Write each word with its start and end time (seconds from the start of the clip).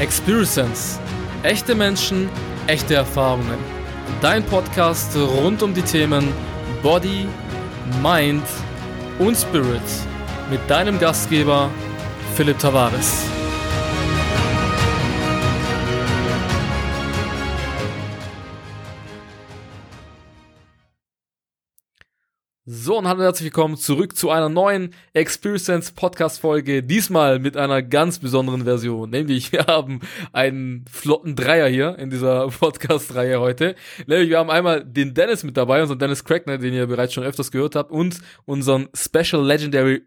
Experience. 0.00 0.98
Echte 1.42 1.74
Menschen, 1.74 2.30
echte 2.66 2.94
Erfahrungen. 2.94 3.58
Dein 4.22 4.42
Podcast 4.42 5.14
rund 5.14 5.62
um 5.62 5.74
die 5.74 5.82
Themen 5.82 6.26
Body, 6.82 7.28
Mind 8.02 8.42
und 9.18 9.36
Spirit. 9.36 9.82
Mit 10.50 10.60
deinem 10.70 10.98
Gastgeber 10.98 11.68
Philipp 12.34 12.58
Tavares. 12.58 13.24
So, 22.82 22.96
und 22.96 23.06
hallo 23.06 23.20
herzlich 23.24 23.44
willkommen 23.44 23.76
zurück 23.76 24.16
zu 24.16 24.30
einer 24.30 24.48
neuen 24.48 24.94
Experience 25.12 25.90
Podcast 25.92 26.40
Folge. 26.40 26.82
Diesmal 26.82 27.38
mit 27.38 27.54
einer 27.58 27.82
ganz 27.82 28.20
besonderen 28.20 28.64
Version. 28.64 29.10
Nämlich, 29.10 29.52
wir 29.52 29.66
haben 29.66 30.00
einen 30.32 30.86
flotten 30.90 31.36
Dreier 31.36 31.68
hier 31.68 31.98
in 31.98 32.08
dieser 32.08 32.48
Podcast-Reihe 32.48 33.38
heute. 33.38 33.74
Nämlich, 34.06 34.30
wir 34.30 34.38
haben 34.38 34.48
einmal 34.48 34.82
den 34.82 35.12
Dennis 35.12 35.44
mit 35.44 35.58
dabei, 35.58 35.82
unseren 35.82 35.98
Dennis 35.98 36.24
Crackner, 36.24 36.56
den 36.56 36.72
ihr 36.72 36.86
bereits 36.86 37.12
schon 37.12 37.22
öfters 37.22 37.50
gehört 37.50 37.76
habt, 37.76 37.90
und 37.90 38.18
unseren 38.46 38.88
Special 38.94 39.44
Legendary 39.44 40.00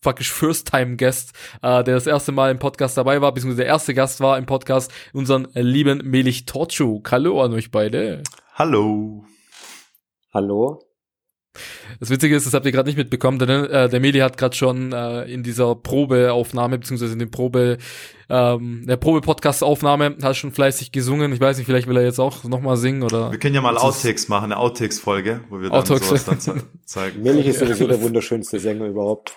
fucking 0.00 0.24
First-Time-Guest, 0.24 1.34
äh, 1.60 1.84
der 1.84 1.96
das 1.96 2.06
erste 2.06 2.32
Mal 2.32 2.50
im 2.50 2.58
Podcast 2.58 2.96
dabei 2.96 3.20
war, 3.20 3.34
beziehungsweise 3.34 3.64
der 3.64 3.70
erste 3.70 3.92
Gast 3.92 4.20
war 4.20 4.38
im 4.38 4.46
Podcast, 4.46 4.90
unseren 5.12 5.48
lieben 5.52 6.00
Melich 6.02 6.46
Torchu. 6.46 7.02
Hallo 7.10 7.42
an 7.42 7.52
euch 7.52 7.70
beide. 7.70 8.22
Hallo. 8.54 9.26
Hallo. 10.32 10.85
Das 12.00 12.10
Witzige 12.10 12.36
ist, 12.36 12.46
das 12.46 12.54
habt 12.54 12.66
ihr 12.66 12.72
gerade 12.72 12.88
nicht 12.88 12.96
mitbekommen, 12.98 13.38
denn 13.38 13.48
äh, 13.50 13.88
der 13.88 14.00
Meli 14.00 14.18
hat 14.20 14.36
gerade 14.38 14.54
schon 14.54 14.92
äh, 14.92 15.24
in 15.24 15.42
dieser 15.42 15.74
Probeaufnahme, 15.74 16.78
beziehungsweise 16.78 17.12
in 17.12 17.18
dem 17.18 17.30
Probe, 17.30 17.78
ähm, 18.28 18.84
der 18.86 18.96
Probe-Podcast-Aufnahme, 18.96 20.16
hat 20.22 20.36
schon 20.36 20.52
fleißig 20.52 20.92
gesungen. 20.92 21.32
Ich 21.32 21.40
weiß 21.40 21.56
nicht, 21.58 21.66
vielleicht 21.66 21.86
will 21.88 21.96
er 21.96 22.04
jetzt 22.04 22.18
auch 22.18 22.44
nochmal 22.44 22.76
singen 22.76 23.02
oder. 23.02 23.30
Wir 23.30 23.38
können 23.38 23.54
ja 23.54 23.60
mal 23.60 23.76
Outtakes 23.78 24.28
machen, 24.28 24.46
eine 24.46 24.56
Outtakes-Folge, 24.58 25.40
wo 25.48 25.56
wir 25.60 25.68
dann 25.70 25.78
Outtakes. 25.78 26.08
sowas 26.08 26.24
dann 26.24 26.40
ze- 26.40 26.62
zeigen. 26.84 27.22
Milch 27.22 27.46
ist 27.46 27.58
sowieso 27.60 27.86
der 27.86 28.00
wunderschönste 28.02 28.58
Sänger 28.58 28.86
überhaupt. 28.86 29.32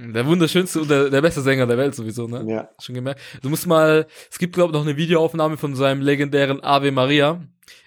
Der 0.00 0.26
wunderschönste 0.26 0.80
und 0.80 0.90
der, 0.90 1.10
der 1.10 1.20
beste 1.20 1.42
Sänger 1.42 1.66
der 1.66 1.76
Welt 1.76 1.94
sowieso, 1.94 2.26
ne? 2.26 2.44
Ja. 2.48 2.68
Schon 2.80 2.94
gemerkt. 2.94 3.20
Du 3.42 3.50
musst 3.50 3.66
mal, 3.66 4.06
es 4.30 4.38
gibt 4.38 4.54
glaube 4.54 4.70
ich 4.70 4.74
noch 4.74 4.84
eine 4.86 4.96
Videoaufnahme 4.96 5.56
von 5.58 5.74
seinem 5.76 6.00
legendären 6.00 6.62
Ave 6.64 6.90
Maria 6.90 7.42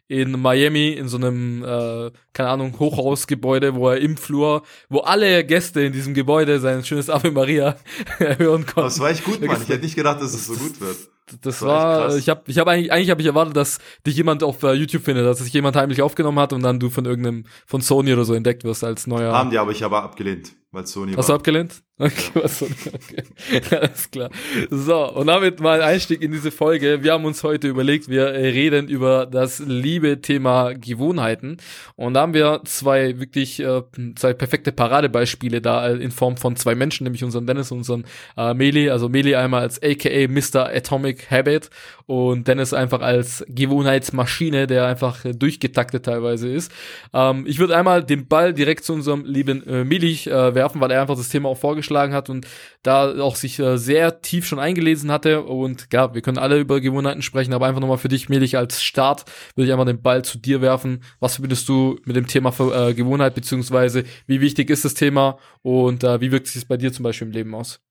in 0.08 0.40
Miami 0.40 0.90
in 0.90 1.08
so 1.08 1.18
einem, 1.18 1.64
äh, 1.64 2.12
keine 2.34 2.50
Ahnung, 2.50 2.80
Hochhausgebäude, 2.80 3.76
wo 3.76 3.90
er 3.90 3.98
im 3.98 4.18
Flur, 4.18 4.64
wo 4.90 5.00
alle 5.00 5.46
Gäste 5.46 5.82
in 5.82 5.94
diesem 5.94 6.14
Gebäude 6.14 6.60
sein 6.60 6.84
schönes 6.84 7.10
Ave 7.10 7.32
Maria 7.32 7.76
hören 8.18 8.66
konnten. 8.66 8.90
es 8.90 9.00
war 9.00 9.10
echt 9.10 9.26
gut, 9.26 9.42
Mann. 9.42 9.62
Ich 9.62 9.70
hätte 9.70 9.84
nicht 9.84 9.96
gedacht, 9.96 10.22
dass 10.22 10.34
es 10.34 10.48
so 10.48 10.54
gut 10.54 10.80
wird. 10.80 10.98
Das 11.28 11.40
Das 11.42 11.62
war 11.62 12.16
ich 12.16 12.30
habe, 12.30 12.44
ich 12.48 12.58
habe 12.58 12.72
eigentlich, 12.72 12.92
eigentlich 12.92 13.10
habe 13.10 13.20
ich 13.20 13.28
erwartet, 13.28 13.58
dass 13.58 13.80
dich 14.06 14.16
jemand 14.16 14.44
auf 14.44 14.64
äh, 14.64 14.72
YouTube 14.74 15.04
findet, 15.04 15.26
dass 15.26 15.40
sich 15.40 15.52
jemand 15.52 15.76
heimlich 15.76 16.02
aufgenommen 16.02 16.40
hat 16.40 16.54
und 16.54 16.64
dann 16.64 16.80
du 16.80 16.90
von 16.90 17.04
irgendeinem, 17.04 17.44
von 17.66 17.82
Sony 17.82 18.14
oder 18.14 18.24
so 18.24 18.34
entdeckt 18.34 18.64
wirst 18.64 18.86
als 18.86 19.08
neuer. 19.08 19.34
Haben 19.34 19.50
die 19.50 19.58
aber, 19.58 19.72
ich 19.72 19.84
aber 19.84 20.04
abgelehnt, 20.04 20.54
weil 20.72 20.86
Sony 20.86 21.14
Hast 21.14 21.30
du 21.30 21.34
war. 21.34 21.38
abgelehnt? 21.38 21.82
Okay, 22.00 22.30
was 22.36 22.60
soll 22.60 22.70
okay. 22.70 23.62
Alles 23.76 24.12
klar. 24.12 24.30
So, 24.70 25.12
und 25.14 25.28
damit 25.28 25.60
mal 25.60 25.82
Einstieg 25.82 26.22
in 26.22 26.32
diese 26.32 26.52
Folge. 26.52 27.04
Wir 27.04 27.14
haben 27.14 27.26
uns 27.26 27.44
heute 27.44 27.68
überlegt, 27.68 28.08
wir 28.08 28.34
reden 28.34 28.88
über 28.88 29.26
das 29.26 29.60
liebe 29.60 30.22
Thema 30.22 30.74
Gewohnheiten. 30.74 31.58
Und 31.96 32.14
da 32.14 32.22
haben 32.22 32.36
wir 32.36 32.62
zwei 32.66 33.20
wirklich, 33.20 33.60
äh, 33.62 33.82
zwei 34.16 34.34
perfekte 34.34 34.72
Paradebeispiele 34.72 35.60
da 35.60 35.88
äh, 35.88 35.96
in 35.96 36.12
Form 36.12 36.38
von 36.38 36.56
zwei 36.56 36.76
Menschen, 36.76 37.06
nämlich 37.06 37.24
unseren 37.24 37.48
Dennis 37.48 37.72
und 37.72 37.80
unseren 37.80 38.06
äh, 38.38 38.54
Meli. 38.54 38.92
Also 38.92 39.10
Meli 39.10 39.36
einmal 39.36 39.62
als 39.62 39.82
aka 39.82 40.28
Mr. 40.28 40.68
Atomic 40.68 41.32
Habit 41.32 41.72
und 42.06 42.48
Dennis 42.48 42.74
einfach 42.74 43.02
als 43.02 43.44
Gewohnheitsmaschine, 43.48 44.68
der 44.68 44.86
einfach 44.86 45.26
äh, 45.26 45.32
durchgetaktet 45.32 46.06
teilweise 46.06 46.48
ist. 46.48 46.72
Ähm, 47.12 47.46
ich 47.48 47.58
würde 47.58 47.76
einmal 47.76 48.04
den 48.04 48.28
Ball 48.28 48.54
direkt 48.54 48.84
zu 48.84 48.94
unserem 48.94 49.26
lieben 49.26 49.66
äh, 49.66 49.84
Milich 49.84 50.28
äh, 50.28 50.54
werfen, 50.58 50.82
weil 50.82 50.92
er 50.92 51.02
einfach 51.02 51.16
das 51.16 51.30
Thema 51.30 51.50
auch 51.50 51.58
vorgeschlagen 51.58 52.14
hat 52.14 52.30
und 52.30 52.46
da 52.84 53.22
auch 53.22 53.36
sich 53.38 53.60
äh, 53.60 53.78
sehr 53.78 54.22
tief 54.22 54.46
schon 54.46 54.60
eingelesen 54.60 55.12
hatte. 55.12 55.44
Und 55.44 55.88
ja, 55.94 56.14
wir 56.14 56.22
können 56.22 56.38
alle 56.38 56.60
über 56.60 56.82
Gewohnheiten 56.82 57.22
sprechen, 57.22 57.54
aber 57.54 57.68
einfach 57.68 57.82
nochmal 57.82 57.98
für 57.98 58.10
dich, 58.10 58.28
Milich, 58.28 58.58
als 58.58 58.84
Start 58.84 59.26
würde 59.56 59.68
ich 59.68 59.72
einfach 59.72 59.86
den 59.86 60.02
Ball 60.02 60.26
zu 60.26 60.38
dir 60.38 60.62
werfen. 60.62 61.04
Was 61.20 61.36
verbindest 61.36 61.70
du 61.70 61.98
mit 62.04 62.16
dem 62.16 62.28
Thema 62.28 62.54
äh, 62.60 62.94
Gewohnheit, 62.94 63.36
beziehungsweise 63.36 64.04
wie 64.26 64.42
wichtig 64.42 64.70
ist 64.70 64.84
das 64.84 64.94
Thema 64.94 65.38
und 65.62 66.04
äh, 66.04 66.20
wie 66.20 66.32
wirkt 66.32 66.48
sich 66.48 66.56
das 66.56 66.66
bei 66.66 66.78
dir 66.78 66.92
zum 66.92 67.04
Beispiel 67.04 67.28
im 67.28 67.34
Leben 67.34 67.56
aus? 67.56 67.87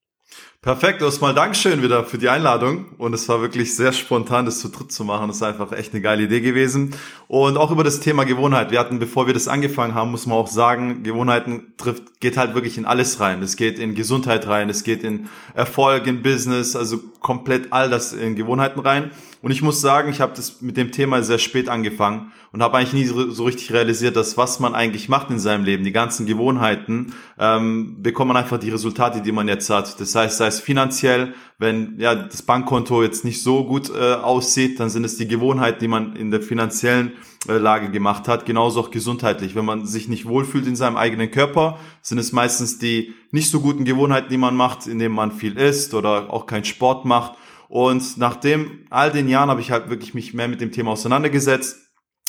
Perfekt, 0.67 1.01
erstmal 1.01 1.33
Dankeschön 1.33 1.81
wieder 1.81 2.03
für 2.03 2.19
die 2.19 2.29
Einladung. 2.29 2.87
Und 2.99 3.15
es 3.15 3.29
war 3.29 3.41
wirklich 3.41 3.77
sehr 3.77 3.93
spontan, 3.93 4.47
das 4.47 4.59
zu 4.59 4.69
dritt 4.69 4.91
zu 4.91 5.05
machen. 5.05 5.29
Das 5.29 5.37
ist 5.37 5.43
einfach 5.45 5.71
echt 5.71 5.93
eine 5.93 6.03
geile 6.03 6.25
Idee 6.25 6.41
gewesen. 6.41 6.93
Und 7.29 7.57
auch 7.57 7.71
über 7.71 7.85
das 7.85 8.01
Thema 8.01 8.25
Gewohnheit. 8.25 8.73
Wir 8.73 8.81
hatten, 8.81 8.99
bevor 8.99 9.29
wir 9.29 9.35
das 9.35 9.47
angefangen 9.47 9.95
haben, 9.95 10.11
muss 10.11 10.27
man 10.27 10.37
auch 10.37 10.49
sagen, 10.49 11.05
Gewohnheiten 11.05 11.75
trifft, 11.77 12.19
geht 12.19 12.37
halt 12.37 12.55
wirklich 12.55 12.79
in 12.79 12.85
alles 12.85 13.21
rein. 13.21 13.43
Es 13.43 13.55
geht 13.55 13.79
in 13.79 13.95
Gesundheit 13.95 14.49
rein, 14.49 14.69
es 14.69 14.83
geht 14.83 15.05
in 15.05 15.29
Erfolg, 15.55 16.09
in 16.09 16.23
Business, 16.23 16.75
also 16.75 16.99
komplett 17.21 17.73
all 17.73 17.89
das 17.89 18.13
in 18.13 18.35
Gewohnheiten 18.35 18.81
rein. 18.81 19.13
Und 19.47 19.53
ich 19.53 19.63
muss 19.63 19.81
sagen, 19.81 20.11
ich 20.11 20.21
habe 20.21 20.33
das 20.35 20.61
mit 20.61 20.77
dem 20.77 20.91
Thema 20.91 21.23
sehr 21.23 21.39
spät 21.39 21.69
angefangen 21.69 22.33
und 22.51 22.65
habe 22.65 22.79
eigentlich 22.79 22.95
nie 22.95 23.05
so, 23.05 23.31
so 23.31 23.45
richtig 23.45 23.73
realisiert, 23.73 24.17
dass 24.17 24.37
was 24.37 24.59
man 24.59 24.75
eigentlich 24.75 25.09
macht 25.09 25.31
in 25.31 25.39
seinem 25.39 25.63
Leben, 25.63 25.85
die 25.85 25.93
ganzen 25.93 26.27
Gewohnheiten, 26.27 27.15
ähm, 27.39 28.03
bekommt 28.03 28.27
man 28.27 28.37
einfach 28.37 28.59
die 28.59 28.71
Resultate, 28.71 29.21
die 29.21 29.31
man 29.31 29.47
jetzt 29.47 29.71
hat. 29.71 30.01
Das 30.01 30.17
heißt, 30.17 30.39
sei 30.39 30.49
es 30.49 30.59
finanziell, 30.59 31.33
wenn 31.59 31.95
ja 32.01 32.17
das 32.17 32.43
Bankkonto 32.43 33.05
jetzt 33.05 33.25
nicht 33.25 33.41
so 33.41 33.63
gut 33.63 33.89
äh, 33.89 34.15
aussieht, 34.15 34.81
dann 34.81 34.91
sind 34.91 35.05
es 35.05 35.17
die 35.17 35.29
Gewohnheiten, 35.29 35.79
die 35.79 35.87
man 35.87 36.17
in 36.17 36.33
der 36.33 36.43
finanziellen 36.43 37.13
äh, 37.49 37.53
Lage 37.53 37.93
gemacht 37.93 38.27
hat, 38.27 38.47
genauso 38.47 38.81
auch 38.81 38.91
gesundheitlich. 38.91 39.55
Wenn 39.55 39.65
man 39.65 39.87
sich 39.87 40.09
nicht 40.09 40.27
wohlfühlt 40.27 40.67
in 40.67 40.75
seinem 40.75 40.97
eigenen 40.97 41.31
Körper, 41.31 41.79
sind 42.03 42.19
es 42.19 42.33
meistens 42.33 42.81
die 42.81 43.15
nicht 43.31 43.49
so 43.49 43.61
guten 43.61 43.85
Gewohnheiten, 43.85 44.29
die 44.29 44.39
man 44.39 44.57
macht, 44.57 44.89
indem 44.89 45.13
man 45.13 45.31
viel 45.31 45.57
isst 45.57 45.95
oder 45.95 46.33
auch 46.33 46.47
keinen 46.47 46.65
Sport 46.65 47.05
macht. 47.05 47.39
Und 47.69 48.17
nachdem 48.17 48.87
all 48.91 49.11
den 49.11 49.29
Jahren 49.29 49.51
habe 49.51 49.61
ich 49.61 49.71
halt 49.71 49.91
wirklich 49.91 50.15
mich 50.15 50.35
mehr 50.35 50.49
mit 50.49 50.61
dem 50.61 50.73
Thema 50.73 50.93
auseinandergesetzt. 50.93 51.79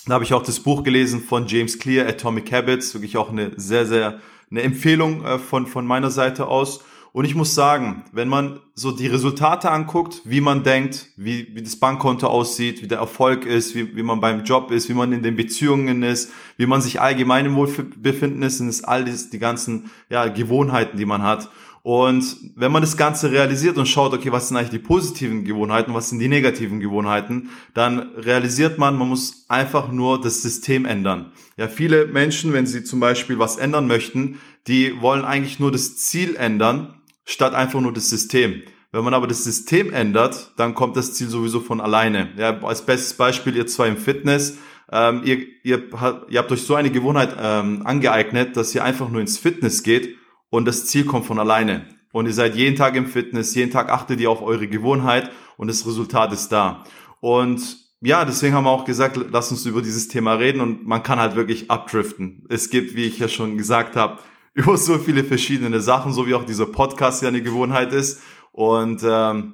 Da 0.06 0.14
habe 0.14 0.24
ich 0.24 0.34
auch 0.34 0.44
das 0.44 0.62
Buch 0.62 0.84
gelesen 0.84 1.22
von 1.22 1.48
James 1.48 1.80
Clear, 1.80 2.08
Atomic 2.08 2.52
Habits, 2.52 2.94
wirklich 2.94 3.18
auch 3.18 3.30
eine 3.30 3.52
sehr, 3.58 3.86
sehr 3.86 4.20
eine 4.50 4.62
Empfehlung 4.62 5.26
äh, 5.26 5.40
von, 5.40 5.68
von 5.68 5.86
meiner 5.86 6.10
Seite 6.10 6.48
aus. 6.48 6.82
Und 7.14 7.26
ich 7.26 7.36
muss 7.36 7.56
sagen, 7.56 8.04
wenn 8.12 8.28
man 8.28 8.60
so 8.76 8.92
die 8.92 9.08
Resultate 9.08 9.72
anguckt, 9.72 10.22
wie 10.24 10.40
man 10.40 10.64
denkt, 10.64 11.08
wie, 11.18 11.48
wie 11.56 11.64
das 11.64 11.78
Bankkonto 11.78 12.28
aussieht, 12.28 12.84
wie 12.84 12.88
der 12.88 13.00
Erfolg 13.00 13.46
ist, 13.46 13.74
wie, 13.74 13.96
wie 13.96 14.04
man 14.04 14.20
beim 14.20 14.44
Job 14.44 14.70
ist, 14.70 14.88
wie 14.88 14.94
man 14.94 15.12
in 15.12 15.24
den 15.24 15.36
Beziehungen 15.36 16.04
ist, 16.04 16.32
wie 16.58 16.68
man 16.68 16.82
sich 16.82 17.02
allgemein 17.02 17.48
im 17.48 17.56
Wohlbefinden 17.56 18.44
ist, 18.44 18.60
sind 18.60 18.70
es 18.70 18.84
all 18.84 19.06
das, 19.06 19.30
die 19.32 19.40
ganzen 19.40 19.90
ja, 20.10 20.28
Gewohnheiten, 20.28 20.98
die 20.98 21.06
man 21.06 21.24
hat. 21.24 21.50
Und 21.88 22.52
wenn 22.58 22.74
man 22.74 22.82
das 22.82 22.98
Ganze 22.98 23.32
realisiert 23.32 23.78
und 23.78 23.86
schaut, 23.86 24.12
okay, 24.14 24.30
was 24.34 24.50
sind 24.50 24.58
eigentlich 24.58 24.72
die 24.72 24.78
positiven 24.86 25.46
Gewohnheiten, 25.46 25.94
was 25.94 26.10
sind 26.10 26.20
die 26.20 26.28
negativen 26.28 26.82
Gewohnheiten, 26.82 27.50
dann 27.74 28.12
realisiert 28.18 28.78
man, 28.78 28.98
man 28.98 29.08
muss 29.08 29.46
einfach 29.48 29.90
nur 29.90 30.20
das 30.20 30.42
System 30.42 30.84
ändern. 30.84 31.32
Ja, 31.56 31.70
viele 31.70 32.08
Menschen, 32.08 32.52
wenn 32.52 32.68
sie 32.68 32.84
zum 32.84 33.00
Beispiel 33.00 33.40
was 33.40 33.56
ändern 33.56 33.88
möchten, 33.88 34.42
die 34.68 35.02
wollen 35.02 35.24
eigentlich 35.24 35.62
nur 35.62 35.72
das 35.72 35.96
Ziel 35.96 36.36
ändern, 36.36 36.96
statt 37.24 37.54
einfach 37.54 37.80
nur 37.80 37.94
das 37.94 38.10
System. 38.10 38.64
Wenn 38.92 39.06
man 39.06 39.14
aber 39.14 39.28
das 39.28 39.46
System 39.46 39.94
ändert, 39.94 40.52
dann 40.58 40.74
kommt 40.74 40.98
das 40.98 41.14
Ziel 41.14 41.30
sowieso 41.30 41.62
von 41.62 41.80
alleine. 41.80 42.32
Ja, 42.36 42.60
als 42.64 42.86
bestes 42.86 43.14
Beispiel, 43.14 43.56
ihr 43.56 43.66
zwei 43.66 43.88
im 43.88 43.96
Fitness, 43.96 44.58
ähm, 44.92 45.22
ihr, 45.24 45.38
ihr, 45.64 45.84
habt- 45.94 46.30
ihr 46.30 46.40
habt 46.40 46.52
euch 46.52 46.64
so 46.64 46.76
eine 46.76 46.92
Gewohnheit 46.92 47.38
ähm, 47.42 47.84
angeeignet, 47.86 48.58
dass 48.58 48.76
ihr 48.76 48.84
einfach 48.84 49.08
nur 49.08 49.22
ins 49.22 49.38
Fitness 49.38 49.84
geht 49.84 50.18
und 50.50 50.66
das 50.66 50.86
Ziel 50.88 51.06
kommt 51.06 51.26
von 51.26 51.40
alleine. 51.40 51.86
Und 52.12 52.26
ihr 52.26 52.34
seid 52.34 52.56
jeden 52.56 52.76
Tag 52.76 52.96
im 52.96 53.08
Fitness, 53.08 53.54
jeden 53.56 53.72
Tag 53.72 53.92
achtet 53.92 54.20
ihr 54.20 54.32
auf 54.32 54.42
eure 54.42 54.68
Gewohnheit 54.68 55.30
und 55.58 55.68
das 55.68 55.86
Resultat 55.86 56.32
ist 56.34 56.50
da. 56.50 56.84
Und 57.20 57.78
ja, 58.02 58.26
deswegen 58.26 58.56
haben 58.56 58.64
wir 58.64 58.72
auch 58.72 58.86
gesagt, 58.86 59.20
lass 59.32 59.52
uns 59.52 59.66
über 59.66 59.82
dieses 59.82 60.08
Thema 60.08 60.34
reden 60.34 60.62
und 60.62 60.88
man 60.88 61.04
kann 61.04 61.20
halt 61.20 61.36
wirklich 61.36 61.70
abdriften. 61.70 62.46
Es 62.50 62.70
gibt, 62.70 62.96
wie 62.96 63.06
ich 63.06 63.20
ja 63.20 63.28
schon 63.28 63.58
gesagt 63.58 63.96
habe, 63.96 64.20
über 64.54 64.78
so 64.78 64.98
viele 64.98 65.24
verschiedene 65.24 65.82
Sachen, 65.82 66.14
so 66.14 66.26
wie 66.26 66.34
auch 66.34 66.46
dieser 66.46 66.66
Podcast 66.66 67.22
ja 67.22 67.28
eine 67.28 67.42
Gewohnheit 67.42 67.94
ist. 67.94 68.22
Und 68.52 69.04
ähm, 69.04 69.54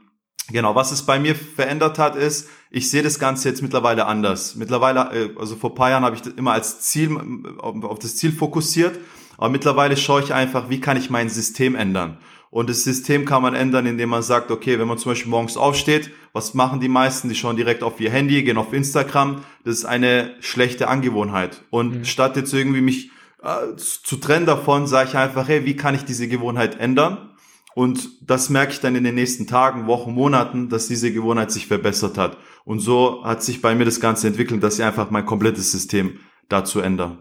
Genau, 0.49 0.75
was 0.75 0.91
es 0.91 1.03
bei 1.03 1.19
mir 1.19 1.35
verändert 1.35 1.97
hat, 1.99 2.15
ist, 2.15 2.49
ich 2.69 2.89
sehe 2.89 3.01
das 3.01 3.17
Ganze 3.17 3.47
jetzt 3.47 3.61
mittlerweile 3.61 4.07
anders. 4.07 4.55
Mittlerweile, 4.55 5.11
äh, 5.13 5.29
also 5.39 5.55
vor 5.55 5.73
paar 5.73 5.89
Jahren 5.89 6.03
habe 6.03 6.15
ich 6.15 6.21
das 6.21 6.33
immer 6.33 6.51
als 6.51 6.81
Ziel, 6.81 7.17
auf 7.59 7.99
das 7.99 8.17
Ziel 8.17 8.33
fokussiert, 8.33 8.99
aber 9.37 9.49
mittlerweile 9.49 9.97
schaue 9.97 10.21
ich 10.21 10.33
einfach, 10.33 10.69
wie 10.69 10.79
kann 10.79 10.97
ich 10.97 11.09
mein 11.09 11.29
System 11.29 11.75
ändern. 11.75 12.17
Und 12.53 12.69
das 12.69 12.83
System 12.83 13.25
kann 13.25 13.41
man 13.41 13.55
ändern, 13.55 13.87
indem 13.87 14.09
man 14.09 14.21
sagt, 14.21 14.51
okay, 14.51 14.77
wenn 14.77 14.87
man 14.87 14.99
zum 14.99 15.11
Beispiel 15.11 15.31
morgens 15.31 15.57
aufsteht, 15.57 16.11
was 16.33 16.53
machen 16.53 16.79
die 16.79 16.87
meisten? 16.87 17.27
Die 17.27 17.35
schauen 17.35 17.55
direkt 17.55 17.81
auf 17.81 17.99
ihr 17.99 18.11
Handy, 18.11 18.43
gehen 18.43 18.57
auf 18.57 18.73
Instagram. 18.73 19.43
Das 19.65 19.73
ist 19.73 19.85
eine 19.85 20.35
schlechte 20.39 20.87
Angewohnheit. 20.87 21.63
Und 21.71 22.05
statt 22.05 22.37
jetzt 22.37 22.53
irgendwie 22.53 22.81
mich 22.81 23.09
äh, 23.41 23.75
zu 23.75 24.17
trennen 24.17 24.45
davon, 24.45 24.85
sage 24.85 25.09
ich 25.09 25.17
einfach, 25.17 25.47
hey, 25.47 25.65
wie 25.65 25.75
kann 25.75 25.95
ich 25.95 26.05
diese 26.05 26.27
Gewohnheit 26.27 26.79
ändern? 26.79 27.31
Und 27.73 28.09
das 28.21 28.49
merke 28.49 28.73
ich 28.73 28.79
dann 28.79 28.95
in 28.95 29.03
den 29.03 29.15
nächsten 29.15 29.47
Tagen, 29.47 29.87
Wochen, 29.87 30.13
Monaten, 30.13 30.69
dass 30.69 30.87
diese 30.87 31.11
Gewohnheit 31.11 31.51
sich 31.51 31.65
verbessert 31.65 32.19
hat. 32.19 32.37
Und 32.65 32.79
so 32.79 33.25
hat 33.25 33.41
sich 33.41 33.61
bei 33.61 33.73
mir 33.73 33.85
das 33.85 33.99
Ganze 33.99 34.27
entwickelt, 34.27 34.61
dass 34.61 34.77
ich 34.77 34.85
einfach 34.85 35.09
mein 35.09 35.25
komplettes 35.25 35.71
System 35.71 36.19
dazu 36.49 36.81
ändere. 36.81 37.17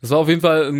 Das 0.00 0.10
war 0.10 0.18
auf 0.18 0.28
jeden 0.28 0.40
Fall, 0.40 0.74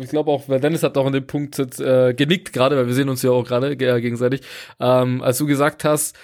ich 0.00 0.08
glaube 0.08 0.30
auch, 0.30 0.48
weil 0.48 0.60
Dennis 0.60 0.82
hat 0.82 0.96
auch 0.96 1.06
an 1.06 1.12
dem 1.12 1.26
Punkt 1.26 1.58
äh, 1.58 2.14
genickt 2.14 2.52
gerade, 2.52 2.76
weil 2.76 2.86
wir 2.86 2.94
sehen 2.94 3.08
uns 3.08 3.22
ja 3.22 3.30
auch 3.30 3.44
gerade 3.44 3.72
äh, 3.72 4.00
gegenseitig, 4.00 4.40
ähm, 4.80 5.22
als 5.22 5.38
du 5.38 5.46
gesagt 5.46 5.84
hast, 5.84 6.16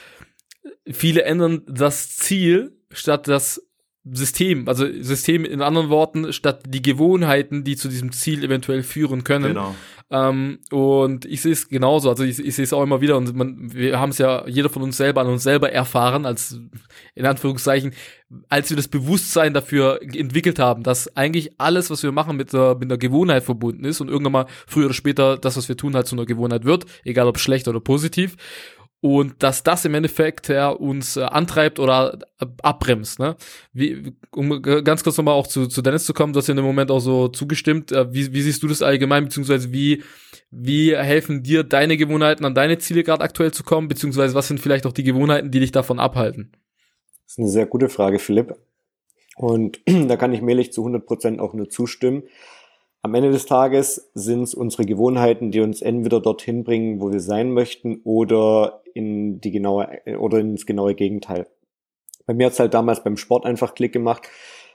viele 0.90 1.22
ändern 1.24 1.62
das 1.66 2.16
Ziel 2.16 2.72
statt 2.90 3.28
das 3.28 3.62
System, 4.04 4.66
also 4.66 4.84
System 5.00 5.44
in 5.44 5.62
anderen 5.62 5.88
Worten, 5.88 6.32
statt 6.32 6.62
die 6.66 6.82
Gewohnheiten, 6.82 7.62
die 7.62 7.76
zu 7.76 7.88
diesem 7.88 8.10
Ziel 8.10 8.42
eventuell 8.42 8.82
führen 8.82 9.22
können. 9.22 9.48
Genau. 9.48 9.76
Ähm, 10.12 10.58
und 10.70 11.24
ich 11.24 11.40
sehe 11.40 11.52
es 11.52 11.68
genauso, 11.68 12.10
also 12.10 12.22
ich, 12.22 12.38
ich 12.38 12.54
sehe 12.54 12.64
es 12.64 12.74
auch 12.74 12.82
immer 12.82 13.00
wieder 13.00 13.16
und 13.16 13.34
man, 13.34 13.72
wir 13.72 13.98
haben 13.98 14.10
es 14.10 14.18
ja 14.18 14.46
jeder 14.46 14.68
von 14.68 14.82
uns 14.82 14.98
selber 14.98 15.22
an 15.22 15.28
uns 15.28 15.42
selber 15.42 15.72
erfahren, 15.72 16.26
als 16.26 16.60
in 17.14 17.24
Anführungszeichen, 17.24 17.94
als 18.50 18.68
wir 18.68 18.76
das 18.76 18.88
Bewusstsein 18.88 19.54
dafür 19.54 20.00
entwickelt 20.02 20.58
haben, 20.58 20.82
dass 20.82 21.16
eigentlich 21.16 21.58
alles, 21.58 21.88
was 21.88 22.02
wir 22.02 22.12
machen, 22.12 22.36
mit 22.36 22.54
einer, 22.54 22.74
mit 22.74 22.90
einer 22.90 22.98
Gewohnheit 22.98 23.42
verbunden 23.42 23.86
ist 23.86 24.02
und 24.02 24.08
irgendwann 24.08 24.32
mal 24.32 24.46
früher 24.66 24.84
oder 24.84 24.94
später 24.94 25.38
das, 25.38 25.56
was 25.56 25.70
wir 25.70 25.78
tun, 25.78 25.94
halt 25.94 26.06
zu 26.06 26.14
einer 26.14 26.26
Gewohnheit 26.26 26.64
wird, 26.64 26.84
egal 27.04 27.26
ob 27.26 27.38
schlecht 27.38 27.66
oder 27.66 27.80
positiv 27.80 28.36
und 29.02 29.42
dass 29.42 29.64
das 29.64 29.84
im 29.84 29.94
Endeffekt 29.94 30.46
ja, 30.48 30.70
uns 30.70 31.16
äh, 31.16 31.22
antreibt 31.22 31.80
oder 31.80 32.20
äh, 32.38 32.46
abbremst. 32.62 33.18
Ne? 33.18 33.34
Wie, 33.72 34.12
um 34.30 34.62
ganz 34.62 35.02
kurz 35.02 35.16
nochmal 35.16 35.34
auch 35.34 35.48
zu, 35.48 35.66
zu 35.66 35.82
Dennis 35.82 36.06
zu 36.06 36.14
kommen, 36.14 36.32
du 36.32 36.38
hast 36.38 36.46
ja 36.46 36.52
in 36.52 36.56
dem 36.56 36.64
Moment 36.64 36.88
auch 36.92 37.00
so 37.00 37.26
zugestimmt. 37.26 37.90
Äh, 37.90 38.14
wie, 38.14 38.32
wie 38.32 38.42
siehst 38.42 38.62
du 38.62 38.68
das 38.68 38.80
allgemein, 38.80 39.24
beziehungsweise 39.24 39.72
wie, 39.72 40.04
wie 40.52 40.96
helfen 40.96 41.42
dir 41.42 41.64
deine 41.64 41.96
Gewohnheiten 41.96 42.44
an 42.44 42.54
deine 42.54 42.78
Ziele 42.78 43.02
gerade 43.02 43.24
aktuell 43.24 43.50
zu 43.50 43.64
kommen, 43.64 43.88
beziehungsweise 43.88 44.36
was 44.36 44.46
sind 44.46 44.60
vielleicht 44.60 44.86
auch 44.86 44.92
die 44.92 45.02
Gewohnheiten, 45.02 45.50
die 45.50 45.58
dich 45.58 45.72
davon 45.72 45.98
abhalten? 45.98 46.52
Das 47.24 47.32
ist 47.32 47.38
eine 47.40 47.48
sehr 47.48 47.66
gute 47.66 47.88
Frage, 47.88 48.20
Philipp. 48.20 48.54
Und 49.34 49.80
da 49.86 50.16
kann 50.16 50.32
ich 50.32 50.42
Melich 50.42 50.72
zu 50.72 50.82
100 50.82 51.04
Prozent 51.04 51.40
auch 51.40 51.54
nur 51.54 51.68
zustimmen. 51.68 52.22
Am 53.04 53.14
Ende 53.14 53.32
des 53.32 53.46
Tages 53.46 54.12
sind 54.14 54.42
es 54.42 54.54
unsere 54.54 54.86
Gewohnheiten, 54.86 55.50
die 55.50 55.60
uns 55.60 55.82
entweder 55.82 56.20
dorthin 56.20 56.62
bringen, 56.62 57.00
wo 57.00 57.10
wir 57.10 57.18
sein 57.18 57.52
möchten, 57.52 58.00
oder 58.04 58.82
in 58.94 59.40
die 59.40 59.50
genaue 59.50 60.00
oder 60.18 60.38
ins 60.38 60.66
genaue 60.66 60.94
Gegenteil. 60.94 61.48
Bei 62.26 62.34
mir 62.34 62.46
hat's 62.46 62.60
halt 62.60 62.74
damals 62.74 63.02
beim 63.02 63.16
Sport 63.16 63.44
einfach 63.44 63.74
Klick 63.74 63.92
gemacht, 63.92 64.28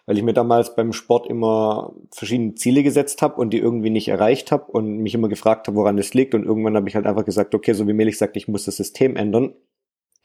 weil 0.05 0.17
ich 0.17 0.23
mir 0.23 0.33
damals 0.33 0.75
beim 0.75 0.91
Sport 0.91 1.27
immer 1.27 1.93
verschiedene 2.13 2.55
Ziele 2.55 2.83
gesetzt 2.83 3.21
habe 3.21 3.39
und 3.39 3.51
die 3.51 3.59
irgendwie 3.59 3.89
nicht 3.89 4.09
erreicht 4.09 4.51
habe 4.51 4.71
und 4.73 4.97
mich 4.97 5.13
immer 5.13 5.29
gefragt 5.29 5.67
habe, 5.67 5.77
woran 5.77 5.97
es 5.97 6.13
liegt. 6.13 6.35
Und 6.35 6.43
irgendwann 6.43 6.75
habe 6.75 6.89
ich 6.89 6.95
halt 6.95 7.05
einfach 7.05 7.25
gesagt, 7.25 7.55
okay, 7.55 7.71
so 7.73 7.87
wie 7.87 7.93
Melich 7.93 8.17
sagt, 8.17 8.35
ich 8.35 8.49
muss 8.49 8.65
das 8.65 8.75
System 8.75 9.15
ändern. 9.15 9.53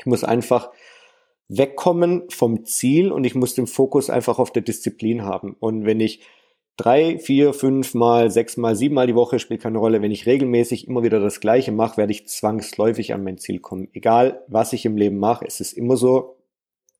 Ich 0.01 0.07
muss 0.07 0.25
einfach 0.25 0.73
wegkommen 1.47 2.25
vom 2.31 2.65
Ziel 2.65 3.13
und 3.13 3.25
ich 3.25 3.37
muss 3.37 3.55
den 3.55 3.69
Fokus 3.69 4.11
einfach 4.11 4.41
auf 4.41 4.51
der 4.51 4.63
Disziplin 4.63 5.23
haben. 5.23 5.57
Und 5.61 5.85
wenn 5.85 6.01
ich 6.01 6.23
drei, 6.77 7.19
vier, 7.19 7.53
fünf 7.53 7.95
Mal, 7.95 8.31
sechs 8.31 8.57
Mal, 8.57 8.75
sieben 8.77 8.95
Mal 8.95 9.07
die 9.07 9.15
Woche 9.15 9.39
spielt 9.39 9.63
keine 9.63 9.79
Rolle. 9.79 10.03
Wenn 10.03 10.11
ich 10.11 10.27
regelmäßig 10.27 10.89
immer 10.89 11.03
wieder 11.03 11.21
das 11.21 11.41
Gleiche 11.41 11.73
mache, 11.73 11.97
werde 11.97 12.13
ich 12.13 12.29
zwangsläufig 12.29 13.13
an 13.13 13.25
mein 13.25 13.39
Ziel 13.39 13.61
kommen. 13.61 13.89
Egal, 13.93 14.43
was 14.49 14.73
ich 14.73 14.85
im 14.85 14.97
Leben 14.97 15.19
mache, 15.19 15.45
es 15.47 15.61
ist 15.61 15.73
immer 15.73 15.97
so. 15.97 16.37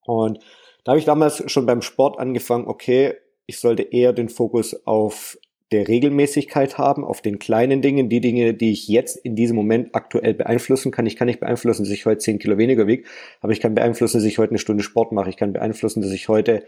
Und 0.05 0.39
da 0.85 0.93
habe 0.93 0.99
ich 0.99 1.05
damals 1.05 1.51
schon 1.51 1.67
beim 1.67 1.83
Sport 1.83 2.19
angefangen, 2.19 2.67
okay, 2.67 3.15
ich 3.47 3.59
sollte 3.59 3.83
eher 3.83 4.13
den 4.13 4.29
Fokus 4.29 4.87
auf 4.87 5.39
der 5.73 5.89
Regelmäßigkeit 5.89 6.77
haben, 6.77 7.05
auf 7.05 7.23
den 7.23 7.39
kleinen 7.39 7.81
Dingen, 7.81 8.09
die 8.11 8.21
Dinge, 8.21 8.53
die 8.53 8.73
ich 8.73 8.89
jetzt 8.89 9.17
in 9.17 9.35
diesem 9.35 9.57
Moment 9.57 9.95
aktuell 9.95 10.35
beeinflussen 10.35 10.93
kann. 10.93 11.07
Ich 11.07 11.17
kann 11.17 11.27
nicht 11.27 11.41
beeinflussen, 11.41 11.85
dass 11.85 11.93
ich 11.93 12.05
heute 12.05 12.19
zehn 12.19 12.39
Kilo 12.39 12.59
weniger 12.59 12.87
wiege, 12.87 13.05
aber 13.41 13.53
ich 13.53 13.61
kann 13.61 13.75
beeinflussen, 13.75 14.19
dass 14.19 14.25
ich 14.25 14.39
heute 14.39 14.51
eine 14.51 14.59
Stunde 14.59 14.83
Sport 14.83 15.13
mache. 15.13 15.31
Ich 15.31 15.37
kann 15.37 15.55
beeinflussen, 15.55 16.03
dass 16.03 16.13
ich 16.13 16.29
heute 16.29 16.65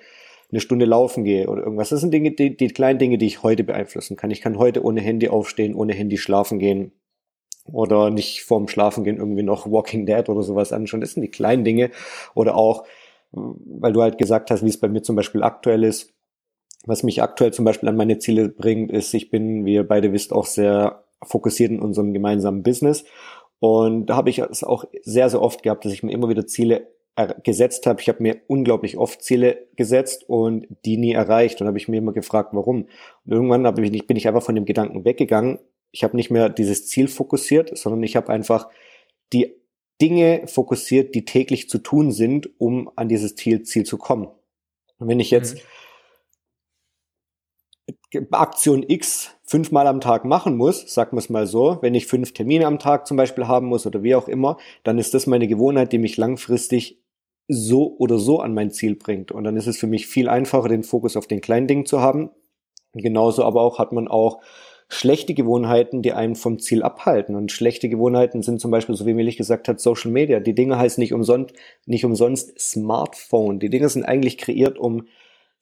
eine 0.51 0.61
Stunde 0.61 0.85
laufen 0.85 1.25
gehe 1.25 1.49
oder 1.49 1.63
irgendwas. 1.63 1.89
Das 1.89 2.01
sind 2.01 2.13
Dinge, 2.13 2.33
die, 2.33 2.57
die 2.57 2.69
kleinen 2.69 2.99
Dinge, 2.99 3.19
die 3.19 3.27
ich 3.27 3.43
heute 3.43 3.65
beeinflussen 3.65 4.17
kann. 4.17 4.31
Ich 4.31 4.41
kann 4.41 4.59
heute 4.59 4.85
ohne 4.85 5.01
Handy 5.01 5.29
aufstehen, 5.29 5.75
ohne 5.75 5.95
Handy 5.95 6.17
schlafen 6.19 6.59
gehen 6.59 6.93
oder 7.73 8.11
nicht 8.11 8.43
vorm 8.43 8.69
Schlafen 8.69 9.05
gehen 9.05 9.17
irgendwie 9.17 9.43
noch 9.43 9.71
Walking 9.71 10.07
Dead 10.07 10.29
oder 10.29 10.43
sowas 10.43 10.73
anschauen. 10.73 11.01
Das 11.01 11.13
sind 11.13 11.23
die 11.23 11.31
kleinen 11.31 11.65
Dinge 11.65 11.91
oder 12.35 12.57
auch, 12.57 12.85
weil 13.33 13.93
du 13.93 14.03
halt 14.03 14.19
gesagt 14.19 14.51
hast, 14.51 14.63
wie 14.65 14.69
es 14.69 14.81
bei 14.81 14.89
mir 14.89 15.03
zum 15.03 15.17
Beispiel 15.17 15.43
aktuell 15.43 15.83
ist. 15.83 16.13
Was 16.87 17.03
mich 17.03 17.23
aktuell 17.23 17.53
zum 17.53 17.65
Beispiel 17.65 17.89
an 17.89 17.97
meine 17.97 18.19
Ziele 18.19 18.51
bringt, 18.51 18.93
ist, 18.93 19.15
ich 19.15 19.31
bin, 19.31 19.65
wie 19.65 19.75
ihr 19.75 19.89
beide 19.89 20.13
wisst, 20.13 20.35
auch 20.35 20.45
sehr 20.45 21.05
fokussiert 21.23 21.71
in 21.71 21.81
unserem 21.81 22.13
gemeinsamen 22.13 22.63
Business. 22.63 23.05
Und 23.59 24.07
da 24.07 24.17
habe 24.17 24.29
ich 24.29 24.41
es 24.41 24.63
auch 24.63 24.85
sehr, 25.03 25.31
sehr 25.31 25.41
oft 25.41 25.63
gehabt, 25.63 25.87
dass 25.87 25.93
ich 25.95 26.03
mir 26.03 26.13
immer 26.13 26.29
wieder 26.29 26.47
Ziele 26.47 26.94
gesetzt 27.43 27.87
habe. 27.87 28.01
Ich 28.01 28.09
habe 28.09 28.23
mir 28.23 28.41
unglaublich 28.49 28.97
oft 28.97 29.23
Ziele 29.23 29.69
gesetzt 29.77 30.29
und 30.29 30.67
die 30.85 30.97
nie 30.97 31.13
erreicht. 31.13 31.61
Und 31.61 31.69
habe 31.69 31.79
ich 31.79 31.89
mir 31.89 31.99
immer 31.99 32.13
gefragt, 32.13 32.51
warum. 32.53 32.89
Und 33.25 33.33
irgendwann 33.33 33.67
hab 33.67 33.79
ich, 33.79 34.07
bin 34.07 34.17
ich 34.17 34.27
einfach 34.27 34.43
von 34.43 34.55
dem 34.55 34.65
Gedanken 34.65 35.05
weggegangen. 35.05 35.61
Ich 35.93 36.03
habe 36.03 36.17
nicht 36.17 36.31
mehr 36.31 36.49
dieses 36.49 36.89
Ziel 36.89 37.07
fokussiert, 37.07 37.77
sondern 37.79 38.03
ich 38.03 38.17
habe 38.17 38.33
einfach 38.33 38.69
die 39.33 39.55
Dinge 40.01 40.49
fokussiert, 40.49 41.15
die 41.15 41.25
täglich 41.25 41.69
zu 41.69 41.79
tun 41.79 42.11
sind, 42.11 42.51
um 42.59 42.91
an 42.97 43.09
dieses 43.09 43.37
Ziel, 43.37 43.63
Ziel 43.63 43.85
zu 43.85 43.97
kommen. 43.97 44.29
Und 44.99 45.09
wenn 45.09 45.21
ich 45.21 45.31
jetzt 45.31 45.55
mhm. 48.13 48.27
Aktion 48.33 48.85
X 48.87 49.31
fünfmal 49.45 49.87
am 49.87 50.01
Tag 50.01 50.25
machen 50.25 50.57
muss, 50.57 50.93
sagen 50.93 51.17
wir 51.17 51.19
es 51.19 51.31
mal 51.31 51.47
so, 51.47 51.79
wenn 51.81 51.95
ich 51.95 52.07
fünf 52.07 52.33
Termine 52.33 52.67
am 52.67 52.79
Tag 52.79 53.07
zum 53.07 53.17
Beispiel 53.17 53.47
haben 53.47 53.67
muss 53.67 53.87
oder 53.87 54.03
wie 54.03 54.15
auch 54.15 54.27
immer, 54.27 54.57
dann 54.83 54.99
ist 54.99 55.15
das 55.15 55.27
meine 55.27 55.47
Gewohnheit, 55.47 55.93
die 55.93 55.99
mich 55.99 56.17
langfristig 56.17 57.04
so 57.49 57.97
oder 57.99 58.19
so 58.19 58.41
an 58.41 58.55
mein 58.55 58.71
Ziel 58.71 58.97
bringt. 58.97 59.33
Und 59.33 59.45
dann 59.45 59.57
ist 59.57 59.67
es 59.67 59.77
für 59.77 59.87
mich 59.87 60.07
viel 60.07 60.29
einfacher, 60.29 60.69
den 60.69 60.83
Fokus 60.83 61.17
auf 61.17 61.27
den 61.27 61.41
kleinen 61.41 61.67
Dingen 61.67 61.87
zu 61.87 62.01
haben. 62.01 62.31
Genauso 62.93 63.45
aber 63.45 63.63
auch 63.63 63.79
hat 63.79 63.93
man 63.93 64.09
auch 64.09 64.41
schlechte 64.89 65.35
Gewohnheiten, 65.35 66.03
die 66.03 66.13
einen 66.13 66.37
vom 66.37 66.59
Ziel 66.59 66.83
abhalten. 66.83 67.35
Und 67.35 67.53
schlechte 67.53 67.89
Gewohnheiten 67.89 68.43
sind 68.43 68.61
zum 68.61 68.71
Beispiel, 68.71 68.95
so 68.95 69.07
wie 69.07 69.15
Milch 69.15 69.37
gesagt 69.37 69.69
hat, 69.69 69.81
Social 69.81 70.11
Media. 70.11 70.41
Die 70.41 70.55
Dinge 70.55 70.79
heißen 70.79 71.01
nicht 71.01 71.13
umsonst, 71.13 71.55
nicht 71.87 72.05
umsonst 72.05 72.59
Smartphone. 72.59 73.59
Die 73.59 73.71
Dinge 73.71 73.89
sind 73.89 74.05
eigentlich 74.05 74.39
kreiert, 74.39 74.79
um 74.79 75.07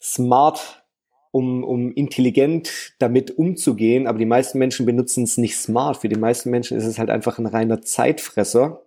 smart, 0.00 0.84
um, 1.30 1.64
um 1.64 1.92
intelligent 1.92 2.94
damit 2.98 3.38
umzugehen. 3.38 4.06
Aber 4.06 4.18
die 4.18 4.26
meisten 4.26 4.58
Menschen 4.58 4.86
benutzen 4.86 5.24
es 5.24 5.38
nicht 5.38 5.56
smart. 5.56 5.96
Für 5.98 6.08
die 6.08 6.18
meisten 6.18 6.50
Menschen 6.50 6.76
ist 6.76 6.86
es 6.86 6.98
halt 6.98 7.10
einfach 7.10 7.38
ein 7.38 7.46
reiner 7.46 7.80
Zeitfresser. 7.80 8.82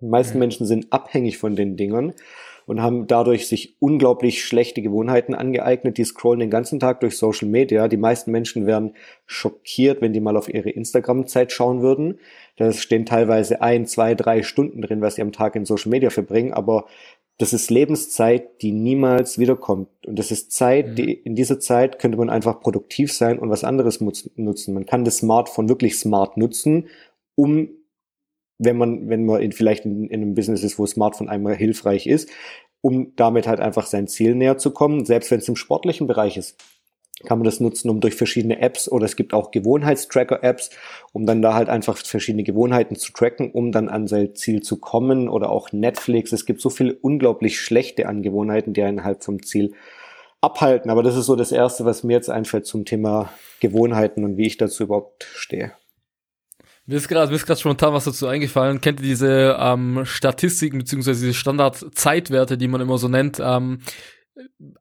Die 0.00 0.06
meisten. 0.06 0.38
Menschen 0.38 0.66
sind 0.66 0.92
abhängig 0.92 1.38
von 1.38 1.56
den 1.56 1.76
Dingern 1.76 2.14
und 2.66 2.80
haben 2.82 3.06
dadurch 3.06 3.48
sich 3.48 3.76
unglaublich 3.80 4.44
schlechte 4.44 4.80
Gewohnheiten 4.80 5.34
angeeignet. 5.34 5.98
Die 5.98 6.04
scrollen 6.04 6.40
den 6.40 6.50
ganzen 6.50 6.78
Tag 6.78 7.00
durch 7.00 7.16
Social 7.18 7.48
Media. 7.48 7.88
Die 7.88 7.96
meisten 7.96 8.30
Menschen 8.30 8.66
wären 8.66 8.94
schockiert, 9.26 10.00
wenn 10.00 10.12
die 10.12 10.20
mal 10.20 10.36
auf 10.36 10.48
ihre 10.48 10.70
Instagram-Zeit 10.70 11.52
schauen 11.52 11.82
würden. 11.82 12.20
Da 12.56 12.72
stehen 12.72 13.06
teilweise 13.06 13.60
ein, 13.60 13.86
zwei, 13.86 14.14
drei 14.14 14.42
Stunden 14.42 14.82
drin, 14.82 15.00
was 15.00 15.16
sie 15.16 15.22
am 15.22 15.32
Tag 15.32 15.56
in 15.56 15.64
Social 15.64 15.90
Media 15.90 16.10
verbringen. 16.10 16.52
Aber 16.52 16.86
das 17.38 17.52
ist 17.52 17.70
Lebenszeit, 17.70 18.62
die 18.62 18.70
niemals 18.70 19.38
wiederkommt. 19.38 19.88
Und 20.06 20.18
das 20.18 20.30
ist 20.30 20.52
Zeit, 20.52 20.90
mhm. 20.90 20.94
die, 20.94 21.12
in 21.12 21.34
dieser 21.34 21.58
Zeit 21.58 21.98
könnte 21.98 22.18
man 22.18 22.30
einfach 22.30 22.60
produktiv 22.60 23.12
sein 23.12 23.38
und 23.38 23.50
was 23.50 23.64
anderes 23.64 24.00
nutzen. 24.00 24.74
Man 24.74 24.86
kann 24.86 25.04
das 25.04 25.16
Smartphone 25.16 25.68
wirklich 25.68 25.98
smart 25.98 26.36
nutzen, 26.36 26.88
um 27.34 27.70
wenn 28.60 28.76
man, 28.76 29.08
wenn 29.08 29.24
man 29.24 29.40
in, 29.40 29.52
vielleicht 29.52 29.84
in, 29.84 30.08
in 30.08 30.22
einem 30.22 30.34
Business 30.34 30.62
ist, 30.62 30.78
wo 30.78 30.86
Smartphone 30.86 31.28
einmal 31.28 31.56
hilfreich 31.56 32.06
ist, 32.06 32.30
um 32.80 33.12
damit 33.16 33.46
halt 33.46 33.60
einfach 33.60 33.86
sein 33.86 34.06
Ziel 34.06 34.34
näher 34.34 34.58
zu 34.58 34.70
kommen, 34.70 35.04
selbst 35.04 35.30
wenn 35.30 35.40
es 35.40 35.48
im 35.48 35.56
sportlichen 35.56 36.06
Bereich 36.06 36.36
ist 36.36 36.56
kann 37.24 37.38
man 37.38 37.44
das 37.44 37.60
nutzen, 37.60 37.90
um 37.90 38.00
durch 38.00 38.14
verschiedene 38.14 38.60
Apps 38.60 38.90
oder 38.90 39.04
es 39.04 39.16
gibt 39.16 39.34
auch 39.34 39.50
Gewohnheitstracker-Apps, 39.50 40.70
um 41.12 41.26
dann 41.26 41.42
da 41.42 41.54
halt 41.54 41.68
einfach 41.68 41.96
verschiedene 41.98 42.44
Gewohnheiten 42.44 42.96
zu 42.96 43.12
tracken, 43.12 43.50
um 43.50 43.72
dann 43.72 43.88
an 43.88 44.06
sein 44.06 44.34
Ziel 44.34 44.62
zu 44.62 44.78
kommen 44.78 45.28
oder 45.28 45.50
auch 45.50 45.72
Netflix. 45.72 46.32
Es 46.32 46.46
gibt 46.46 46.60
so 46.60 46.70
viele 46.70 46.94
unglaublich 46.94 47.60
schlechte 47.60 48.06
Angewohnheiten, 48.06 48.72
die 48.72 48.82
einen 48.82 49.04
halt 49.04 49.22
vom 49.22 49.42
Ziel 49.42 49.74
abhalten. 50.40 50.90
Aber 50.90 51.02
das 51.02 51.16
ist 51.16 51.26
so 51.26 51.36
das 51.36 51.52
Erste, 51.52 51.84
was 51.84 52.04
mir 52.04 52.14
jetzt 52.14 52.30
einfällt 52.30 52.64
zum 52.64 52.86
Thema 52.86 53.30
Gewohnheiten 53.60 54.24
und 54.24 54.38
wie 54.38 54.46
ich 54.46 54.56
dazu 54.56 54.84
überhaupt 54.84 55.24
stehe. 55.34 55.72
Mir 56.90 56.96
ist 56.96 57.06
gerade 57.06 57.56
spontan 57.56 57.92
was 57.92 58.02
dazu 58.02 58.26
eingefallen. 58.26 58.80
Kennt 58.80 58.98
ihr 58.98 59.06
diese 59.06 59.56
ähm, 59.60 60.00
Statistiken 60.04 60.78
beziehungsweise 60.78 61.24
diese 61.24 61.38
Standardzeitwerte, 61.38 62.58
die 62.58 62.66
man 62.66 62.80
immer 62.80 62.98
so 62.98 63.06
nennt? 63.06 63.38
Ähm, 63.40 63.78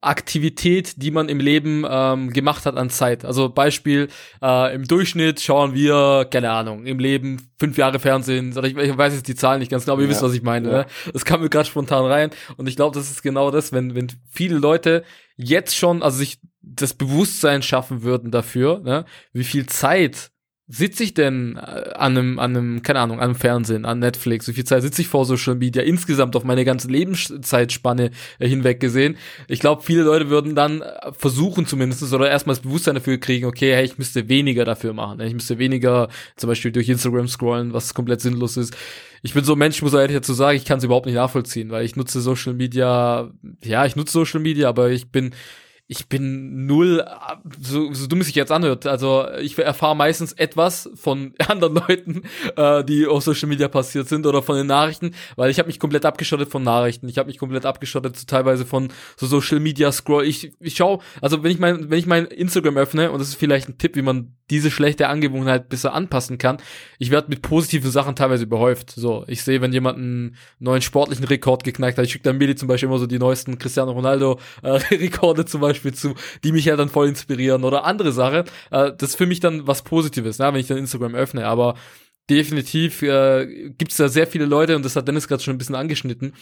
Aktivität, 0.01 1.03
die 1.03 1.11
man 1.11 1.29
im 1.29 1.39
Leben 1.39 1.85
ähm, 1.87 2.33
gemacht 2.33 2.65
hat 2.65 2.77
an 2.77 2.89
Zeit. 2.89 3.25
Also 3.25 3.49
Beispiel, 3.49 4.07
äh, 4.41 4.73
im 4.73 4.85
Durchschnitt 4.85 5.39
schauen 5.39 5.75
wir, 5.75 6.25
keine 6.31 6.49
Ahnung, 6.49 6.87
im 6.87 6.97
Leben 6.97 7.51
fünf 7.59 7.77
Jahre 7.77 7.99
Fernsehen, 7.99 8.57
ich, 8.63 8.75
ich 8.75 8.97
weiß 8.97 9.13
jetzt 9.13 9.27
die 9.27 9.35
Zahlen 9.35 9.59
nicht 9.59 9.69
ganz 9.69 9.85
genau, 9.85 9.93
aber 9.93 10.01
ihr 10.01 10.07
ja, 10.07 10.11
wisst, 10.11 10.23
was 10.23 10.33
ich 10.33 10.41
meine. 10.41 10.67
Ja. 10.67 10.77
Ne? 10.79 10.85
Das 11.13 11.25
kam 11.25 11.41
mir 11.41 11.49
gerade 11.49 11.69
spontan 11.69 12.05
rein 12.05 12.31
und 12.57 12.67
ich 12.67 12.75
glaube, 12.75 12.97
das 12.97 13.11
ist 13.11 13.21
genau 13.21 13.51
das, 13.51 13.71
wenn, 13.71 13.93
wenn 13.93 14.07
viele 14.31 14.57
Leute 14.57 15.03
jetzt 15.35 15.75
schon, 15.75 16.01
also 16.01 16.17
sich 16.17 16.39
das 16.63 16.95
Bewusstsein 16.95 17.61
schaffen 17.61 18.01
würden 18.01 18.31
dafür, 18.31 18.79
ne, 18.79 19.05
wie 19.31 19.43
viel 19.43 19.67
Zeit 19.67 20.31
sitze 20.71 21.03
ich 21.03 21.15
denn 21.15 21.57
äh, 21.57 21.59
an 21.95 22.15
einem, 22.15 22.39
an 22.39 22.55
einem, 22.55 22.81
keine 22.83 22.99
Ahnung, 22.99 23.17
an 23.17 23.25
einem 23.25 23.35
Fernsehen, 23.35 23.85
an 23.85 23.99
Netflix? 23.99 24.47
Wie 24.47 24.53
viel 24.53 24.63
Zeit 24.63 24.83
sitze 24.83 25.01
ich 25.01 25.07
vor 25.07 25.25
Social 25.25 25.55
Media 25.55 25.81
insgesamt 25.81 26.35
auf 26.35 26.43
meine 26.43 26.63
ganze 26.63 26.88
Lebenszeitspanne 26.88 28.11
äh, 28.38 28.47
hinweg 28.47 28.79
gesehen? 28.79 29.17
Ich 29.47 29.59
glaube, 29.59 29.81
viele 29.81 30.03
Leute 30.03 30.29
würden 30.29 30.53
dann 30.53 30.81
äh, 30.81 31.11
versuchen 31.11 31.65
zumindest 31.65 32.13
oder 32.13 32.29
erstmal 32.29 32.55
das 32.55 32.61
Bewusstsein 32.61 32.93
dafür 32.95 33.17
kriegen, 33.17 33.47
okay, 33.47 33.73
hey, 33.73 33.83
ich 33.83 33.97
müsste 33.97 34.29
weniger 34.29 34.63
dafür 34.63 34.93
machen. 34.93 35.19
Ich 35.21 35.33
müsste 35.33 35.57
weniger 35.57 36.07
zum 36.35 36.47
Beispiel 36.47 36.71
durch 36.71 36.88
Instagram 36.88 37.27
scrollen, 37.27 37.73
was 37.73 37.95
komplett 37.95 38.21
sinnlos 38.21 38.55
ist. 38.55 38.77
Ich 39.23 39.33
bin 39.33 39.43
so 39.43 39.53
ein 39.53 39.59
Mensch, 39.59 39.77
ich 39.77 39.81
muss 39.81 39.93
ehrlich 39.93 40.15
dazu 40.15 40.33
sagen, 40.33 40.55
ich 40.55 40.65
kann 40.65 40.77
es 40.77 40.83
überhaupt 40.83 41.07
nicht 41.07 41.15
nachvollziehen, 41.15 41.71
weil 41.71 41.83
ich 41.83 41.95
nutze 41.95 42.21
Social 42.21 42.53
Media, 42.53 43.31
ja, 43.63 43.85
ich 43.85 43.95
nutze 43.95 44.13
Social 44.13 44.39
Media, 44.39 44.69
aber 44.69 44.91
ich 44.91 45.11
bin 45.11 45.31
ich 45.91 46.08
bin 46.08 46.67
null, 46.67 47.03
so, 47.60 47.91
so 47.91 48.05
dumm 48.05 48.22
es 48.22 48.27
sich 48.27 48.36
jetzt 48.36 48.51
anhört. 48.51 48.86
Also 48.86 49.25
ich 49.41 49.58
erfahre 49.58 49.96
meistens 49.96 50.34
etwas 50.34 50.88
von 50.93 51.34
anderen 51.48 51.74
Leuten, 51.74 52.22
äh, 52.55 52.84
die 52.84 53.08
auf 53.08 53.24
Social 53.24 53.50
Media 53.50 53.67
passiert 53.67 54.08
sind 54.08 54.27
oder 54.27 54.43
von 54.43 54.55
den 54.55 54.67
Nachrichten, 54.67 55.15
weil 55.36 55.50
ich 55.50 55.58
habe 55.58 55.65
mich 55.65 55.79
komplett 55.79 56.05
abgeschottet 56.05 56.51
von 56.51 56.62
Nachrichten. 56.62 57.10
Ich 57.10 57.17
habe 57.17 57.25
mich 57.25 57.39
komplett 57.39 57.65
abgeschottet 57.65 58.15
so 58.17 58.25
teilweise 58.27 58.67
von 58.67 58.89
so 59.17 59.25
Social 59.25 59.60
Media 59.60 59.91
Scroll. 59.91 60.25
Ich, 60.25 60.51
ich 60.60 60.75
schau, 60.75 61.01
also 61.22 61.41
wenn 61.41 61.50
ich 61.50 61.58
mein, 61.58 61.89
wenn 61.89 61.98
ich 61.98 62.05
mein 62.05 62.27
Instagram 62.27 62.77
öffne 62.77 63.10
und 63.10 63.17
das 63.17 63.29
ist 63.29 63.39
vielleicht 63.39 63.67
ein 63.67 63.79
Tipp, 63.79 63.96
wie 63.96 64.03
man 64.03 64.36
diese 64.51 64.69
schlechte 64.69 65.08
Angewohnheit 65.10 65.69
besser 65.69 65.93
anpassen 65.93 66.38
kann. 66.38 66.58
Ich 66.98 67.12
werde 67.12 67.29
mit 67.29 67.41
positiven 67.41 67.91
Sachen 67.91 68.15
teilweise 68.15 68.43
überhäuft. 68.43 68.91
So, 68.91 69.24
ich 69.27 69.43
sehe, 69.43 69.62
wenn 69.62 69.74
jemand 69.74 69.98
einen 69.98 70.36
neuen 70.60 70.81
sportlichen 70.81 71.25
Rekord 71.25 71.63
geknackt 71.63 71.98
hat, 71.98 72.05
ich 72.05 72.12
schicke 72.12 72.24
dann 72.24 72.38
Medi 72.38 72.55
zum 72.55 72.67
Beispiel 72.67 72.89
immer 72.89 72.98
so 72.98 73.08
die 73.08 73.19
neuesten 73.19 73.58
Cristiano 73.58 73.91
Ronaldo 73.91 74.39
äh, 74.63 74.69
Rekorde 74.91 75.46
zum 75.46 75.62
Beispiel 75.62 75.78
zu, 75.93 76.15
die 76.43 76.51
mich 76.51 76.65
ja 76.65 76.75
dann 76.75 76.89
voll 76.89 77.07
inspirieren 77.07 77.63
oder 77.63 77.86
andere 77.86 78.12
Sache. 78.12 78.45
Äh, 78.71 78.91
das 78.98 79.12
ist 79.12 79.15
für 79.15 79.25
mich 79.25 79.39
dann 79.39 79.67
was 79.67 79.81
Positives, 79.83 80.39
ne, 80.39 80.45
wenn 80.48 80.59
ich 80.59 80.67
dann 80.67 80.77
Instagram 80.77 81.15
öffne. 81.15 81.45
Aber 81.45 81.75
definitiv 82.29 83.01
äh, 83.01 83.71
gibt 83.77 83.91
es 83.91 83.98
da 83.98 84.07
sehr 84.07 84.27
viele 84.27 84.45
Leute, 84.45 84.75
und 84.75 84.86
das 84.86 84.95
hat 84.95 85.07
Dennis 85.07 85.27
gerade 85.27 85.43
schon 85.43 85.55
ein 85.55 85.57
bisschen 85.57 85.75
angeschnitten, 85.75 86.33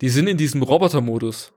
die 0.00 0.08
sind 0.08 0.28
in 0.28 0.36
diesem 0.36 0.62
Roboter-Modus. 0.62 1.52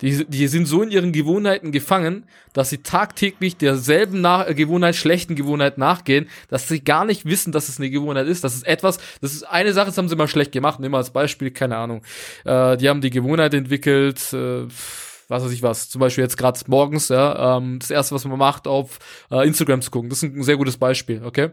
Die, 0.00 0.24
die 0.24 0.48
sind 0.48 0.66
so 0.66 0.82
in 0.82 0.90
ihren 0.90 1.12
Gewohnheiten 1.12 1.70
gefangen, 1.70 2.24
dass 2.52 2.68
sie 2.68 2.78
tagtäglich 2.78 3.56
derselben 3.56 4.20
nach, 4.20 4.48
äh, 4.48 4.54
Gewohnheit, 4.54 4.96
schlechten 4.96 5.36
Gewohnheit 5.36 5.78
nachgehen, 5.78 6.28
dass 6.48 6.66
sie 6.66 6.82
gar 6.82 7.04
nicht 7.04 7.26
wissen, 7.26 7.52
dass 7.52 7.68
es 7.68 7.78
eine 7.78 7.90
Gewohnheit 7.90 8.26
ist. 8.26 8.42
Das 8.42 8.54
ist 8.54 8.66
etwas, 8.66 8.98
das 9.20 9.32
ist 9.32 9.44
eine 9.44 9.72
Sache, 9.72 9.86
das 9.86 9.98
haben 9.98 10.08
sie 10.08 10.16
mal 10.16 10.26
schlecht 10.26 10.50
gemacht. 10.50 10.80
Nehmen 10.80 10.94
wir 10.94 10.98
als 10.98 11.10
Beispiel, 11.10 11.52
keine 11.52 11.76
Ahnung. 11.76 12.02
Äh, 12.44 12.76
die 12.76 12.88
haben 12.88 13.02
die 13.02 13.10
Gewohnheit 13.10 13.54
entwickelt, 13.54 14.32
äh, 14.32 14.66
was 15.28 15.44
weiß 15.44 15.52
ich 15.52 15.62
was, 15.62 15.88
zum 15.88 16.00
Beispiel 16.00 16.22
jetzt 16.22 16.36
gerade 16.36 16.58
morgens, 16.66 17.08
ja, 17.08 17.56
ähm, 17.56 17.78
das 17.78 17.90
erste, 17.90 18.14
was 18.14 18.24
man 18.24 18.38
macht, 18.38 18.66
auf 18.66 18.98
äh, 19.30 19.46
Instagram 19.46 19.82
zu 19.82 19.90
gucken. 19.90 20.10
Das 20.10 20.18
ist 20.18 20.24
ein, 20.24 20.38
ein 20.38 20.42
sehr 20.42 20.56
gutes 20.56 20.76
Beispiel, 20.76 21.22
okay? 21.24 21.50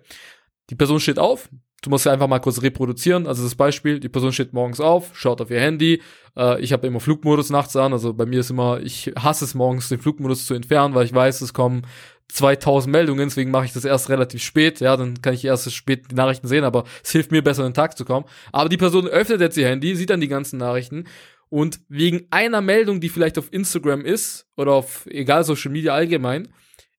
Die 0.69 0.75
Person 0.75 0.99
steht 0.99 1.19
auf, 1.19 1.49
du 1.81 1.89
musst 1.89 2.05
ja 2.05 2.11
einfach 2.11 2.27
mal 2.27 2.39
kurz 2.39 2.61
reproduzieren. 2.61 3.27
Also 3.27 3.43
das 3.43 3.55
Beispiel, 3.55 3.99
die 3.99 4.09
Person 4.09 4.31
steht 4.31 4.53
morgens 4.53 4.79
auf, 4.79 5.11
schaut 5.13 5.41
auf 5.41 5.49
ihr 5.49 5.59
Handy. 5.59 6.01
Äh, 6.37 6.61
ich 6.61 6.73
habe 6.73 6.87
immer 6.87 6.99
Flugmodus 6.99 7.49
nachts 7.49 7.75
an. 7.75 7.93
Also 7.93 8.13
bei 8.13 8.25
mir 8.25 8.39
ist 8.39 8.51
immer, 8.51 8.79
ich 8.79 9.11
hasse 9.17 9.45
es 9.45 9.53
morgens, 9.53 9.89
den 9.89 9.99
Flugmodus 9.99 10.45
zu 10.45 10.53
entfernen, 10.53 10.93
weil 10.93 11.05
ich 11.05 11.13
weiß, 11.13 11.41
es 11.41 11.53
kommen 11.53 11.85
2000 12.31 12.89
Meldungen, 12.89 13.27
deswegen 13.27 13.51
mache 13.51 13.65
ich 13.65 13.73
das 13.73 13.83
erst 13.83 14.09
relativ 14.09 14.41
spät. 14.41 14.79
Ja, 14.79 14.95
dann 14.95 15.21
kann 15.21 15.33
ich 15.33 15.43
erst 15.43 15.71
spät 15.73 16.11
die 16.11 16.15
Nachrichten 16.15 16.47
sehen, 16.47 16.63
aber 16.63 16.85
es 17.03 17.11
hilft 17.11 17.31
mir 17.31 17.43
besser, 17.43 17.63
in 17.63 17.69
den 17.69 17.75
Tag 17.75 17.97
zu 17.97 18.05
kommen. 18.05 18.25
Aber 18.53 18.69
die 18.69 18.77
Person 18.77 19.07
öffnet 19.07 19.41
jetzt 19.41 19.57
ihr 19.57 19.67
Handy, 19.67 19.95
sieht 19.95 20.11
dann 20.11 20.21
die 20.21 20.29
ganzen 20.29 20.57
Nachrichten 20.57 21.05
und 21.51 21.81
wegen 21.89 22.27
einer 22.29 22.62
Meldung, 22.62 23.01
die 23.01 23.10
vielleicht 23.10 23.38
auf 23.38 23.51
Instagram 23.51 24.05
ist 24.05 24.48
oder 24.55 24.72
auf 24.72 25.05
egal 25.08 25.43
Social 25.43 25.70
Media 25.70 25.93
allgemein, 25.93 26.48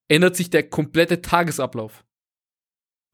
ändert 0.09 0.37
sich 0.37 0.51
der 0.51 0.69
komplette 0.69 1.23
Tagesablauf. 1.23 2.05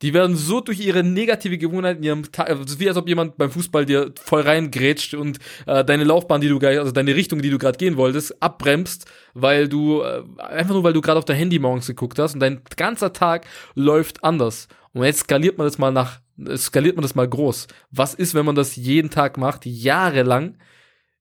Die 0.02 0.14
werden 0.14 0.36
so 0.36 0.60
durch 0.60 0.80
ihre 0.80 1.04
negative 1.04 1.56
Gewohnheit 1.58 1.98
in 1.98 2.02
ihrem 2.02 2.32
Tag, 2.32 2.50
also 2.50 2.78
wie 2.80 2.88
als 2.88 2.96
ob 2.96 3.08
jemand 3.08 3.36
beim 3.36 3.50
Fußball 3.50 3.86
dir 3.86 4.12
voll 4.20 4.42
reingrätscht 4.42 5.14
und 5.14 5.38
äh, 5.66 5.84
deine 5.84 6.04
Laufbahn, 6.04 6.40
die 6.40 6.48
du 6.48 6.58
also 6.58 6.90
deine 6.90 7.14
Richtung, 7.14 7.40
die 7.40 7.50
du 7.50 7.58
gerade 7.58 7.78
gehen 7.78 7.96
wolltest, 7.96 8.42
abbremst, 8.42 9.06
weil 9.34 9.68
du 9.68 10.02
äh, 10.02 10.22
einfach 10.38 10.74
nur 10.74 10.84
weil 10.84 10.92
du 10.92 11.00
gerade 11.00 11.18
auf 11.18 11.24
dein 11.24 11.36
Handy 11.36 11.60
morgens 11.60 11.86
geguckt 11.86 12.18
hast 12.18 12.34
und 12.34 12.40
dein 12.40 12.62
ganzer 12.76 13.12
Tag 13.12 13.46
läuft 13.74 14.24
anders. 14.24 14.66
Und 14.92 15.04
jetzt 15.04 15.20
skaliert 15.20 15.56
man 15.56 15.68
das 15.68 15.78
mal 15.78 15.92
nach 15.92 16.20
skaliert 16.56 16.96
man 16.96 17.02
das 17.02 17.16
mal 17.16 17.28
groß. 17.28 17.66
Was 17.90 18.14
ist, 18.14 18.34
wenn 18.34 18.46
man 18.46 18.54
das 18.54 18.76
jeden 18.76 19.10
Tag 19.10 19.36
macht, 19.36 19.66
jahrelang? 19.66 20.56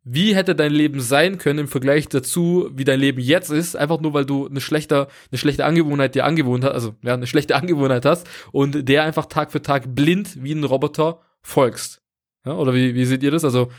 Wie 0.09 0.35
hätte 0.35 0.55
dein 0.55 0.71
Leben 0.71 1.01
sein 1.01 1.37
können 1.37 1.59
im 1.59 1.67
Vergleich 1.67 2.07
dazu, 2.07 2.69
wie 2.73 2.85
dein 2.85 2.99
Leben 2.99 3.19
jetzt 3.19 3.51
ist, 3.51 3.75
einfach 3.75 3.99
nur 3.99 4.13
weil 4.13 4.25
du 4.25 4.47
eine 4.47 4.61
schlechte, 4.61 5.07
eine 5.31 5.37
schlechte 5.37 5.65
Angewohnheit 5.65 6.15
dir 6.15 6.23
angewohnt 6.23 6.63
hast, 6.63 6.71
also 6.71 6.95
ja, 7.01 7.13
eine 7.13 7.27
schlechte 7.27 7.55
Angewohnheit 7.57 8.05
hast 8.05 8.25
und 8.53 8.87
der 8.87 9.03
einfach 9.03 9.25
Tag 9.25 9.51
für 9.51 9.61
Tag 9.61 9.93
blind 9.93 10.41
wie 10.41 10.53
ein 10.53 10.63
Roboter 10.63 11.19
folgst. 11.41 12.01
Ja, 12.45 12.53
oder 12.53 12.73
wie, 12.73 12.95
wie 12.95 13.03
seht 13.03 13.21
ihr 13.21 13.31
das? 13.31 13.43
Also 13.43 13.69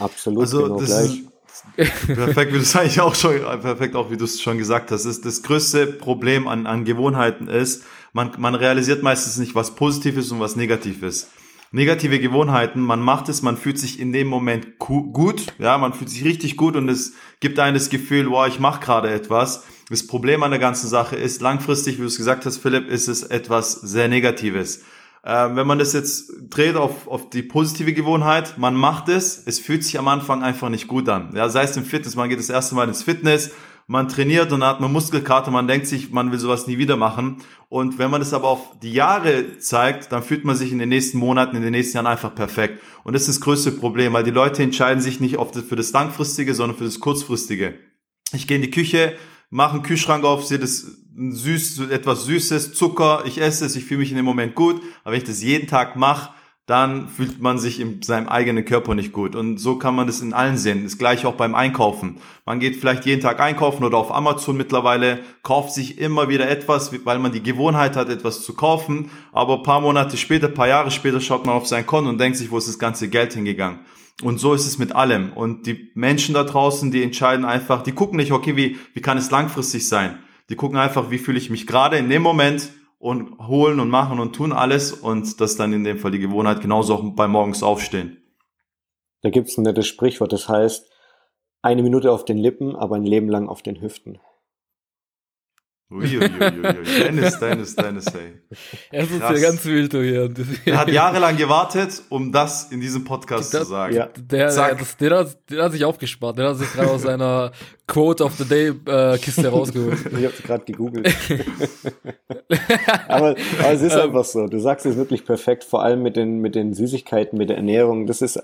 absolut 0.00 0.40
also, 0.40 0.62
genau 0.64 0.76
gleich. 0.78 1.22
perfekt, 2.06 2.52
wie 2.52 2.56
du 2.56 2.62
es 2.62 2.74
eigentlich 2.74 3.00
auch 3.00 3.14
schon, 3.14 3.38
perfekt 3.60 3.94
auch 3.94 4.10
wie 4.10 4.16
du 4.16 4.24
es 4.24 4.42
schon 4.42 4.58
gesagt 4.58 4.90
hast, 4.90 5.04
ist 5.04 5.24
das 5.24 5.44
größte 5.44 5.86
Problem 5.86 6.48
an, 6.48 6.66
an 6.66 6.84
Gewohnheiten 6.84 7.46
ist, 7.46 7.84
man, 8.12 8.32
man 8.38 8.56
realisiert 8.56 9.04
meistens 9.04 9.36
nicht, 9.36 9.54
was 9.54 9.76
positiv 9.76 10.16
ist 10.16 10.32
und 10.32 10.40
was 10.40 10.56
negativ 10.56 11.04
ist 11.04 11.28
negative 11.72 12.18
Gewohnheiten, 12.18 12.80
man 12.80 13.00
macht 13.00 13.28
es, 13.28 13.42
man 13.42 13.56
fühlt 13.56 13.78
sich 13.78 14.00
in 14.00 14.12
dem 14.12 14.26
Moment 14.26 14.78
gut, 14.78 15.46
ja, 15.58 15.78
man 15.78 15.92
fühlt 15.92 16.10
sich 16.10 16.24
richtig 16.24 16.56
gut 16.56 16.76
und 16.76 16.88
es 16.88 17.14
gibt 17.38 17.58
einem 17.58 17.74
das 17.74 17.90
Gefühl, 17.90 18.28
wow, 18.30 18.46
ich 18.48 18.58
mache 18.58 18.80
gerade 18.80 19.10
etwas. 19.10 19.64
Das 19.88 20.06
Problem 20.06 20.42
an 20.42 20.50
der 20.50 20.60
ganzen 20.60 20.88
Sache 20.88 21.16
ist, 21.16 21.40
langfristig, 21.40 21.96
wie 21.96 22.02
du 22.02 22.08
es 22.08 22.16
gesagt 22.16 22.44
hast, 22.44 22.58
Philipp, 22.58 22.88
ist 22.88 23.08
es 23.08 23.22
etwas 23.22 23.72
sehr 23.72 24.08
Negatives. 24.08 24.82
Ähm, 25.22 25.54
wenn 25.54 25.66
man 25.66 25.78
das 25.78 25.92
jetzt 25.92 26.32
dreht 26.48 26.76
auf, 26.76 27.06
auf 27.06 27.28
die 27.30 27.42
positive 27.42 27.92
Gewohnheit, 27.92 28.56
man 28.56 28.74
macht 28.74 29.08
es, 29.08 29.42
es 29.44 29.60
fühlt 29.60 29.84
sich 29.84 29.98
am 29.98 30.08
Anfang 30.08 30.42
einfach 30.42 30.70
nicht 30.70 30.88
gut 30.88 31.08
an. 31.08 31.30
Ja, 31.34 31.48
sei 31.50 31.64
es 31.64 31.76
im 31.76 31.84
Fitness, 31.84 32.16
man 32.16 32.28
geht 32.28 32.38
das 32.38 32.48
erste 32.48 32.74
Mal 32.74 32.88
ins 32.88 33.02
Fitness, 33.02 33.50
man 33.90 34.08
trainiert 34.08 34.52
und 34.52 34.60
dann 34.60 34.68
hat 34.68 34.80
man 34.80 34.92
Muskelkater, 34.92 35.50
man 35.50 35.66
denkt 35.66 35.88
sich, 35.88 36.12
man 36.12 36.30
will 36.30 36.38
sowas 36.38 36.68
nie 36.68 36.78
wieder 36.78 36.96
machen. 36.96 37.38
Und 37.68 37.98
wenn 37.98 38.08
man 38.08 38.20
das 38.20 38.32
aber 38.32 38.46
auf 38.46 38.78
die 38.80 38.92
Jahre 38.92 39.58
zeigt, 39.58 40.12
dann 40.12 40.22
fühlt 40.22 40.44
man 40.44 40.54
sich 40.54 40.70
in 40.70 40.78
den 40.78 40.90
nächsten 40.90 41.18
Monaten, 41.18 41.56
in 41.56 41.62
den 41.62 41.72
nächsten 41.72 41.96
Jahren 41.96 42.06
einfach 42.06 42.32
perfekt. 42.32 42.80
Und 43.02 43.14
das 43.14 43.22
ist 43.22 43.30
das 43.30 43.40
größte 43.40 43.72
Problem, 43.72 44.12
weil 44.12 44.22
die 44.22 44.30
Leute 44.30 44.62
entscheiden 44.62 45.02
sich 45.02 45.18
nicht 45.18 45.38
oft 45.38 45.56
für 45.56 45.74
das 45.74 45.90
Langfristige, 45.90 46.54
sondern 46.54 46.78
für 46.78 46.84
das 46.84 47.00
Kurzfristige. 47.00 47.80
Ich 48.32 48.46
gehe 48.46 48.58
in 48.58 48.62
die 48.62 48.70
Küche, 48.70 49.16
mache 49.50 49.74
einen 49.74 49.82
Kühlschrank 49.82 50.22
auf, 50.22 50.44
sehe 50.44 50.60
das 50.60 50.86
süß, 51.16 51.80
etwas 51.90 52.26
Süßes, 52.26 52.74
Zucker, 52.74 53.24
ich 53.26 53.40
esse 53.40 53.64
es, 53.64 53.74
ich 53.74 53.86
fühle 53.86 53.98
mich 53.98 54.10
in 54.12 54.16
dem 54.16 54.24
Moment 54.24 54.54
gut. 54.54 54.80
Aber 55.02 55.14
wenn 55.14 55.20
ich 55.20 55.26
das 55.26 55.42
jeden 55.42 55.66
Tag 55.66 55.96
mache, 55.96 56.32
dann 56.70 57.08
fühlt 57.08 57.40
man 57.40 57.58
sich 57.58 57.80
in 57.80 58.00
seinem 58.00 58.28
eigenen 58.28 58.64
Körper 58.64 58.94
nicht 58.94 59.10
gut. 59.12 59.34
Und 59.34 59.58
so 59.58 59.74
kann 59.74 59.96
man 59.96 60.06
das 60.06 60.20
in 60.20 60.32
allen 60.32 60.56
sehen. 60.56 60.84
Das 60.84 60.98
gleiche 60.98 61.26
auch 61.26 61.34
beim 61.34 61.56
Einkaufen. 61.56 62.18
Man 62.46 62.60
geht 62.60 62.76
vielleicht 62.76 63.06
jeden 63.06 63.20
Tag 63.20 63.40
einkaufen 63.40 63.82
oder 63.82 63.98
auf 63.98 64.14
Amazon 64.14 64.56
mittlerweile, 64.56 65.18
kauft 65.42 65.72
sich 65.72 65.98
immer 65.98 66.28
wieder 66.28 66.48
etwas, 66.48 66.92
weil 67.04 67.18
man 67.18 67.32
die 67.32 67.42
Gewohnheit 67.42 67.96
hat, 67.96 68.08
etwas 68.08 68.44
zu 68.44 68.54
kaufen. 68.54 69.10
Aber 69.32 69.64
paar 69.64 69.80
Monate 69.80 70.16
später, 70.16 70.46
paar 70.46 70.68
Jahre 70.68 70.92
später 70.92 71.20
schaut 71.20 71.44
man 71.44 71.56
auf 71.56 71.66
sein 71.66 71.86
Konto 71.86 72.08
und 72.08 72.20
denkt 72.20 72.38
sich, 72.38 72.52
wo 72.52 72.58
ist 72.58 72.68
das 72.68 72.78
ganze 72.78 73.08
Geld 73.08 73.32
hingegangen? 73.32 73.80
Und 74.22 74.38
so 74.38 74.54
ist 74.54 74.68
es 74.68 74.78
mit 74.78 74.94
allem. 74.94 75.32
Und 75.32 75.66
die 75.66 75.90
Menschen 75.94 76.34
da 76.36 76.44
draußen, 76.44 76.92
die 76.92 77.02
entscheiden 77.02 77.44
einfach, 77.44 77.82
die 77.82 77.92
gucken 77.92 78.16
nicht, 78.16 78.30
okay, 78.30 78.54
wie, 78.54 78.78
wie 78.94 79.00
kann 79.00 79.18
es 79.18 79.32
langfristig 79.32 79.88
sein? 79.88 80.20
Die 80.50 80.54
gucken 80.54 80.78
einfach, 80.78 81.10
wie 81.10 81.18
fühle 81.18 81.38
ich 81.38 81.50
mich 81.50 81.66
gerade 81.66 81.96
in 81.96 82.08
dem 82.08 82.22
Moment 82.22 82.70
und 83.00 83.48
holen 83.48 83.80
und 83.80 83.88
machen 83.88 84.20
und 84.20 84.34
tun 84.36 84.52
alles 84.52 84.92
und 84.92 85.40
das 85.40 85.56
dann 85.56 85.72
in 85.72 85.84
dem 85.84 85.98
Fall 85.98 86.10
die 86.10 86.18
Gewohnheit 86.18 86.60
genauso 86.60 86.94
auch 86.94 87.02
beim 87.14 87.32
Morgens 87.32 87.62
aufstehen. 87.62 88.18
Da 89.22 89.30
gibt's 89.30 89.56
ein 89.56 89.64
nettes 89.64 89.86
Sprichwort, 89.86 90.32
das 90.32 90.48
heißt, 90.48 90.88
eine 91.62 91.82
Minute 91.82 92.12
auf 92.12 92.26
den 92.26 92.36
Lippen, 92.36 92.76
aber 92.76 92.96
ein 92.96 93.04
Leben 93.04 93.28
lang 93.28 93.48
auf 93.48 93.62
den 93.62 93.80
Hüften. 93.80 94.18
Uiuiuiui, 95.90 96.28
Dennis, 96.84 97.38
Dennis, 97.40 97.74
Dennis, 97.74 98.06
ey. 98.14 98.40
Er 98.92 99.02
ist 99.02 99.10
ja 99.20 99.32
ganz 99.40 99.64
wild 99.64 99.92
hier. 99.92 100.30
Er 100.64 100.78
hat 100.78 100.88
jahrelang 100.88 101.36
gewartet, 101.36 102.02
um 102.10 102.30
das 102.30 102.70
in 102.70 102.80
diesem 102.80 103.02
Podcast 103.02 103.52
das, 103.52 103.62
zu 103.62 103.66
sagen. 103.70 103.96
Ja. 103.96 104.06
Der, 104.16 104.54
der, 104.54 104.74
das, 104.76 104.96
der, 104.96 105.18
hat, 105.18 105.38
der 105.50 105.64
hat 105.64 105.72
sich 105.72 105.84
aufgespart. 105.84 106.38
Der 106.38 106.50
hat 106.50 106.58
sich 106.58 106.72
gerade 106.72 106.90
aus 106.90 107.02
seiner 107.02 107.50
Quote 107.88 108.22
of 108.22 108.34
the 108.34 108.44
Day 108.44 108.68
äh, 108.86 109.18
Kiste 109.18 109.48
rausgeholt. 109.48 109.98
Ich 110.12 110.24
habe 110.24 110.42
gerade 110.44 110.64
gegoogelt. 110.64 111.08
aber, 113.08 113.34
aber 113.58 113.72
es 113.72 113.82
ist 113.82 113.94
ähm, 113.94 114.00
einfach 114.00 114.24
so. 114.24 114.46
Du 114.46 114.60
sagst 114.60 114.86
es 114.86 114.96
wirklich 114.96 115.24
perfekt, 115.24 115.64
vor 115.64 115.82
allem 115.82 116.02
mit 116.02 116.14
den, 116.14 116.38
mit 116.38 116.54
den 116.54 116.72
Süßigkeiten, 116.72 117.36
mit 117.36 117.48
der 117.48 117.56
Ernährung. 117.56 118.06
Das 118.06 118.22
ist 118.22 118.40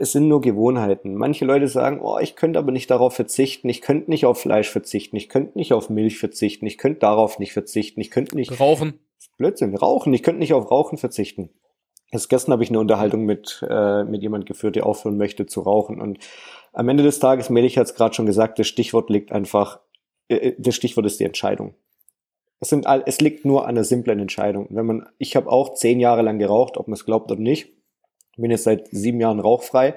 es 0.00 0.12
sind 0.12 0.28
nur 0.28 0.40
Gewohnheiten. 0.40 1.14
Manche 1.14 1.44
Leute 1.44 1.68
sagen, 1.68 2.00
oh, 2.00 2.18
ich 2.18 2.34
könnte 2.34 2.58
aber 2.58 2.72
nicht 2.72 2.90
darauf 2.90 3.14
verzichten, 3.14 3.68
ich 3.68 3.82
könnte 3.82 4.10
nicht 4.10 4.24
auf 4.24 4.40
Fleisch 4.40 4.70
verzichten, 4.70 5.16
ich 5.16 5.28
könnte 5.28 5.58
nicht 5.58 5.74
auf 5.74 5.90
Milch 5.90 6.18
verzichten, 6.18 6.66
ich 6.66 6.78
könnte 6.78 7.00
darauf 7.00 7.38
nicht 7.38 7.52
verzichten, 7.52 8.00
ich 8.00 8.10
könnte 8.10 8.34
nicht 8.34 8.58
rauchen. 8.58 8.94
Blödsinn, 9.36 9.76
rauchen, 9.76 10.14
ich 10.14 10.22
könnte 10.22 10.38
nicht 10.40 10.54
auf 10.54 10.70
Rauchen 10.70 10.96
verzichten. 10.96 11.50
Erst 12.10 12.30
gestern 12.30 12.52
habe 12.52 12.62
ich 12.62 12.70
eine 12.70 12.80
Unterhaltung 12.80 13.26
mit, 13.26 13.62
äh, 13.68 14.04
mit 14.04 14.22
jemand 14.22 14.46
geführt, 14.46 14.74
der 14.74 14.86
aufhören 14.86 15.18
möchte 15.18 15.44
zu 15.44 15.60
rauchen. 15.60 16.00
Und 16.00 16.18
am 16.72 16.88
Ende 16.88 17.02
des 17.02 17.18
Tages, 17.18 17.50
Melich 17.50 17.76
hat 17.76 17.86
es 17.86 17.94
gerade 17.94 18.14
schon 18.14 18.26
gesagt, 18.26 18.58
das 18.58 18.68
Stichwort 18.68 19.10
liegt 19.10 19.32
einfach, 19.32 19.80
äh, 20.28 20.36
äh, 20.36 20.54
das 20.58 20.74
Stichwort 20.74 21.04
ist 21.04 21.20
die 21.20 21.24
Entscheidung. 21.24 21.74
Es, 22.58 22.70
sind 22.70 22.86
all, 22.86 23.02
es 23.04 23.20
liegt 23.20 23.44
nur 23.44 23.64
an 23.64 23.70
einer 23.70 23.84
simplen 23.84 24.18
Entscheidung. 24.18 24.66
Wenn 24.70 24.86
man, 24.86 25.08
ich 25.18 25.36
habe 25.36 25.50
auch 25.50 25.74
zehn 25.74 26.00
Jahre 26.00 26.22
lang 26.22 26.38
geraucht, 26.38 26.78
ob 26.78 26.88
man 26.88 26.94
es 26.94 27.04
glaubt 27.04 27.30
oder 27.30 27.40
nicht. 27.40 27.68
Bin 28.40 28.50
jetzt 28.50 28.64
seit 28.64 28.88
sieben 28.88 29.20
Jahren 29.20 29.40
rauchfrei. 29.40 29.94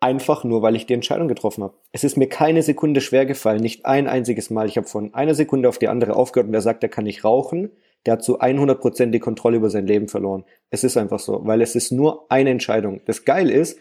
Einfach 0.00 0.42
nur, 0.42 0.62
weil 0.62 0.74
ich 0.74 0.86
die 0.86 0.94
Entscheidung 0.94 1.28
getroffen 1.28 1.62
habe. 1.62 1.74
Es 1.92 2.02
ist 2.02 2.16
mir 2.16 2.28
keine 2.28 2.62
Sekunde 2.62 3.00
schwer 3.00 3.24
gefallen, 3.24 3.60
nicht 3.60 3.86
ein 3.86 4.08
einziges 4.08 4.50
Mal. 4.50 4.66
Ich 4.66 4.76
habe 4.76 4.88
von 4.88 5.14
einer 5.14 5.34
Sekunde 5.34 5.68
auf 5.68 5.78
die 5.78 5.88
andere 5.88 6.16
aufgehört 6.16 6.48
und 6.48 6.52
wer 6.52 6.60
sagt, 6.60 6.82
er 6.82 6.88
kann 6.88 7.04
nicht 7.04 7.24
rauchen, 7.24 7.70
der 8.04 8.14
hat 8.14 8.24
zu 8.24 8.40
100% 8.40 9.10
die 9.10 9.20
Kontrolle 9.20 9.58
über 9.58 9.70
sein 9.70 9.86
Leben 9.86 10.08
verloren. 10.08 10.44
Es 10.70 10.82
ist 10.82 10.96
einfach 10.96 11.20
so, 11.20 11.46
weil 11.46 11.62
es 11.62 11.76
ist 11.76 11.92
nur 11.92 12.26
eine 12.30 12.50
Entscheidung. 12.50 13.00
Das 13.04 13.24
Geil 13.24 13.48
ist, 13.48 13.78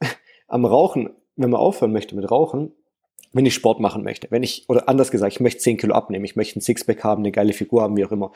am 0.48 0.66
Rauchen, 0.66 1.10
wenn 1.36 1.50
man 1.50 1.60
aufhören 1.60 1.92
möchte 1.92 2.16
mit 2.16 2.30
Rauchen, 2.30 2.72
wenn 3.36 3.44
ich 3.44 3.54
Sport 3.54 3.80
machen 3.80 4.02
möchte, 4.02 4.28
wenn 4.30 4.42
ich, 4.42 4.64
oder 4.66 4.88
anders 4.88 5.10
gesagt, 5.10 5.34
ich 5.34 5.40
möchte 5.40 5.60
10 5.60 5.76
Kilo 5.76 5.94
abnehmen, 5.94 6.24
ich 6.24 6.36
möchte 6.36 6.58
ein 6.58 6.62
Sixpack 6.62 7.04
haben, 7.04 7.22
eine 7.22 7.32
geile 7.32 7.52
Figur 7.52 7.82
haben, 7.82 7.96
wie 7.96 8.04
auch 8.04 8.10
immer. 8.12 8.32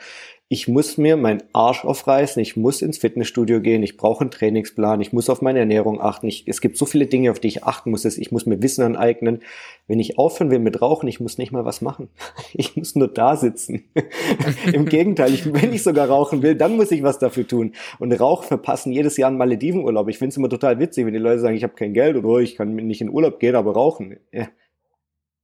Ich 0.47 0.67
muss 0.67 0.97
mir 0.97 1.17
meinen 1.17 1.41
Arsch 1.53 1.83
aufreißen, 1.85 2.39
ich 2.39 2.55
muss 2.55 2.83
ins 2.83 2.99
Fitnessstudio 2.99 3.61
gehen, 3.61 3.81
ich 3.81 3.97
brauche 3.97 4.21
einen 4.21 4.31
Trainingsplan, 4.31 5.01
ich 5.01 5.11
muss 5.11 5.29
auf 5.29 5.41
meine 5.41 5.59
Ernährung 5.59 5.99
achten. 5.99 6.27
Ich, 6.27 6.43
es 6.47 6.61
gibt 6.61 6.77
so 6.77 6.85
viele 6.85 7.07
Dinge, 7.07 7.31
auf 7.31 7.39
die 7.39 7.47
ich 7.47 7.63
achten 7.63 7.89
muss, 7.89 8.05
ich 8.05 8.31
muss 8.31 8.45
mir 8.45 8.61
Wissen 8.61 8.83
aneignen. 8.83 9.39
Wenn 9.87 9.99
ich 9.99 10.19
aufhören 10.19 10.51
will 10.51 10.59
mit 10.59 10.81
Rauchen, 10.81 11.07
ich 11.07 11.19
muss 11.19 11.39
nicht 11.39 11.51
mal 11.51 11.65
was 11.65 11.81
machen. 11.81 12.09
Ich 12.53 12.75
muss 12.75 12.95
nur 12.95 13.07
da 13.07 13.37
sitzen. 13.37 13.85
Im 14.73 14.85
Gegenteil, 14.85 15.33
ich, 15.33 15.51
wenn 15.51 15.73
ich 15.73 15.83
sogar 15.83 16.09
rauchen 16.09 16.43
will, 16.43 16.53
dann 16.53 16.75
muss 16.75 16.91
ich 16.91 17.01
was 17.01 17.17
dafür 17.17 17.47
tun. 17.47 17.71
Und 17.97 18.11
Rauch 18.13 18.43
verpassen 18.43 18.91
jedes 18.91 19.17
Jahr 19.17 19.29
einen 19.29 19.37
Maledivenurlaub. 19.37 20.09
Ich 20.09 20.17
finde 20.17 20.29
es 20.29 20.37
immer 20.37 20.49
total 20.49 20.77
witzig, 20.79 21.05
wenn 21.05 21.13
die 21.13 21.19
Leute 21.19 21.39
sagen, 21.39 21.55
ich 21.55 21.63
habe 21.63 21.73
kein 21.73 21.93
Geld 21.93 22.17
oder 22.17 22.39
ich 22.39 22.55
kann 22.55 22.75
nicht 22.75 23.01
in 23.01 23.09
Urlaub 23.09 23.39
gehen, 23.39 23.55
aber 23.55 23.73
rauchen. 23.73 24.17
Ja 24.31 24.47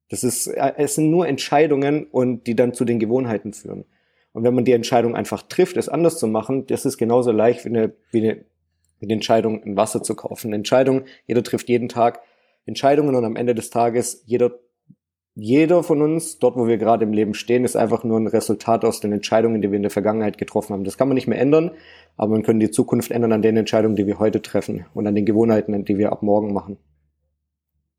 das 0.10 0.24
ist, 0.24 0.48
äh, 0.48 0.74
es 0.78 0.96
sind 0.96 1.10
nur 1.10 1.28
Entscheidungen 1.28 2.06
und 2.06 2.48
die 2.48 2.56
dann 2.56 2.74
zu 2.74 2.86
den 2.86 3.00
Gewohnheiten 3.00 3.54
führen. 3.54 3.86
Und 4.34 4.44
wenn 4.44 4.54
man 4.54 4.66
die 4.66 4.74
Entscheidung 4.74 5.16
einfach 5.16 5.44
trifft, 5.44 5.78
es 5.78 5.90
anders 5.90 6.20
zu 6.20 6.28
machen, 6.28 6.68
das 6.68 6.86
ist 6.86 6.98
genauso 6.98 7.32
leicht 7.32 7.66
wie 7.66 7.70
eine, 7.70 7.94
wie 8.12 8.20
eine, 8.20 8.46
wie 9.00 9.06
eine 9.06 9.14
Entscheidung, 9.14 9.64
ein 9.64 9.78
Wasser 9.78 10.04
zu 10.04 10.16
kaufen. 10.16 10.50
Eine 10.50 10.58
Entscheidung, 10.58 11.06
jeder 11.26 11.44
trifft 11.44 11.70
jeden 11.70 11.90
Tag 11.90 12.22
Entscheidungen 12.66 13.16
und 13.16 13.26
am 13.26 13.36
Ende 13.36 13.56
des 13.56 13.70
Tages 13.70 14.24
jeder, 14.26 14.52
jeder 15.34 15.84
von 15.84 16.02
uns, 16.02 16.40
dort 16.40 16.56
wo 16.56 16.68
wir 16.68 16.78
gerade 16.78 17.06
im 17.06 17.14
Leben 17.14 17.34
stehen, 17.34 17.64
ist 17.64 17.76
einfach 17.76 18.04
nur 18.04 18.20
ein 18.20 18.28
Resultat 18.28 18.86
aus 18.86 19.00
den 19.00 19.14
Entscheidungen, 19.14 19.62
die 19.62 19.72
wir 19.72 19.78
in 19.78 19.84
der 19.84 19.92
Vergangenheit 19.92 20.38
getroffen 20.38 20.74
haben. 20.74 20.84
Das 20.84 20.98
kann 20.98 21.08
man 21.08 21.16
nicht 21.16 21.28
mehr 21.28 21.40
ändern, 21.40 21.72
aber 22.16 22.34
man 22.34 22.44
kann 22.44 22.60
die 22.60 22.72
Zukunft 22.72 23.12
ändern 23.12 23.32
an 23.32 23.42
den 23.42 23.58
Entscheidungen, 23.58 23.96
die 23.96 24.06
wir 24.06 24.20
heute 24.20 24.42
treffen 24.42 24.86
und 24.94 25.08
an 25.08 25.16
den 25.16 25.26
Gewohnheiten, 25.26 25.86
die 25.86 25.98
wir 25.98 26.12
ab 26.12 26.22
morgen 26.22 26.54
machen. 26.54 26.78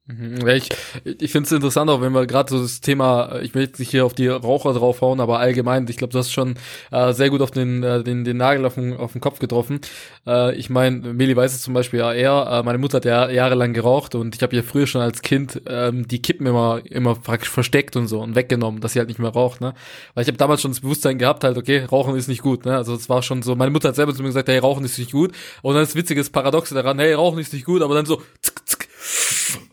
Mhm. 0.08 0.48
Ich, 0.48 0.70
ich 1.04 1.30
finde 1.30 1.46
es 1.46 1.52
interessant, 1.52 1.90
auch 1.90 2.00
wenn 2.00 2.12
wir 2.12 2.26
gerade 2.26 2.48
so 2.48 2.62
das 2.62 2.80
Thema, 2.80 3.40
ich 3.42 3.54
will 3.54 3.64
jetzt 3.64 3.78
nicht 3.78 3.90
hier 3.90 4.06
auf 4.06 4.14
die 4.14 4.26
Raucher 4.26 4.72
draufhauen, 4.72 5.20
aber 5.20 5.38
allgemein, 5.38 5.86
ich 5.86 5.98
glaube, 5.98 6.12
du 6.12 6.18
hast 6.18 6.32
schon 6.32 6.54
äh, 6.90 7.12
sehr 7.12 7.28
gut 7.28 7.42
auf 7.42 7.50
den, 7.50 7.82
äh, 7.82 8.02
den, 8.02 8.24
den 8.24 8.38
Nagel 8.38 8.64
auf 8.64 8.76
den, 8.76 8.96
auf 8.96 9.12
den 9.12 9.20
Kopf 9.20 9.38
getroffen. 9.38 9.80
Äh, 10.26 10.54
ich 10.54 10.70
meine, 10.70 11.12
Meli 11.12 11.36
weiß 11.36 11.54
es 11.54 11.60
zum 11.60 11.74
Beispiel 11.74 12.00
ja 12.00 12.14
eher, 12.14 12.48
äh, 12.50 12.62
meine 12.62 12.78
Mutter 12.78 12.96
hat 12.96 13.04
ja 13.04 13.28
jahrelang 13.28 13.74
geraucht 13.74 14.14
und 14.14 14.34
ich 14.34 14.42
habe 14.42 14.56
ja 14.56 14.62
früher 14.62 14.86
schon 14.86 15.02
als 15.02 15.20
Kind 15.20 15.60
ähm, 15.66 16.08
die 16.08 16.22
Kippen 16.22 16.46
immer, 16.46 16.80
immer 16.86 17.14
praktisch 17.14 17.50
versteckt 17.50 17.94
und 17.94 18.08
so 18.08 18.20
und 18.20 18.34
weggenommen, 18.34 18.80
dass 18.80 18.94
sie 18.94 19.00
halt 19.00 19.08
nicht 19.08 19.20
mehr 19.20 19.30
raucht, 19.30 19.60
ne? 19.60 19.74
Weil 20.14 20.22
ich 20.22 20.28
habe 20.28 20.38
damals 20.38 20.62
schon 20.62 20.70
das 20.70 20.80
Bewusstsein 20.80 21.18
gehabt, 21.18 21.44
halt, 21.44 21.58
okay, 21.58 21.84
Rauchen 21.84 22.16
ist 22.16 22.28
nicht 22.28 22.40
gut, 22.40 22.64
ne? 22.64 22.76
Also 22.76 22.94
es 22.94 23.10
war 23.10 23.22
schon 23.22 23.42
so, 23.42 23.54
meine 23.56 23.70
Mutter 23.70 23.88
hat 23.88 23.96
selber 23.96 24.14
zu 24.14 24.22
mir 24.22 24.28
gesagt, 24.28 24.48
hey, 24.48 24.58
Rauchen 24.58 24.86
ist 24.86 24.98
nicht 24.98 25.12
gut. 25.12 25.32
Und 25.60 25.74
dann 25.74 25.82
ist 25.82 25.94
witziges 25.96 26.30
Paradoxe 26.30 26.74
daran, 26.74 26.98
hey, 26.98 27.12
Rauchen 27.12 27.38
ist 27.38 27.52
nicht 27.52 27.66
gut, 27.66 27.82
aber 27.82 27.94
dann 27.94 28.06
so, 28.06 28.22
tsk, 28.42 28.64
tsk, 28.64 28.77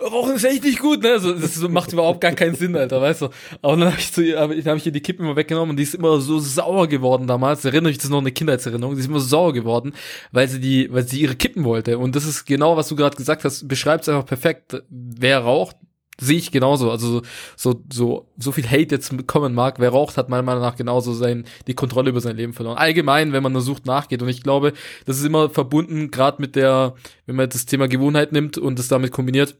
Rauchen 0.01 0.36
ist 0.36 0.44
echt 0.44 0.63
nicht 0.63 0.80
gut, 0.80 1.04
ne? 1.04 1.12
Also, 1.12 1.34
das 1.34 1.58
macht 1.70 1.92
überhaupt 1.94 2.22
gar 2.22 2.32
keinen 2.32 2.56
Sinn, 2.56 2.75
Alter, 2.75 3.01
weißt 3.01 3.24
du? 3.24 3.30
Aber 3.62 3.75
dann 3.75 3.92
habe 3.92 4.00
ich, 4.00 4.12
zu 4.12 4.22
ihr, 4.22 4.39
hab, 4.39 4.51
hab 4.51 4.77
ich 4.77 4.86
ihr 4.86 4.92
die 4.92 5.01
Kippen 5.01 5.25
immer 5.25 5.36
weggenommen 5.36 5.72
und 5.72 5.77
die 5.77 5.84
ist 5.84 5.96
immer 5.96 6.20
so 6.20 6.39
sauer 6.39 6.88
geworden 6.88 7.27
damals. 7.27 7.65
Erinnere 7.65 7.92
ich 7.92 7.98
das 7.98 8.06
ist 8.06 8.12
noch 8.12 8.20
eine 8.20 8.32
Kindheitserinnerung. 8.32 8.96
Die 8.96 9.01
ist 9.01 9.08
immer 9.08 9.20
so 9.20 9.27
sauer 9.27 9.54
geworden, 9.54 9.94
weil 10.32 10.48
sie 10.48 10.60
die, 10.60 10.92
weil 10.94 11.08
sie 11.08 11.22
ihre 11.22 11.36
Kippen 11.36 11.63
wollte. 11.63 11.98
Und 11.98 12.15
das 12.15 12.25
ist 12.25 12.46
genau, 12.46 12.77
was 12.77 12.88
du 12.88 12.96
gerade 12.96 13.15
gesagt 13.15 13.44
hast, 13.44 13.68
beschreibt 13.68 14.04
es 14.04 14.10
einfach 14.10 14.25
perfekt. 14.25 14.84
Wer 14.89 15.39
raucht, 15.39 15.77
sehe 16.19 16.38
ich 16.38 16.51
genauso. 16.51 16.92
Also 16.92 17.22
so, 17.55 17.83
so, 17.92 18.29
so 18.37 18.51
viel 18.51 18.66
Hate 18.66 18.96
jetzt 18.96 19.27
kommen 19.27 19.53
mag, 19.53 19.79
wer 19.79 19.90
raucht, 19.90 20.18
hat 20.18 20.29
meiner 20.29 20.44
Meinung 20.44 20.61
nach 20.61 20.75
genauso 20.75 21.13
sein, 21.13 21.46
die 21.68 21.74
Kontrolle 21.74 22.09
über 22.09 22.22
sein 22.22 22.37
Leben 22.37 22.53
verloren. 22.53 22.77
Allgemein, 22.77 23.33
wenn 23.33 23.44
man 23.44 23.53
nur 23.53 23.61
sucht, 23.61 23.85
nachgeht. 23.85 24.22
Und 24.22 24.29
ich 24.29 24.44
glaube, 24.44 24.74
das 25.05 25.18
ist 25.18 25.25
immer 25.25 25.50
verbunden, 25.50 26.11
gerade 26.11 26.42
mit 26.42 26.55
der, 26.55 26.96
wenn 27.25 27.35
man 27.35 27.50
das 27.50 27.66
Thema 27.66 27.87
Gewohnheit 27.87 28.31
nimmt 28.31 28.57
und 28.57 28.79
es 28.79 28.87
damit 28.87 29.11
kombiniert, 29.11 29.55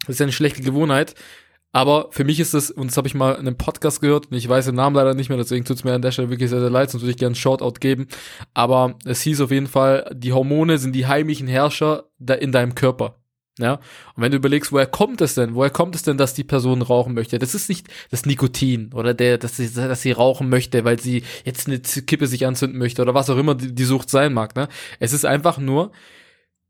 das 0.00 0.16
ist 0.16 0.20
ja 0.20 0.24
eine 0.24 0.32
schlechte 0.32 0.62
Gewohnheit. 0.62 1.14
Aber 1.72 2.08
für 2.10 2.24
mich 2.24 2.40
ist 2.40 2.54
das, 2.54 2.70
und 2.70 2.86
das 2.86 2.96
habe 2.96 3.06
ich 3.06 3.14
mal 3.14 3.32
in 3.32 3.40
einem 3.40 3.58
Podcast 3.58 4.00
gehört, 4.00 4.30
und 4.30 4.36
ich 4.36 4.48
weiß 4.48 4.64
den 4.64 4.76
Namen 4.76 4.96
leider 4.96 5.12
nicht 5.12 5.28
mehr, 5.28 5.36
deswegen 5.36 5.66
tut 5.66 5.76
es 5.76 5.84
mir 5.84 5.92
an 5.92 6.00
der 6.00 6.10
Stelle 6.10 6.30
wirklich 6.30 6.48
sehr, 6.48 6.60
sehr 6.60 6.70
leid, 6.70 6.90
sonst 6.90 7.02
würde 7.02 7.10
ich 7.10 7.18
gerne 7.18 7.32
einen 7.32 7.34
Shoutout 7.34 7.80
geben. 7.80 8.06
Aber 8.54 8.96
es 9.04 9.20
hieß 9.20 9.42
auf 9.42 9.50
jeden 9.50 9.66
Fall, 9.66 10.10
die 10.14 10.32
Hormone 10.32 10.78
sind 10.78 10.94
die 10.94 11.06
heimlichen 11.06 11.48
Herrscher 11.48 12.04
in 12.18 12.50
deinem 12.50 12.74
Körper. 12.74 13.18
Ja, 13.58 13.74
und 14.14 14.22
wenn 14.22 14.30
du 14.30 14.36
überlegst, 14.36 14.70
woher 14.70 14.86
kommt 14.86 15.22
es 15.22 15.34
denn? 15.34 15.54
Woher 15.54 15.70
kommt 15.70 15.94
es 15.94 16.02
denn, 16.02 16.18
dass 16.18 16.34
die 16.34 16.44
Person 16.44 16.82
rauchen 16.82 17.14
möchte? 17.14 17.38
Das 17.38 17.54
ist 17.54 17.70
nicht 17.70 17.88
das 18.10 18.26
Nikotin 18.26 18.92
oder 18.92 19.14
der, 19.14 19.38
dass 19.38 19.56
sie, 19.56 19.72
dass 19.72 20.02
sie 20.02 20.12
rauchen 20.12 20.50
möchte, 20.50 20.84
weil 20.84 21.00
sie 21.00 21.22
jetzt 21.44 21.66
eine 21.66 21.80
Kippe 21.80 22.26
sich 22.26 22.46
anzünden 22.46 22.78
möchte 22.78 23.00
oder 23.00 23.14
was 23.14 23.30
auch 23.30 23.38
immer 23.38 23.54
die, 23.54 23.74
die 23.74 23.84
Sucht 23.84 24.10
sein 24.10 24.34
mag. 24.34 24.56
Ne? 24.56 24.68
Es 25.00 25.14
ist 25.14 25.24
einfach 25.24 25.56
nur, 25.56 25.90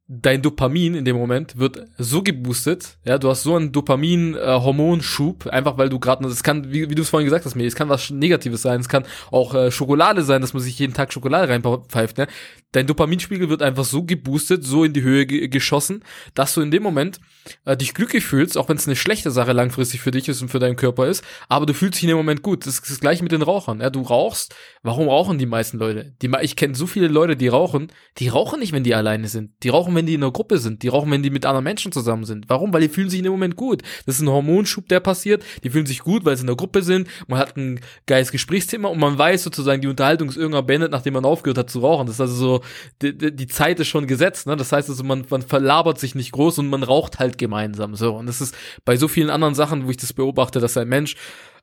dein 0.09 0.41
Dopamin 0.41 0.95
in 0.95 1.05
dem 1.05 1.17
Moment 1.17 1.59
wird 1.59 1.85
so 1.99 2.23
geboostet, 2.23 2.97
ja, 3.05 3.19
du 3.19 3.29
hast 3.29 3.43
so 3.43 3.57
einen 3.57 3.73
Dopamin-Hormonschub, 3.73 5.49
einfach 5.49 5.79
weil 5.79 5.89
du 5.89 5.99
gerade, 5.99 6.29
das 6.29 6.45
kann, 6.45 6.73
wie, 6.73 6.89
wie 6.89 6.95
du 6.95 7.03
es 7.03 7.09
vorhin 7.09 7.27
gesagt 7.27 7.45
hast, 7.45 7.57
mir, 7.57 7.67
es 7.67 7.75
kann 7.75 7.89
was 7.89 8.11
Negatives 8.11 8.63
sein, 8.63 8.81
es 8.81 8.89
kann 8.89 9.05
auch 9.33 9.55
äh, 9.55 9.73
Schokolade 9.73 10.23
sein, 10.23 10.41
dass 10.41 10.55
man 10.55 10.63
sich 10.63 10.79
jeden 10.79 10.95
Tag 10.95 11.13
Schokolade 11.13 11.49
reinpfeift, 11.49 12.19
ne? 12.19 12.29
Dein 12.73 12.87
Dopaminspiegel 12.87 13.49
wird 13.49 13.63
einfach 13.63 13.85
so 13.85 14.03
geboostet, 14.03 14.63
so 14.63 14.85
in 14.85 14.93
die 14.93 15.01
Höhe 15.01 15.25
geschossen, 15.27 16.05
dass 16.35 16.53
du 16.53 16.61
in 16.61 16.71
dem 16.71 16.83
Moment 16.83 17.21
äh, 17.65 17.77
dich 17.77 17.95
glücklich 17.95 18.25
fühlst, 18.25 18.59
auch 18.59 18.69
wenn 18.69 18.77
es 18.77 18.87
eine 18.87 18.97
schlechte 18.97 19.31
Sache 19.31 19.53
langfristig 19.53 20.01
für 20.03 20.11
dich 20.11 20.29
ist 20.29 20.43
und 20.43 20.51
für 20.51 20.59
deinen 20.59 20.77
Körper 20.77 21.07
ist, 21.07 21.25
aber 21.49 21.65
du 21.65 21.73
fühlst 21.73 21.97
dich 21.97 22.03
in 22.03 22.09
dem 22.09 22.19
Moment 22.19 22.43
gut. 22.43 22.67
Das 22.67 22.75
ist 22.75 22.91
das 22.91 23.01
gleiche 23.01 23.23
mit 23.23 23.33
den 23.33 23.43
Rauchern, 23.43 23.81
ja, 23.81 23.91
du 23.91 24.03
rauchst, 24.03 24.55
warum 24.83 25.09
rauchen 25.09 25.39
die 25.39 25.47
meisten 25.47 25.79
Leute? 25.79 26.15
Die, 26.23 26.31
ich 26.43 26.55
kenne 26.55 26.75
so 26.75 26.87
viele 26.87 27.09
Leute, 27.09 27.35
die 27.35 27.49
rauchen, 27.49 27.91
die 28.19 28.29
rauchen 28.29 28.61
nicht, 28.61 28.73
wenn 28.73 28.85
die 28.85 28.95
alleine 28.95 29.29
sind, 29.29 29.53
die 29.63 29.71
rauchen, 29.71 29.96
wenn 29.97 30.07
die 30.07 30.15
in 30.15 30.23
einer 30.23 30.33
Gruppe 30.33 30.59
sind. 30.59 30.83
Die 30.83 30.89
rauchen, 30.89 31.11
wenn 31.11 31.23
die 31.23 31.31
mit 31.31 31.45
anderen 31.45 31.65
Menschen 31.65 31.91
zusammen 31.93 32.25
sind. 32.25 32.49
Warum? 32.49 32.73
Weil 32.73 32.83
die 32.83 32.89
fühlen 32.89 33.11
sich 33.11 33.19
in 33.19 33.25
dem 33.25 33.33
Moment 33.33 33.57
gut. 33.57 33.83
Das 34.07 34.17
ist 34.17 34.23
ein 34.23 34.29
Hormonschub, 34.29 34.89
der 34.89 35.01
passiert. 35.01 35.43
Die 35.65 35.71
fühlen 35.71 35.87
sich 35.87 36.01
gut, 36.01 36.25
weil 36.25 36.37
sie 36.37 36.43
in 36.43 36.47
der 36.47 36.57
Gruppe 36.57 36.83
sind. 36.83 37.09
Man 37.27 37.39
hat 37.39 37.57
ein 37.57 37.81
geiles 38.07 38.31
Gesprächsthema 38.31 38.89
und 38.89 38.99
man 38.99 39.19
weiß 39.19 39.43
sozusagen, 39.43 39.83
die 39.83 39.89
Unterhaltung 39.89 40.29
ist 40.29 40.37
irgendwann 40.37 40.67
beendet, 40.67 40.93
nachdem 40.93 41.15
man 41.15 41.25
aufgehört 41.25 41.59
hat 41.59 41.71
zu 41.71 41.81
rauchen. 41.81 42.07
Das 42.07 42.17
ist 42.17 42.21
also 42.21 42.35
so, 42.35 42.61
die, 43.03 43.35
die 43.35 43.47
Zeit 43.49 43.81
ist 43.81 43.89
schon 43.89 44.07
gesetzt. 44.07 44.47
Ne? 44.47 44.57
Das 44.57 44.71
heißt 44.71 44.89
also, 44.89 45.03
man, 45.03 45.25
man 45.29 45.43
verlabert 45.43 45.99
sich 45.99 46.15
nicht 46.15 46.33
groß 46.33 46.59
und 46.59 46.69
man 46.69 46.83
raucht 46.83 47.19
halt 47.19 47.39
gemeinsam. 47.39 47.97
So. 47.97 48.15
Und 48.15 48.27
das 48.27 48.41
ist 48.41 48.55
bei 48.85 48.97
so 48.97 49.09
vielen 49.09 49.31
anderen 49.31 49.55
Sachen, 49.55 49.87
wo 49.87 49.91
ich 49.91 49.97
das 49.97 50.13
beobachte, 50.13 50.61
dass 50.61 50.77
ein 50.77 50.89
Mensch 50.89 51.17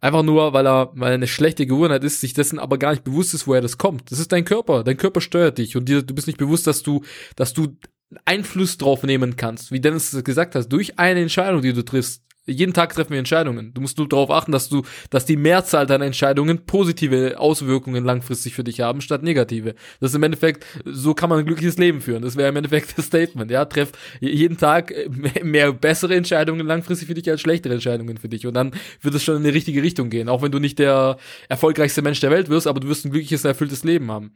Einfach 0.04 0.22
nur, 0.22 0.52
weil 0.52 0.68
er, 0.68 0.92
weil 0.96 1.12
er 1.12 1.16
eine 1.16 1.28
schlechte 1.28 1.66
Gewohnheit 1.66 2.04
ist, 2.04 2.20
sich 2.20 2.34
dessen 2.34 2.60
aber 2.60 2.78
gar 2.78 2.92
nicht 2.92 3.06
bewusst 3.06 3.34
ist, 3.34 3.48
woher 3.48 3.62
das 3.62 3.78
kommt. 3.78 4.12
Das 4.12 4.20
ist 4.20 4.34
dein 4.34 4.44
Körper. 4.44 4.84
Dein 4.84 4.98
Körper 4.98 5.22
steuert 5.22 5.58
dich 5.58 5.78
und 5.78 5.88
dir, 5.88 6.02
du 6.02 6.14
bist 6.14 6.28
nicht 6.28 6.38
bewusst, 6.38 6.68
dass 6.68 6.84
du, 6.84 7.04
dass 7.38 7.54
du 7.54 7.78
Einfluss 8.26 8.78
drauf 8.78 9.04
nehmen 9.04 9.36
kannst, 9.36 9.72
wie 9.72 9.80
Dennis 9.80 10.24
gesagt 10.24 10.56
hat, 10.56 10.72
durch 10.72 11.00
eine 11.00 11.22
Entscheidung, 11.22 11.62
die 11.62 11.74
du 11.74 11.84
triffst. 11.84 12.24
Jeden 12.46 12.74
Tag 12.74 12.94
treffen 12.94 13.12
wir 13.12 13.20
Entscheidungen. 13.20 13.74
Du 13.74 13.80
musst 13.80 13.98
nur 13.98 14.10
darauf 14.10 14.30
achten, 14.30 14.52
dass 14.52 14.68
du, 14.68 14.84
dass 15.10 15.26
die 15.26 15.38
Mehrzahl 15.38 15.88
deiner 15.88 16.06
Entscheidungen 16.06 16.66
positive 16.66 17.40
Auswirkungen 17.40 18.04
langfristig 18.04 18.54
für 18.54 18.66
dich 18.66 18.82
haben, 18.82 19.00
statt 19.00 19.24
negative. 19.24 19.76
Das 20.02 20.12
ist 20.12 20.16
im 20.16 20.24
Endeffekt, 20.24 20.66
so 20.84 21.14
kann 21.14 21.30
man 21.30 21.40
ein 21.40 21.46
glückliches 21.46 21.78
Leben 21.78 22.02
führen. 22.02 22.22
Das 22.22 22.36
wäre 22.36 22.50
im 22.50 22.58
Endeffekt 22.58 22.98
das 22.98 23.06
Statement. 23.06 23.50
Ja, 23.50 23.64
treff 23.64 23.94
jeden 24.20 24.58
Tag 24.58 24.94
mehr 25.42 25.72
bessere 25.72 26.16
Entscheidungen 26.16 26.68
langfristig 26.68 27.08
für 27.08 27.14
dich 27.14 27.30
als 27.30 27.40
schlechtere 27.40 27.76
Entscheidungen 27.76 28.18
für 28.18 28.28
dich. 28.28 28.46
Und 28.46 28.56
dann 28.56 28.72
wird 29.00 29.16
es 29.16 29.24
schon 29.24 29.38
in 29.38 29.44
die 29.44 29.50
richtige 29.50 29.82
Richtung 29.82 30.10
gehen. 30.10 30.28
Auch 30.28 30.42
wenn 30.42 30.52
du 30.52 30.60
nicht 30.60 30.80
der 30.80 31.16
erfolgreichste 31.48 32.02
Mensch 32.02 32.20
der 32.20 32.32
Welt 32.32 32.50
wirst, 32.50 32.68
aber 32.68 32.82
du 32.82 32.90
wirst 32.90 33.06
ein 33.06 33.12
glückliches, 33.12 33.46
erfülltes 33.46 33.86
Leben 33.86 34.12
haben 34.12 34.34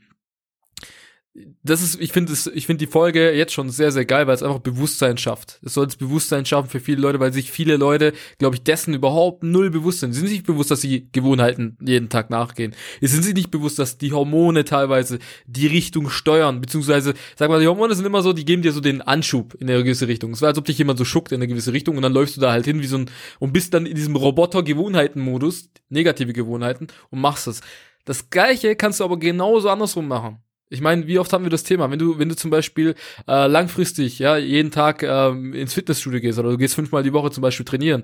das 1.64 1.82
ist, 1.82 2.02
ich 2.02 2.12
finde 2.12 2.34
ich 2.34 2.66
finde 2.66 2.86
die 2.86 2.92
Folge 2.92 3.32
jetzt 3.32 3.54
schon 3.54 3.70
sehr, 3.70 3.92
sehr 3.92 4.06
geil, 4.06 4.26
weil 4.26 4.34
es 4.34 4.42
einfach 4.42 4.60
Bewusstsein 4.60 5.18
schafft. 5.18 5.60
Es 5.64 5.76
soll 5.76 5.86
das 5.86 5.96
Bewusstsein 5.96 6.46
schaffen 6.46 6.70
für 6.70 6.80
viele 6.80 7.02
Leute, 7.02 7.20
weil 7.20 7.32
sich 7.32 7.52
viele 7.52 7.78
Leute, 7.78 8.14
glaube 8.40 8.56
ich, 8.56 8.64
dessen 8.64 8.94
überhaupt 8.94 9.44
null 9.44 9.70
bewusst 9.70 10.00
sind. 10.00 10.14
Sie 10.14 10.22
sind 10.22 10.30
sich 10.30 10.44
bewusst, 10.44 10.72
dass 10.72 10.82
sie 10.82 11.10
Gewohnheiten 11.12 11.78
jeden 11.80 12.10
Tag 12.10 12.30
nachgehen. 12.30 12.74
Sie 13.02 13.08
sind 13.08 13.24
sich 13.24 13.36
nicht 13.36 13.52
bewusst, 13.52 13.78
dass 13.78 13.98
die 13.98 14.14
Hormone 14.14 14.66
teilweise 14.66 15.20
die 15.46 15.68
Richtung 15.68 16.10
steuern, 16.10 16.60
beziehungsweise, 16.62 17.14
sag 17.36 17.50
mal, 17.50 17.60
die 17.60 17.68
Hormone 17.68 17.94
sind 17.94 18.06
immer 18.06 18.24
so, 18.24 18.34
die 18.34 18.46
geben 18.46 18.64
dir 18.64 18.72
so 18.72 18.82
den 18.82 19.02
Anschub 19.02 19.54
in 19.60 19.70
eine 19.70 19.84
gewisse 19.84 20.08
Richtung. 20.08 20.32
Es 20.32 20.42
war, 20.42 20.50
als 20.50 20.58
ob 20.58 20.66
dich 20.66 20.78
jemand 20.78 20.98
so 20.98 21.06
schuckt 21.06 21.32
in 21.32 21.38
eine 21.38 21.48
gewisse 21.48 21.74
Richtung 21.74 21.98
und 21.98 22.02
dann 22.02 22.14
läufst 22.14 22.38
du 22.38 22.42
da 22.42 22.52
halt 22.52 22.66
hin 22.66 22.82
wie 22.82 22.88
so 22.88 22.98
ein, 22.98 23.12
und 23.40 23.54
bist 23.54 23.74
dann 23.74 23.86
in 23.86 23.96
diesem 23.96 24.16
Roboter-Gewohnheiten-Modus, 24.16 25.70
negative 25.90 26.34
Gewohnheiten, 26.34 26.88
und 27.12 27.22
machst 27.22 27.48
es. 27.48 27.62
Das 28.06 28.30
Gleiche 28.30 28.76
kannst 28.76 29.02
du 29.02 29.04
aber 29.04 29.18
genauso 29.20 29.70
andersrum 29.70 30.08
machen 30.08 30.40
Ich 30.70 30.82
meine, 30.82 31.08
wie 31.08 31.18
oft 31.18 31.32
haben 31.32 31.46
wir 31.46 31.50
das 31.50 31.64
Thema? 31.64 31.90
Wenn 31.90 32.00
du, 32.00 32.20
wenn 32.20 32.28
du 32.28 32.36
zum 32.36 32.52
Beispiel 32.52 32.96
äh, 33.28 33.48
langfristig, 33.48 34.20
ja, 34.20 34.36
jeden 34.36 34.70
Tag 34.70 35.02
ähm, 35.02 35.54
ins 35.54 35.74
Fitnessstudio 35.74 36.20
gehst 36.20 36.40
oder 36.40 36.52
du 36.52 36.58
gehst 36.58 36.76
fünfmal 36.76 37.04
die 37.04 37.14
Woche 37.14 37.32
zum 37.32 37.42
Beispiel 37.42 37.66
trainieren, 37.66 38.04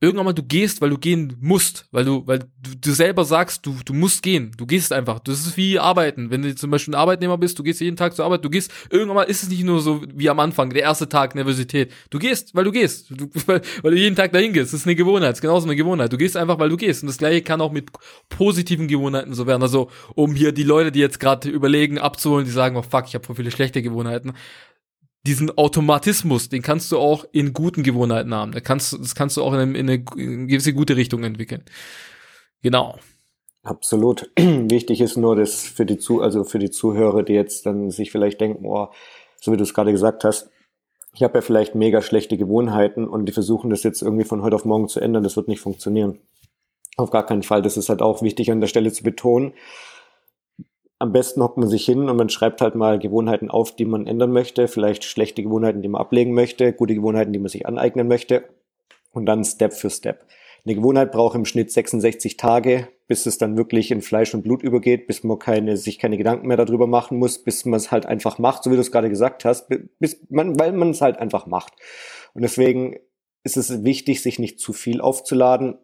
irgendwann 0.00 0.26
mal 0.26 0.32
du 0.32 0.42
gehst, 0.42 0.80
weil 0.80 0.90
du 0.90 0.98
gehen 0.98 1.36
musst, 1.40 1.86
weil 1.90 2.04
du, 2.04 2.26
weil 2.26 2.40
du, 2.40 2.76
du 2.80 2.92
selber 2.92 3.24
sagst, 3.24 3.64
du, 3.64 3.76
du 3.84 3.94
musst 3.94 4.22
gehen, 4.22 4.52
du 4.56 4.66
gehst 4.66 4.92
einfach. 4.92 5.18
Das 5.20 5.46
ist 5.46 5.56
wie 5.56 5.78
arbeiten. 5.78 6.30
Wenn 6.30 6.42
du 6.42 6.54
zum 6.54 6.70
Beispiel 6.70 6.94
ein 6.94 6.98
Arbeitnehmer 6.98 7.38
bist, 7.38 7.58
du 7.58 7.62
gehst 7.62 7.80
jeden 7.80 7.96
Tag 7.96 8.14
zur 8.14 8.24
Arbeit, 8.24 8.44
du 8.44 8.50
gehst, 8.50 8.70
irgendwann 8.90 9.16
mal 9.16 9.22
ist 9.22 9.42
es 9.42 9.48
nicht 9.48 9.64
nur 9.64 9.80
so 9.80 10.02
wie 10.14 10.28
am 10.28 10.40
Anfang, 10.40 10.70
der 10.70 10.82
erste 10.82 11.08
Tag 11.08 11.34
Nervosität. 11.34 11.92
Du 12.10 12.18
gehst, 12.18 12.54
weil 12.54 12.64
du 12.64 12.72
gehst, 12.72 13.10
du, 13.10 13.28
weil, 13.46 13.62
weil 13.82 13.90
du 13.92 13.98
jeden 13.98 14.16
Tag 14.16 14.32
dahin 14.32 14.52
gehst. 14.52 14.72
Das 14.72 14.80
ist 14.80 14.86
eine 14.86 14.96
Gewohnheit, 14.96 15.30
das 15.30 15.38
ist 15.38 15.42
genauso 15.42 15.66
eine 15.66 15.76
Gewohnheit. 15.76 16.12
Du 16.12 16.18
gehst 16.18 16.36
einfach, 16.36 16.58
weil 16.58 16.68
du 16.68 16.76
gehst. 16.76 17.02
Und 17.02 17.08
das 17.08 17.18
gleiche 17.18 17.42
kann 17.42 17.60
auch 17.60 17.72
mit 17.72 17.90
positiven 18.28 18.88
Gewohnheiten 18.88 19.34
so 19.34 19.46
werden. 19.46 19.62
Also, 19.62 19.90
um 20.14 20.34
hier 20.34 20.52
die 20.52 20.64
Leute, 20.64 20.92
die 20.92 21.00
jetzt 21.00 21.20
gerade 21.20 21.48
überlegen, 21.48 21.98
abzuholen, 21.98 22.44
die 22.44 22.52
sagen, 22.52 22.76
oh 22.76 22.82
fuck, 22.82 23.04
ich 23.06 23.14
habe 23.14 23.24
voll 23.24 23.36
viele 23.36 23.50
schlechte 23.50 23.82
Gewohnheiten 23.82 24.34
diesen 25.26 25.56
Automatismus, 25.56 26.48
den 26.48 26.62
kannst 26.62 26.92
du 26.92 26.98
auch 26.98 27.24
in 27.32 27.52
guten 27.52 27.82
Gewohnheiten 27.82 28.34
haben. 28.34 28.52
Da 28.52 28.60
kannst, 28.60 28.92
das 28.92 29.14
kannst 29.14 29.36
du 29.36 29.42
auch 29.42 29.54
in 29.54 29.60
eine, 29.60 29.78
in 29.78 29.88
eine 29.88 30.04
gewisse 30.46 30.74
gute 30.74 30.96
Richtung 30.96 31.24
entwickeln. 31.24 31.62
Genau. 32.62 32.98
Absolut. 33.62 34.30
Wichtig 34.38 35.00
ist 35.00 35.16
nur, 35.16 35.36
dass 35.36 35.62
für 35.62 35.86
die 35.86 35.98
zu, 35.98 36.20
also 36.20 36.44
für 36.44 36.58
die 36.58 36.70
Zuhörer, 36.70 37.22
die 37.22 37.32
jetzt 37.32 37.64
dann 37.64 37.90
sich 37.90 38.10
vielleicht 38.10 38.40
denken, 38.40 38.66
oh, 38.66 38.88
so 39.40 39.52
wie 39.52 39.56
du 39.56 39.62
es 39.62 39.72
gerade 39.72 39.92
gesagt 39.92 40.24
hast, 40.24 40.50
ich 41.14 41.22
habe 41.22 41.38
ja 41.38 41.42
vielleicht 41.42 41.74
mega 41.74 42.02
schlechte 42.02 42.36
Gewohnheiten 42.36 43.06
und 43.08 43.26
die 43.26 43.32
versuchen 43.32 43.70
das 43.70 43.82
jetzt 43.82 44.02
irgendwie 44.02 44.24
von 44.24 44.42
heute 44.42 44.56
auf 44.56 44.64
morgen 44.64 44.88
zu 44.88 45.00
ändern, 45.00 45.22
das 45.22 45.36
wird 45.36 45.48
nicht 45.48 45.60
funktionieren. 45.60 46.18
Auf 46.96 47.10
gar 47.10 47.24
keinen 47.24 47.42
Fall. 47.42 47.62
Das 47.62 47.76
ist 47.76 47.88
halt 47.88 48.02
auch 48.02 48.22
wichtig 48.22 48.50
an 48.50 48.60
der 48.60 48.68
Stelle 48.68 48.92
zu 48.92 49.02
betonen 49.02 49.54
am 50.98 51.12
besten 51.12 51.42
hockt 51.42 51.58
man 51.58 51.68
sich 51.68 51.84
hin 51.84 52.08
und 52.08 52.16
man 52.16 52.28
schreibt 52.28 52.60
halt 52.60 52.74
mal 52.74 52.98
Gewohnheiten 52.98 53.50
auf, 53.50 53.74
die 53.74 53.84
man 53.84 54.06
ändern 54.06 54.32
möchte, 54.32 54.68
vielleicht 54.68 55.04
schlechte 55.04 55.42
Gewohnheiten, 55.42 55.82
die 55.82 55.88
man 55.88 56.00
ablegen 56.00 56.34
möchte, 56.34 56.72
gute 56.72 56.94
Gewohnheiten, 56.94 57.32
die 57.32 57.38
man 57.38 57.48
sich 57.48 57.66
aneignen 57.66 58.08
möchte 58.08 58.44
und 59.12 59.26
dann 59.26 59.44
Step 59.44 59.72
für 59.72 59.90
Step. 59.90 60.26
Eine 60.66 60.76
Gewohnheit 60.76 61.12
braucht 61.12 61.34
im 61.34 61.44
Schnitt 61.44 61.70
66 61.70 62.38
Tage, 62.38 62.88
bis 63.06 63.26
es 63.26 63.36
dann 63.36 63.56
wirklich 63.58 63.90
in 63.90 64.00
Fleisch 64.00 64.34
und 64.34 64.42
Blut 64.42 64.62
übergeht, 64.62 65.06
bis 65.06 65.22
man 65.22 65.38
keine, 65.38 65.76
sich 65.76 65.98
keine 65.98 66.16
Gedanken 66.16 66.46
mehr 66.46 66.56
darüber 66.56 66.86
machen 66.86 67.18
muss, 67.18 67.42
bis 67.42 67.66
man 67.66 67.76
es 67.76 67.90
halt 67.90 68.06
einfach 68.06 68.38
macht, 68.38 68.64
so 68.64 68.70
wie 68.70 68.76
du 68.76 68.80
es 68.80 68.90
gerade 68.90 69.10
gesagt 69.10 69.44
hast, 69.44 69.68
bis 69.98 70.24
man, 70.30 70.58
weil 70.58 70.72
man 70.72 70.90
es 70.90 71.02
halt 71.02 71.18
einfach 71.18 71.46
macht. 71.46 71.74
Und 72.32 72.42
deswegen 72.42 72.96
ist 73.42 73.58
es 73.58 73.84
wichtig, 73.84 74.22
sich 74.22 74.38
nicht 74.38 74.58
zu 74.58 74.72
viel 74.72 75.02
aufzuladen, 75.02 75.76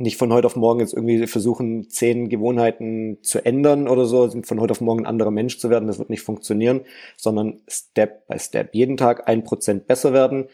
nicht 0.00 0.16
von 0.16 0.32
heute 0.32 0.46
auf 0.46 0.56
morgen 0.56 0.80
jetzt 0.80 0.94
irgendwie 0.94 1.26
versuchen, 1.26 1.88
zehn 1.88 2.28
Gewohnheiten 2.28 3.18
zu 3.22 3.44
ändern 3.44 3.88
oder 3.88 4.06
so, 4.06 4.28
von 4.42 4.60
heute 4.60 4.72
auf 4.72 4.80
morgen 4.80 5.00
ein 5.00 5.06
anderer 5.06 5.30
Mensch 5.30 5.58
zu 5.58 5.70
werden, 5.70 5.86
das 5.86 5.98
wird 5.98 6.10
nicht 6.10 6.22
funktionieren, 6.22 6.82
sondern 7.16 7.60
Step 7.68 8.26
by 8.26 8.38
Step. 8.38 8.74
Jeden 8.74 8.96
Tag 8.96 9.28
ein 9.28 9.44
Prozent 9.44 9.86
besser 9.86 10.12
werden 10.12 10.48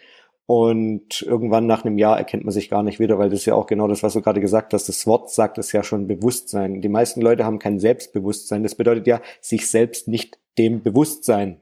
und 0.46 1.22
irgendwann 1.22 1.66
nach 1.66 1.84
einem 1.84 1.98
Jahr 1.98 2.16
erkennt 2.16 2.44
man 2.44 2.52
sich 2.52 2.70
gar 2.70 2.84
nicht 2.84 3.00
wieder, 3.00 3.18
weil 3.18 3.30
das 3.30 3.40
ist 3.40 3.46
ja 3.46 3.54
auch 3.54 3.66
genau 3.66 3.88
das, 3.88 4.04
was 4.04 4.12
du 4.12 4.22
gerade 4.22 4.40
gesagt 4.40 4.72
hast. 4.74 4.88
Das 4.88 5.06
Wort 5.06 5.30
sagt 5.30 5.58
es 5.58 5.72
ja 5.72 5.82
schon 5.82 6.06
Bewusstsein. 6.06 6.80
Die 6.80 6.88
meisten 6.88 7.20
Leute 7.20 7.44
haben 7.44 7.58
kein 7.58 7.80
Selbstbewusstsein. 7.80 8.62
Das 8.62 8.76
bedeutet 8.76 9.08
ja, 9.08 9.20
sich 9.40 9.68
selbst 9.68 10.06
nicht 10.06 10.38
dem 10.56 10.82
Bewusstsein 10.82 11.60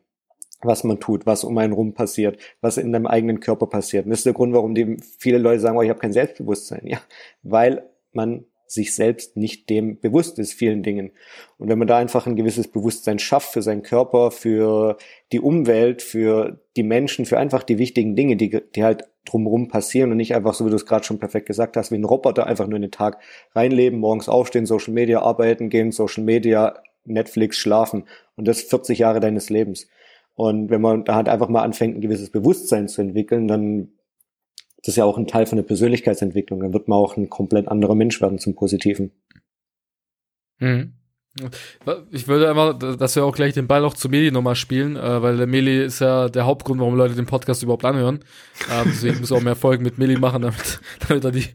was 0.64 0.84
man 0.84 1.00
tut, 1.00 1.26
was 1.26 1.44
um 1.44 1.56
einen 1.58 1.72
rum 1.72 1.94
passiert, 1.94 2.38
was 2.60 2.76
in 2.76 2.92
deinem 2.92 3.06
eigenen 3.06 3.40
Körper 3.40 3.66
passiert. 3.66 4.04
Und 4.04 4.10
das 4.10 4.20
ist 4.20 4.26
der 4.26 4.32
Grund, 4.32 4.52
warum 4.54 4.74
die 4.74 4.96
viele 5.18 5.38
Leute 5.38 5.60
sagen, 5.60 5.76
oh, 5.76 5.82
ich 5.82 5.90
habe 5.90 6.00
kein 6.00 6.12
Selbstbewusstsein. 6.12 6.86
Ja, 6.86 6.98
weil 7.42 7.84
man 8.12 8.44
sich 8.66 8.94
selbst 8.94 9.36
nicht 9.36 9.70
dem 9.70 10.00
bewusst 10.00 10.38
ist, 10.38 10.52
vielen 10.52 10.82
Dingen. 10.82 11.12
Und 11.58 11.68
wenn 11.68 11.78
man 11.78 11.88
da 11.88 11.98
einfach 11.98 12.26
ein 12.26 12.36
gewisses 12.36 12.68
Bewusstsein 12.68 13.18
schafft 13.18 13.52
für 13.52 13.62
seinen 13.62 13.82
Körper, 13.82 14.30
für 14.30 14.96
die 15.32 15.40
Umwelt, 15.40 16.02
für 16.02 16.60
die 16.76 16.82
Menschen, 16.82 17.26
für 17.26 17.38
einfach 17.38 17.62
die 17.62 17.78
wichtigen 17.78 18.16
Dinge, 18.16 18.36
die, 18.36 18.60
die 18.74 18.84
halt 18.84 19.04
drumherum 19.26 19.68
passieren 19.68 20.10
und 20.10 20.16
nicht 20.16 20.34
einfach, 20.34 20.54
so 20.54 20.66
wie 20.66 20.70
du 20.70 20.76
es 20.76 20.86
gerade 20.86 21.04
schon 21.04 21.18
perfekt 21.18 21.46
gesagt 21.46 21.76
hast, 21.76 21.90
wie 21.90 21.96
ein 21.96 22.04
Roboter 22.04 22.46
einfach 22.46 22.66
nur 22.66 22.76
in 22.76 22.82
den 22.82 22.90
Tag 22.90 23.20
reinleben, 23.54 23.98
morgens 23.98 24.28
aufstehen, 24.28 24.66
Social 24.66 24.92
Media 24.92 25.22
arbeiten 25.22 25.70
gehen, 25.70 25.92
Social 25.92 26.24
Media, 26.24 26.82
Netflix 27.04 27.58
schlafen 27.58 28.04
und 28.36 28.48
das 28.48 28.62
40 28.62 28.98
Jahre 28.98 29.20
deines 29.20 29.50
Lebens. 29.50 29.88
Und 30.34 30.70
wenn 30.70 30.80
man 30.80 31.04
da 31.04 31.14
halt 31.14 31.28
einfach 31.28 31.48
mal 31.48 31.62
anfängt, 31.62 31.96
ein 31.96 32.00
gewisses 32.00 32.30
Bewusstsein 32.30 32.88
zu 32.88 33.02
entwickeln, 33.02 33.48
dann 33.48 33.88
das 34.78 34.88
ist 34.88 34.96
ja 34.96 35.06
auch 35.06 35.16
ein 35.16 35.26
Teil 35.26 35.46
von 35.46 35.56
der 35.56 35.62
Persönlichkeitsentwicklung. 35.62 36.60
Dann 36.60 36.74
wird 36.74 36.88
man 36.88 36.98
auch 36.98 37.16
ein 37.16 37.30
komplett 37.30 37.68
anderer 37.68 37.94
Mensch 37.94 38.20
werden 38.20 38.38
zum 38.38 38.54
Positiven. 38.54 39.12
Mhm. 40.58 40.92
Ich 42.12 42.28
würde 42.28 42.48
einfach, 42.48 42.78
dass 42.96 43.16
wir 43.16 43.24
auch 43.24 43.34
gleich 43.34 43.54
den 43.54 43.66
Ball 43.66 43.84
auch 43.84 43.94
zu 43.94 44.08
Meli 44.08 44.30
nochmal 44.30 44.54
spielen, 44.54 44.94
äh, 44.94 45.20
weil 45.20 45.36
der 45.36 45.48
Meli 45.48 45.84
ist 45.84 45.98
ja 45.98 46.28
der 46.28 46.46
Hauptgrund, 46.46 46.78
warum 46.78 46.94
Leute 46.94 47.14
den 47.14 47.26
Podcast 47.26 47.64
überhaupt 47.64 47.84
anhören. 47.84 48.20
Ähm, 48.70 48.84
deswegen 48.86 49.18
muss 49.18 49.32
auch 49.32 49.40
mehr 49.40 49.56
Folgen 49.56 49.82
mit 49.82 49.98
Meli 49.98 50.16
machen, 50.16 50.42
damit, 50.42 50.78
damit 51.08 51.24
er 51.24 51.32
die. 51.32 51.46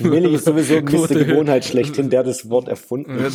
Meli 0.00 0.34
ist 0.34 0.46
sowieso 0.46 0.76
ein 0.76 0.84
Mr. 0.86 1.08
Gewohnheit 1.08 1.66
schlechthin, 1.66 2.08
der 2.08 2.24
das 2.24 2.48
Wort 2.48 2.68
erfunden 2.68 3.22
hat. 3.22 3.32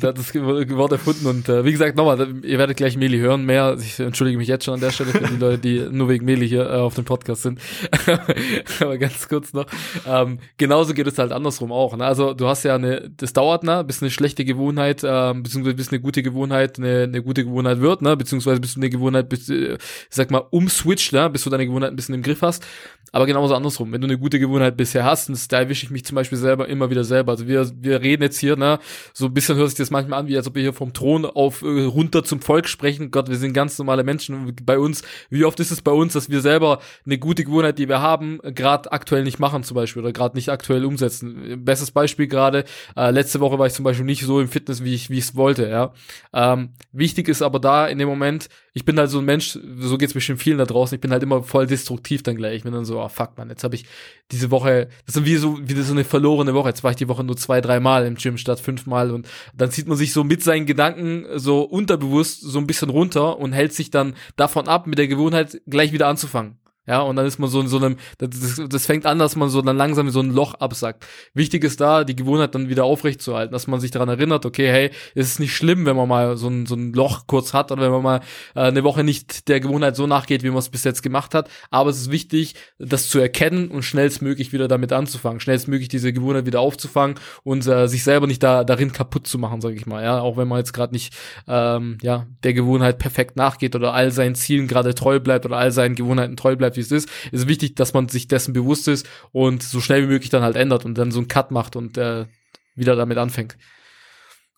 der 0.00 0.08
hat 0.08 0.18
das 0.18 0.34
Wort 0.34 0.92
erfunden 0.92 1.26
und 1.26 1.50
äh, 1.50 1.66
wie 1.66 1.72
gesagt, 1.72 1.98
nochmal, 1.98 2.26
ihr 2.42 2.58
werdet 2.58 2.78
gleich 2.78 2.96
Meli 2.96 3.18
hören. 3.18 3.44
Mehr, 3.44 3.76
ich 3.78 4.00
entschuldige 4.00 4.38
mich 4.38 4.48
jetzt 4.48 4.64
schon 4.64 4.72
an 4.72 4.80
der 4.80 4.90
Stelle 4.90 5.10
für 5.10 5.26
die 5.28 5.36
Leute, 5.36 5.58
die 5.58 5.86
nur 5.90 6.08
wegen 6.08 6.24
Meli 6.24 6.48
hier 6.48 6.64
äh, 6.64 6.76
auf 6.76 6.94
dem 6.94 7.04
Podcast 7.04 7.42
sind. 7.42 7.60
Aber 8.80 8.96
ganz 8.96 9.28
kurz 9.28 9.52
noch. 9.52 9.66
Ähm, 10.06 10.38
genauso 10.56 10.94
geht 10.94 11.06
es 11.06 11.18
halt 11.18 11.30
andersrum 11.30 11.72
auch. 11.72 11.94
Ne? 11.94 12.06
Also 12.06 12.32
du 12.32 12.46
hast 12.46 12.62
ja 12.62 12.76
eine, 12.76 13.10
das 13.14 13.34
dauert, 13.34 13.64
ne, 13.64 13.84
bis 13.84 14.00
eine 14.00 14.10
schlechte 14.10 14.46
Gewohnheit 14.46 14.93
Gewohnheit, 15.02 15.34
ähm, 15.34 15.42
beziehungsweise 15.42 15.76
bis 15.76 15.88
eine 15.88 16.00
gute 16.00 16.22
Gewohnheit 16.22 16.78
eine, 16.78 17.02
eine 17.04 17.22
gute 17.22 17.44
Gewohnheit 17.44 17.80
wird, 17.80 18.02
ne, 18.02 18.16
beziehungsweise 18.16 18.60
bis 18.60 18.74
du 18.74 18.80
eine 18.80 18.90
Gewohnheit, 18.90 19.28
bis, 19.28 19.48
äh, 19.48 19.78
sag 20.10 20.30
mal, 20.30 20.44
umswitcht, 20.50 21.12
ne, 21.12 21.28
bis 21.30 21.44
du 21.44 21.50
deine 21.50 21.66
Gewohnheit 21.66 21.90
ein 21.90 21.96
bisschen 21.96 22.14
im 22.14 22.22
Griff 22.22 22.42
hast. 22.42 22.64
Aber 23.12 23.26
genauso 23.26 23.54
andersrum, 23.54 23.92
wenn 23.92 24.00
du 24.00 24.08
eine 24.08 24.18
gute 24.18 24.40
Gewohnheit 24.40 24.76
bisher 24.76 25.04
hast, 25.04 25.28
und 25.28 25.52
da 25.52 25.60
erwische 25.60 25.86
ich 25.86 25.90
mich 25.92 26.04
zum 26.04 26.16
Beispiel 26.16 26.36
selber 26.36 26.68
immer 26.68 26.90
wieder 26.90 27.04
selber. 27.04 27.30
Also 27.30 27.46
wir, 27.46 27.70
wir 27.80 28.02
reden 28.02 28.24
jetzt 28.24 28.38
hier, 28.38 28.56
ne, 28.56 28.80
so 29.12 29.26
ein 29.26 29.34
bisschen 29.34 29.56
hört 29.56 29.68
sich 29.68 29.78
das 29.78 29.92
manchmal 29.92 30.18
an, 30.18 30.26
wie 30.26 30.36
als 30.36 30.48
ob 30.48 30.56
wir 30.56 30.62
hier 30.62 30.72
vom 30.72 30.92
Thron 30.92 31.24
auf 31.24 31.62
äh, 31.62 31.84
runter 31.84 32.24
zum 32.24 32.40
Volk 32.40 32.68
sprechen. 32.68 33.12
Gott, 33.12 33.28
wir 33.28 33.36
sind 33.36 33.52
ganz 33.52 33.78
normale 33.78 34.02
Menschen 34.02 34.56
bei 34.64 34.80
uns. 34.80 35.02
Wie 35.30 35.44
oft 35.44 35.60
ist 35.60 35.70
es 35.70 35.80
bei 35.80 35.92
uns, 35.92 36.14
dass 36.14 36.28
wir 36.28 36.40
selber 36.40 36.80
eine 37.06 37.18
gute 37.18 37.44
Gewohnheit, 37.44 37.78
die 37.78 37.88
wir 37.88 38.00
haben, 38.00 38.40
gerade 38.42 38.90
aktuell 38.90 39.22
nicht 39.22 39.38
machen 39.38 39.62
zum 39.62 39.76
Beispiel 39.76 40.02
oder 40.02 40.12
gerade 40.12 40.36
nicht 40.36 40.48
aktuell 40.48 40.84
umsetzen. 40.84 41.64
Bestes 41.64 41.92
Beispiel 41.92 42.26
gerade, 42.26 42.64
äh, 42.96 43.12
letzte 43.12 43.38
Woche 43.38 43.60
war 43.60 43.66
ich 43.68 43.74
zum 43.74 43.84
Beispiel 43.84 44.04
nicht 44.04 44.24
so 44.24 44.40
im 44.40 44.48
Fitness, 44.48 44.83
wie 44.84 44.94
ich 44.94 45.10
wie 45.10 45.18
ich 45.18 45.24
es 45.24 45.36
wollte, 45.36 45.68
ja. 45.68 45.92
Ähm, 46.32 46.70
wichtig 46.92 47.28
ist 47.28 47.42
aber 47.42 47.58
da 47.60 47.86
in 47.86 47.98
dem 47.98 48.08
Moment, 48.08 48.48
ich 48.72 48.84
bin 48.84 48.98
halt 48.98 49.10
so 49.10 49.18
ein 49.18 49.24
Mensch, 49.24 49.58
so 49.78 49.98
geht's 49.98 50.14
bestimmt 50.14 50.40
vielen 50.40 50.58
da 50.58 50.64
draußen, 50.64 50.94
ich 50.94 51.00
bin 51.00 51.12
halt 51.12 51.22
immer 51.22 51.42
voll 51.42 51.66
destruktiv 51.66 52.22
dann 52.22 52.36
gleich. 52.36 52.56
Ich 52.56 52.62
bin 52.64 52.72
dann 52.72 52.84
so, 52.84 53.00
oh 53.00 53.08
fuck, 53.08 53.36
man, 53.36 53.48
jetzt 53.48 53.64
habe 53.64 53.74
ich 53.74 53.86
diese 54.30 54.50
Woche, 54.50 54.88
das 55.06 55.16
ist 55.16 55.24
wie 55.24 55.36
so, 55.36 55.58
wie 55.62 55.74
so 55.74 55.92
eine 55.92 56.04
verlorene 56.04 56.54
Woche. 56.54 56.68
Jetzt 56.68 56.84
war 56.84 56.90
ich 56.90 56.96
die 56.96 57.08
Woche 57.08 57.24
nur 57.24 57.36
zwei, 57.36 57.60
drei 57.60 57.80
Mal 57.80 58.06
im 58.06 58.16
Gym 58.16 58.36
statt 58.36 58.60
fünfmal 58.60 59.10
und 59.10 59.28
dann 59.54 59.70
zieht 59.70 59.86
man 59.86 59.96
sich 59.96 60.12
so 60.12 60.24
mit 60.24 60.42
seinen 60.42 60.66
Gedanken 60.66 61.26
so 61.36 61.62
unterbewusst 61.62 62.40
so 62.40 62.58
ein 62.58 62.66
bisschen 62.66 62.90
runter 62.90 63.38
und 63.38 63.52
hält 63.52 63.72
sich 63.72 63.90
dann 63.90 64.14
davon 64.36 64.68
ab, 64.68 64.86
mit 64.86 64.98
der 64.98 65.08
Gewohnheit 65.08 65.60
gleich 65.66 65.92
wieder 65.92 66.08
anzufangen. 66.08 66.58
Ja, 66.86 67.00
und 67.00 67.16
dann 67.16 67.24
ist 67.24 67.38
man 67.38 67.48
so 67.48 67.60
in 67.60 67.68
so 67.68 67.78
einem, 67.78 67.96
das, 68.18 68.60
das 68.68 68.86
fängt 68.86 69.06
an, 69.06 69.18
dass 69.18 69.36
man 69.36 69.48
so 69.48 69.62
dann 69.62 69.76
langsam 69.76 70.06
in 70.06 70.12
so 70.12 70.20
ein 70.20 70.30
Loch 70.30 70.54
absackt. 70.54 71.06
Wichtig 71.32 71.64
ist 71.64 71.80
da, 71.80 72.04
die 72.04 72.14
Gewohnheit 72.14 72.54
dann 72.54 72.68
wieder 72.68 72.84
aufrechtzuerhalten, 72.84 73.52
dass 73.52 73.66
man 73.66 73.80
sich 73.80 73.90
daran 73.90 74.10
erinnert, 74.10 74.44
okay, 74.44 74.68
hey, 74.68 74.90
es 75.14 75.28
ist 75.28 75.40
nicht 75.40 75.56
schlimm, 75.56 75.86
wenn 75.86 75.96
man 75.96 76.08
mal 76.08 76.36
so 76.36 76.48
ein, 76.48 76.66
so 76.66 76.74
ein 76.74 76.92
Loch 76.92 77.26
kurz 77.26 77.54
hat 77.54 77.72
oder 77.72 77.82
wenn 77.82 77.90
man 77.90 78.02
mal 78.02 78.20
äh, 78.54 78.60
eine 78.68 78.84
Woche 78.84 79.02
nicht 79.02 79.48
der 79.48 79.60
Gewohnheit 79.60 79.96
so 79.96 80.06
nachgeht, 80.06 80.42
wie 80.42 80.50
man 80.50 80.58
es 80.58 80.68
bis 80.68 80.84
jetzt 80.84 81.02
gemacht 81.02 81.34
hat. 81.34 81.48
Aber 81.70 81.88
es 81.88 81.98
ist 81.98 82.10
wichtig, 82.10 82.54
das 82.78 83.08
zu 83.08 83.18
erkennen 83.18 83.68
und 83.68 83.82
schnellstmöglich 83.82 84.52
wieder 84.52 84.68
damit 84.68 84.92
anzufangen, 84.92 85.40
schnellstmöglich 85.40 85.88
diese 85.88 86.12
Gewohnheit 86.12 86.44
wieder 86.44 86.60
aufzufangen 86.60 87.16
und 87.44 87.66
äh, 87.66 87.88
sich 87.88 88.04
selber 88.04 88.26
nicht 88.26 88.42
da 88.42 88.62
darin 88.62 88.92
kaputt 88.92 89.26
zu 89.26 89.38
machen, 89.38 89.62
sage 89.62 89.76
ich 89.76 89.86
mal. 89.86 90.02
Ja, 90.02 90.20
auch 90.20 90.36
wenn 90.36 90.48
man 90.48 90.58
jetzt 90.58 90.74
gerade 90.74 90.92
nicht 90.92 91.14
ähm, 91.48 91.96
ja 92.02 92.26
der 92.42 92.52
Gewohnheit 92.52 92.98
perfekt 92.98 93.36
nachgeht 93.36 93.74
oder 93.74 93.94
all 93.94 94.10
seinen 94.10 94.34
Zielen 94.34 94.68
gerade 94.68 94.94
treu 94.94 95.18
bleibt 95.18 95.46
oder 95.46 95.56
all 95.56 95.72
seinen 95.72 95.94
Gewohnheiten 95.94 96.36
treu 96.36 96.56
bleibt 96.56 96.73
bleibt, 96.74 96.76
wie 96.76 96.80
es 96.80 96.92
ist. 96.92 97.08
Es 97.32 97.40
ist 97.40 97.48
wichtig, 97.48 97.76
dass 97.76 97.94
man 97.94 98.08
sich 98.08 98.28
dessen 98.28 98.52
bewusst 98.52 98.88
ist 98.88 99.06
und 99.32 99.62
so 99.62 99.80
schnell 99.80 100.02
wie 100.02 100.08
möglich 100.08 100.30
dann 100.30 100.42
halt 100.42 100.56
ändert 100.56 100.84
und 100.84 100.96
dann 100.98 101.10
so 101.10 101.18
einen 101.18 101.28
Cut 101.28 101.50
macht 101.50 101.76
und 101.76 101.96
äh, 101.96 102.26
wieder 102.74 102.96
damit 102.96 103.18
anfängt. 103.18 103.56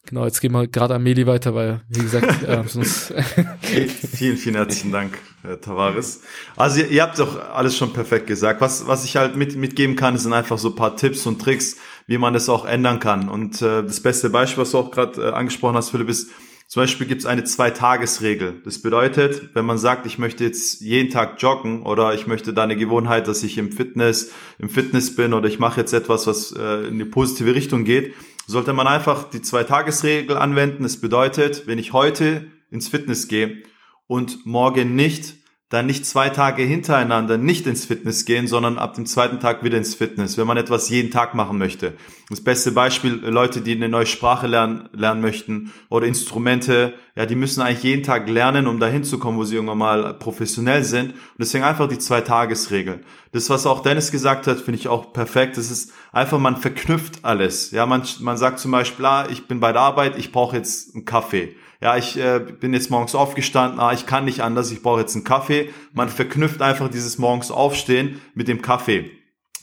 Genau, 0.09 0.25
jetzt 0.25 0.41
gehen 0.41 0.53
wir 0.53 0.69
gerade 0.69 0.95
an 0.95 1.03
Meli 1.03 1.27
weiter, 1.27 1.53
weil, 1.57 1.83
wie 1.89 2.01
gesagt, 2.01 2.43
äh, 2.49 2.63
sonst. 2.67 3.13
vielen, 3.61 4.37
vielen 4.37 4.55
herzlichen 4.55 4.93
Dank, 4.93 5.19
Herr 5.43 5.61
Tavares. 5.61 6.23
Also 6.55 6.81
ihr, 6.81 6.91
ihr, 6.91 7.03
habt 7.03 7.19
doch 7.19 7.51
alles 7.51 7.77
schon 7.77 7.93
perfekt 7.93 8.29
gesagt. 8.29 8.61
Was, 8.61 8.87
was 8.87 9.05
ich 9.05 9.17
halt 9.17 9.35
mit, 9.35 9.57
mitgeben 9.57 9.97
kann, 9.97 10.17
sind 10.17 10.33
einfach 10.33 10.59
so 10.59 10.69
ein 10.69 10.77
paar 10.77 10.97
Tipps 10.97 11.27
und 11.27 11.43
Tricks, 11.43 11.77
wie 12.07 12.19
man 12.19 12.35
das 12.35 12.49
auch 12.49 12.65
ändern 12.65 13.01
kann. 13.01 13.29
Und 13.29 13.61
äh, 13.63 13.83
das 13.83 14.01
beste 14.01 14.31
Beispiel, 14.31 14.63
was 14.63 14.71
du 14.71 14.79
auch 14.79 14.93
gerade 14.93 15.21
äh, 15.21 15.33
angesprochen 15.33 15.75
hast, 15.75 15.91
Philipp, 15.91 16.09
ist, 16.09 16.31
zum 16.69 16.83
Beispiel 16.83 17.07
gibt 17.07 17.21
es 17.21 17.27
eine 17.27 17.45
Zwei-Tages-Regel. 17.45 18.61
Das 18.65 18.83
bedeutet, 18.83 19.55
wenn 19.55 19.65
man 19.65 19.79
sagt, 19.79 20.05
ich 20.05 20.19
möchte 20.19 20.43
jetzt 20.43 20.81
jeden 20.81 21.11
Tag 21.11 21.41
joggen 21.41 21.83
oder 21.83 22.13
ich 22.13 22.27
möchte 22.27 22.53
da 22.53 22.65
eine 22.65 22.77
Gewohnheit, 22.77 23.29
dass 23.29 23.45
ich 23.45 23.57
im 23.57 23.71
Fitness, 23.71 24.33
im 24.59 24.69
Fitness 24.69 25.15
bin 25.15 25.33
oder 25.33 25.49
ich 25.49 25.61
mache 25.61 25.81
jetzt 25.81 25.93
etwas, 25.93 26.27
was 26.27 26.51
äh, 26.53 26.89
in 26.89 26.95
eine 26.95 27.07
positive 27.07 27.55
Richtung 27.55 27.85
geht, 27.85 28.15
sollte 28.49 28.73
man 28.73 28.89
einfach 28.89 29.31
die 29.31 29.43
Zwei-Tages-Regel 29.43 30.37
anwenden. 30.37 30.83
Das 30.83 31.01
bedeutet, 31.01 31.69
wenn 31.69 31.79
ich 31.79 31.93
heute 31.93 32.51
ins 32.71 32.89
Fitness 32.89 33.29
gehe 33.29 33.63
und 34.09 34.45
morgen 34.45 34.97
nicht, 34.97 35.36
dann 35.69 35.87
nicht 35.87 36.07
zwei 36.07 36.29
Tage 36.29 36.63
hintereinander 36.63 37.39
nicht 37.39 37.67
ins 37.67 37.87
Fitness 37.87 38.25
gehen, 38.25 38.47
sondern 38.47 38.79
ab 38.79 38.95
dem 38.95 39.05
zweiten 39.05 39.41
Tag 39.41 39.65
wieder 39.65 39.77
ins 39.77 39.97
Fitness, 39.97 40.39
wenn 40.39 40.47
man 40.47 40.59
etwas 40.59 40.89
jeden 40.91 41.11
Tag 41.11 41.35
machen 41.35 41.59
möchte. 41.59 41.95
Das 42.31 42.41
beste 42.41 42.71
Beispiel, 42.71 43.15
Leute, 43.15 43.63
die 43.63 43.75
eine 43.75 43.89
neue 43.89 44.07
Sprache 44.07 44.47
lernen, 44.47 44.89
lernen 44.93 45.21
möchten 45.21 45.73
oder 45.89 46.07
Instrumente, 46.07 46.95
ja, 47.17 47.27
die 47.27 47.35
müssen 47.35 47.63
eigentlich 47.63 47.83
jeden 47.83 48.05
Tag 48.05 48.29
lernen, 48.29 48.69
um 48.69 48.79
dahin 48.79 49.03
zu 49.03 49.19
kommen, 49.19 49.39
wo 49.39 49.45
sie 49.45 49.57
irgendwann 49.57 49.79
mal 49.79 50.15
professionell 50.15 50.85
sind. 50.85 51.11
Und 51.11 51.41
deswegen 51.41 51.65
einfach 51.65 51.89
die 51.89 51.99
Zwei-Tages-Regel. 51.99 53.01
Das, 53.33 53.51
was 53.51 53.67
auch 53.67 53.83
Dennis 53.83 54.13
gesagt 54.13 54.47
hat, 54.47 54.61
finde 54.61 54.79
ich 54.79 54.87
auch 54.87 55.13
perfekt. 55.13 55.57
Das 55.57 55.73
ist 55.73 55.93
einfach, 56.13 56.39
man 56.39 56.59
verknüpft 56.59 57.25
alles. 57.25 57.73
Ja, 57.73 57.87
man, 57.87 58.03
man 58.21 58.37
sagt 58.37 58.61
zum 58.61 58.71
Beispiel, 58.71 59.05
ah, 59.05 59.27
ich 59.29 59.49
bin 59.49 59.59
bei 59.59 59.73
der 59.73 59.83
Arbeit, 59.83 60.17
ich 60.17 60.31
brauche 60.31 60.57
jetzt 60.57 60.95
einen 60.95 61.05
Kaffee 61.05 61.57
ja, 61.81 61.97
ich 61.97 62.17
äh, 62.17 62.39
bin 62.39 62.73
jetzt 62.73 62.91
morgens 62.91 63.15
aufgestanden, 63.15 63.81
ah, 63.81 63.93
ich 63.93 64.07
kann 64.07 64.25
nicht 64.25 64.41
anders, 64.41 64.71
ich 64.71 64.83
brauche 64.83 65.01
jetzt 65.01 65.15
einen 65.15 65.25
Kaffee. 65.25 65.71
Man 65.93 66.09
verknüpft 66.09 66.63
einfach 66.63 66.89
dieses 66.89 67.19
morgens 67.19 67.51
Aufstehen 67.51 68.21
mit 68.35 68.49
dem 68.49 68.63
Kaffee. 68.63 69.11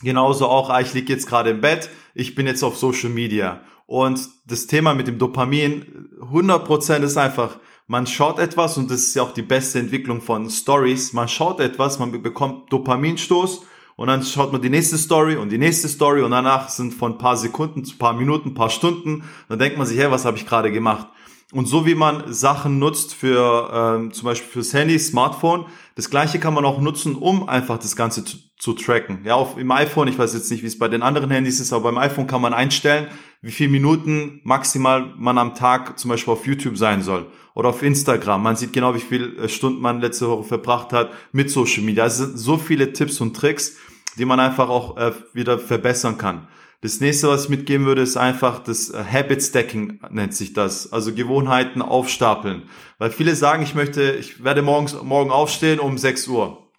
Genauso 0.02 0.48
auch, 0.48 0.70
ah, 0.70 0.80
ich 0.80 0.94
liege 0.94 1.12
jetzt 1.12 1.26
gerade 1.26 1.50
im 1.50 1.60
Bett, 1.60 1.90
ich 2.14 2.34
bin 2.34 2.46
jetzt 2.46 2.62
auf 2.62 2.76
Social 2.76 3.10
Media. 3.10 3.62
Und 3.86 4.28
das 4.46 4.66
Thema 4.66 4.94
mit 4.94 5.08
dem 5.08 5.18
Dopamin, 5.18 6.08
100% 6.20 7.02
ist 7.02 7.16
einfach, 7.16 7.58
man 7.86 8.06
schaut 8.06 8.38
etwas 8.38 8.78
und 8.78 8.90
das 8.90 9.00
ist 9.00 9.14
ja 9.14 9.22
auch 9.22 9.32
die 9.32 9.42
beste 9.42 9.78
Entwicklung 9.78 10.22
von 10.22 10.48
Stories. 10.48 11.12
Man 11.12 11.28
schaut 11.28 11.60
etwas, 11.60 11.98
man 11.98 12.22
bekommt 12.22 12.72
Dopaminstoß 12.72 13.62
und 13.96 14.08
dann 14.08 14.22
schaut 14.22 14.52
man 14.52 14.62
die 14.62 14.70
nächste 14.70 14.96
Story 14.96 15.36
und 15.36 15.50
die 15.50 15.58
nächste 15.58 15.88
Story 15.88 16.22
und 16.22 16.30
danach 16.30 16.70
sind 16.70 16.94
von 16.94 17.12
ein 17.12 17.18
paar 17.18 17.36
Sekunden 17.36 17.84
zu 17.84 17.98
paar 17.98 18.14
Minuten, 18.14 18.54
paar 18.54 18.70
Stunden, 18.70 19.24
dann 19.48 19.58
denkt 19.58 19.76
man 19.76 19.86
sich, 19.86 19.98
hey, 19.98 20.10
was 20.10 20.24
habe 20.24 20.38
ich 20.38 20.46
gerade 20.46 20.72
gemacht? 20.72 21.08
Und 21.54 21.66
so 21.66 21.86
wie 21.86 21.94
man 21.94 22.32
Sachen 22.32 22.80
nutzt 22.80 23.14
für 23.14 23.70
ähm, 23.72 24.12
zum 24.12 24.24
Beispiel 24.26 24.50
fürs 24.50 24.74
Handy, 24.74 24.98
Smartphone, 24.98 25.66
das 25.94 26.10
gleiche 26.10 26.40
kann 26.40 26.52
man 26.52 26.64
auch 26.64 26.80
nutzen, 26.80 27.14
um 27.14 27.48
einfach 27.48 27.78
das 27.78 27.94
Ganze 27.94 28.24
zu, 28.24 28.38
zu 28.58 28.72
tracken. 28.72 29.20
Ja, 29.24 29.36
auf, 29.36 29.56
im 29.56 29.70
iPhone, 29.70 30.08
ich 30.08 30.18
weiß 30.18 30.34
jetzt 30.34 30.50
nicht, 30.50 30.64
wie 30.64 30.66
es 30.66 30.76
bei 30.76 30.88
den 30.88 31.02
anderen 31.02 31.30
Handys 31.30 31.60
ist, 31.60 31.72
aber 31.72 31.92
beim 31.92 31.98
iPhone 31.98 32.26
kann 32.26 32.40
man 32.40 32.54
einstellen, 32.54 33.06
wie 33.40 33.52
viele 33.52 33.70
Minuten 33.70 34.40
maximal 34.42 35.14
man 35.16 35.38
am 35.38 35.54
Tag 35.54 35.96
zum 35.96 36.08
Beispiel 36.08 36.32
auf 36.32 36.44
YouTube 36.44 36.76
sein 36.76 37.02
soll 37.02 37.26
oder 37.54 37.68
auf 37.68 37.84
Instagram. 37.84 38.42
Man 38.42 38.56
sieht 38.56 38.72
genau, 38.72 38.96
wie 38.96 39.00
viele 39.00 39.28
äh, 39.36 39.48
Stunden 39.48 39.80
man 39.80 40.00
letzte 40.00 40.28
Woche 40.28 40.42
verbracht 40.42 40.92
hat 40.92 41.12
mit 41.30 41.52
Social 41.52 41.84
Media. 41.84 42.06
Es 42.06 42.16
sind 42.16 42.36
so 42.36 42.58
viele 42.58 42.92
Tipps 42.92 43.20
und 43.20 43.36
Tricks, 43.36 43.76
die 44.18 44.24
man 44.24 44.40
einfach 44.40 44.68
auch 44.68 44.96
äh, 44.96 45.12
wieder 45.32 45.60
verbessern 45.60 46.18
kann. 46.18 46.48
Das 46.84 47.00
nächste, 47.00 47.28
was 47.28 47.44
ich 47.44 47.48
mitgeben 47.48 47.86
würde, 47.86 48.02
ist 48.02 48.18
einfach 48.18 48.58
das 48.62 48.90
äh, 48.90 49.02
Habit 49.10 49.42
Stacking 49.42 50.00
nennt 50.10 50.34
sich 50.34 50.52
das. 50.52 50.92
Also 50.92 51.14
Gewohnheiten 51.14 51.80
aufstapeln. 51.80 52.64
Weil 52.98 53.10
viele 53.10 53.34
sagen, 53.34 53.62
ich 53.62 53.74
möchte, 53.74 54.12
ich 54.12 54.44
werde 54.44 54.60
morgens, 54.60 54.94
morgen 55.02 55.30
aufstehen 55.30 55.80
um 55.80 55.96
6 55.96 56.28
Uhr. 56.28 56.70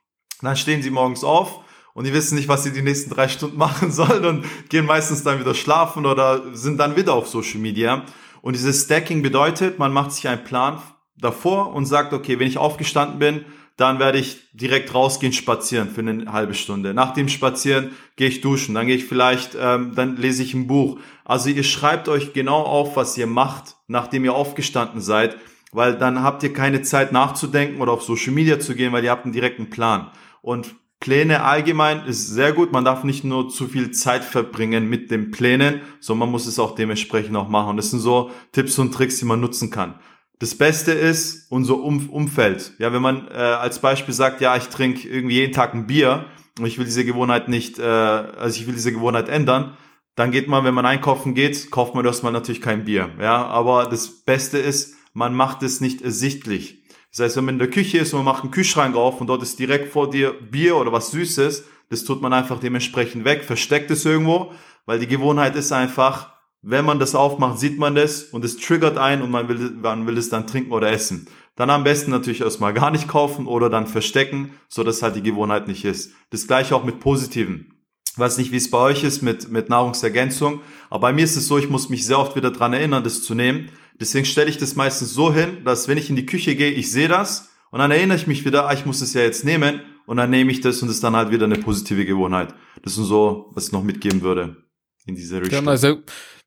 Dann 0.44 0.56
stehen 0.58 0.84
sie 0.84 0.92
morgens 0.92 1.24
auf 1.24 1.62
und 1.96 2.06
die 2.06 2.14
wissen 2.14 2.36
nicht, 2.36 2.48
was 2.48 2.62
sie 2.62 2.72
die 2.72 2.84
nächsten 2.84 3.10
drei 3.10 3.28
Stunden 3.28 3.58
machen 3.68 3.92
sollen 3.92 4.26
und 4.26 4.46
gehen 4.70 4.86
meistens 4.86 5.24
dann 5.24 5.40
wieder 5.40 5.56
schlafen 5.56 6.06
oder 6.06 6.56
sind 6.56 6.78
dann 6.78 6.96
wieder 6.96 7.16
auf 7.16 7.28
Social 7.28 7.60
Media. 7.60 8.06
Und 8.44 8.56
dieses 8.56 8.84
Stacking 8.84 9.24
bedeutet, 9.24 9.80
man 9.80 9.92
macht 9.92 10.12
sich 10.12 10.28
einen 10.28 10.44
Plan 10.44 10.84
davor 11.18 11.74
und 11.74 11.88
sagt, 11.88 12.14
okay, 12.14 12.38
wenn 12.38 12.48
ich 12.48 12.60
aufgestanden 12.60 13.18
bin, 13.18 13.46
dann 13.78 14.00
werde 14.00 14.20
ich 14.20 14.52
direkt 14.54 14.94
rausgehen 14.94 15.34
spazieren 15.34 15.90
für 15.90 16.02
eine 16.02 16.32
halbe 16.32 16.54
Stunde. 16.54 16.94
Nach 16.94 17.14
dem 17.14 17.28
Spazieren 17.28 17.92
gehe 18.16 18.30
ich 18.30 18.42
duschen, 18.42 18.74
dann 18.76 18.88
gehe 18.88 18.96
ich 18.96 19.06
vielleicht, 19.06 19.58
ähm, 19.60 19.94
dann 19.96 20.16
lese 20.16 20.44
ich 20.44 20.54
ein 20.54 20.68
Buch. 20.68 21.00
Also 21.26 21.50
ihr 21.50 21.64
schreibt 21.64 22.08
euch 22.08 22.34
genau 22.34 22.62
auf, 22.62 22.96
was 22.96 23.18
ihr 23.18 23.28
macht, 23.28 23.76
nachdem 23.88 24.24
ihr 24.24 24.34
aufgestanden 24.34 25.02
seid, 25.02 25.38
weil 25.74 25.98
dann 25.98 26.24
habt 26.24 26.42
ihr 26.44 26.54
keine 26.54 26.84
Zeit 26.84 27.12
nachzudenken 27.12 27.82
oder 27.82 27.92
auf 27.92 28.04
Social 28.04 28.34
Media 28.34 28.60
zu 28.60 28.76
gehen, 28.76 28.94
weil 28.94 29.04
ihr 29.04 29.12
habt 29.12 29.26
einen 29.26 29.34
direkten 29.34 29.70
Plan. 29.70 30.10
Und 30.42 30.76
Pläne 31.02 31.44
allgemein 31.44 32.06
ist 32.06 32.28
sehr 32.28 32.54
gut. 32.54 32.72
Man 32.72 32.86
darf 32.86 33.04
nicht 33.04 33.26
nur 33.26 33.50
zu 33.50 33.68
viel 33.68 33.92
Zeit 33.92 34.24
verbringen 34.24 34.90
mit 34.90 35.12
den 35.12 35.32
Plänen, 35.32 35.82
sondern 36.00 36.28
man 36.28 36.32
muss 36.32 36.48
es 36.48 36.58
auch 36.60 36.76
dementsprechend 36.76 37.36
auch 37.36 37.50
machen. 37.50 37.76
Das 37.76 37.92
sind 37.92 38.00
so 38.00 38.32
Tipps 38.54 38.80
und 38.80 38.94
Tricks, 38.94 39.20
die 39.20 39.26
man 39.26 39.42
nutzen 39.42 39.70
kann. 39.70 39.96
Das 40.40 40.56
Beste 40.56 40.92
ist 40.92 41.50
unser 41.50 41.78
um 41.78 42.10
Umfeld. 42.10 42.74
Ja, 42.78 42.92
wenn 42.92 43.02
man 43.02 43.28
äh, 43.30 43.34
als 43.34 43.80
Beispiel 43.80 44.14
sagt, 44.14 44.42
ja, 44.42 44.56
ich 44.58 44.66
trinke 44.66 45.08
irgendwie 45.08 45.36
jeden 45.36 45.54
Tag 45.54 45.74
ein 45.74 45.88
Bier 45.88 46.26
und 46.60 46.66
ich 46.66 46.78
will 46.78 46.86
diese 46.86 47.06
Gewohnheit 47.06 47.48
nicht, 47.48 47.80
äh, 47.80 47.84
also 47.84 48.60
ich 48.60 48.68
will 48.68 48.74
diese 48.74 48.92
Gewohnheit 48.92 49.30
ändern, 49.30 49.78
dann 50.16 50.32
geht 50.32 50.48
man, 50.48 50.64
wenn 50.64 50.74
man 50.74 50.86
einkaufen 50.86 51.36
geht, 51.36 51.72
kauft 51.72 51.96
man 51.96 52.06
erstmal 52.06 52.32
natürlich 52.32 52.62
kein 52.62 52.86
Bier. 52.86 53.10
Ja, 53.20 53.46
aber 53.46 53.86
das 53.86 54.24
Beste 54.24 54.58
ist, 54.58 54.96
man 55.14 55.34
macht 55.34 55.64
es 55.64 55.80
nicht 55.80 56.02
ersichtlich. 56.02 56.84
Das 57.12 57.20
heißt, 57.20 57.38
wenn 57.38 57.46
man 57.46 57.56
in 57.56 57.60
der 57.60 57.70
Küche 57.70 58.00
ist 58.00 58.14
und 58.14 58.24
man 58.24 58.34
macht 58.34 58.44
einen 58.44 58.52
Kühlschrank 58.52 58.96
auf 58.96 59.22
und 59.22 59.28
dort 59.28 59.42
ist 59.42 59.58
direkt 59.58 59.92
vor 59.94 60.10
dir 60.10 60.34
Bier 60.34 60.76
oder 60.76 60.92
was 60.92 61.12
Süßes, 61.12 61.64
das 61.90 62.04
tut 62.04 62.22
man 62.22 62.34
einfach 62.34 62.60
dementsprechend 62.60 63.24
weg, 63.24 63.44
versteckt 63.46 63.90
es 63.92 64.04
irgendwo, 64.04 64.52
weil 64.86 65.00
die 65.00 65.08
Gewohnheit 65.08 65.56
ist 65.56 65.72
einfach, 65.72 66.35
wenn 66.68 66.84
man 66.84 66.98
das 66.98 67.14
aufmacht, 67.14 67.60
sieht 67.60 67.78
man 67.78 67.94
das 67.94 68.24
und 68.24 68.44
es 68.44 68.58
triggert 68.58 68.98
ein 68.98 69.22
und 69.22 69.30
man 69.30 69.48
will, 69.48 69.72
man 69.80 70.08
will 70.08 70.18
es 70.18 70.30
dann 70.30 70.48
trinken 70.48 70.72
oder 70.72 70.92
essen. 70.92 71.28
Dann 71.56 71.70
am 71.70 71.84
besten 71.84 72.10
natürlich 72.10 72.42
erstmal 72.42 72.74
gar 72.74 72.90
nicht 72.90 73.08
kaufen 73.08 73.46
oder 73.46 73.70
dann 73.70 73.86
verstecken, 73.86 74.50
so 74.68 74.84
dass 74.84 75.04
halt 75.04 75.16
die 75.16 75.22
Gewohnheit 75.22 75.68
nicht 75.68 75.86
ist. 75.86 76.14
Das 76.32 76.48
gleiche 76.48 76.76
auch 76.76 76.84
mit 76.84 77.00
Positiven. 77.00 77.76
Ich 78.12 78.18
weiß 78.18 78.40
nicht, 78.40 78.52
wie 78.52 78.58
es 78.58 78.72
bei 78.72 78.80
euch 78.80 79.04
ist 79.04 79.22
mit, 79.22 79.52
mit 79.52 79.70
Nahrungsergänzung, 79.70 80.62
aber 80.90 81.02
bei 81.02 81.14
mir 81.14 81.24
ist 81.24 81.36
es 81.36 81.48
so, 81.48 81.60
ich 81.60 81.70
muss 81.70 81.90
mich 81.90 82.04
sehr 82.04 82.18
oft 82.18 82.36
wieder 82.36 82.50
dran 82.50 82.74
erinnern, 82.74 83.04
das 83.04 83.22
zu 83.22 83.36
nehmen. 83.36 83.70
Deswegen 84.00 84.26
stelle 84.26 84.50
ich 84.50 84.58
das 84.58 84.76
meistens 84.76 85.14
so 85.14 85.32
hin, 85.32 85.64
dass 85.66 85.88
wenn 85.88 86.00
ich 86.00 86.10
in 86.10 86.16
die 86.16 86.26
Küche 86.26 86.56
gehe, 86.56 86.72
ich 86.72 86.92
sehe 86.92 87.08
das 87.08 87.50
und 87.70 87.78
dann 87.78 87.92
erinnere 87.92 88.18
ich 88.18 88.26
mich 88.26 88.44
wieder, 88.44 88.68
ah, 88.68 88.74
ich 88.74 88.88
muss 88.88 89.02
es 89.02 89.14
ja 89.14 89.22
jetzt 89.22 89.46
nehmen 89.46 89.82
und 90.08 90.18
dann 90.18 90.32
nehme 90.32 90.52
ich 90.52 90.62
das 90.62 90.82
und 90.82 90.90
es 90.90 90.96
ist 90.96 91.04
dann 91.04 91.16
halt 91.16 91.30
wieder 91.30 91.46
eine 91.46 91.60
positive 91.60 92.06
Gewohnheit. 92.06 92.56
Das 92.82 92.98
ist 92.98 93.06
so, 93.06 93.52
was 93.54 93.68
ich 93.68 93.72
noch 93.72 93.84
mitgeben 93.84 94.24
würde 94.24 94.58
in 95.06 95.16
diese 95.16 95.42
Richtung. 95.42 95.66
Ja, 95.66 95.72
also 95.72 96.00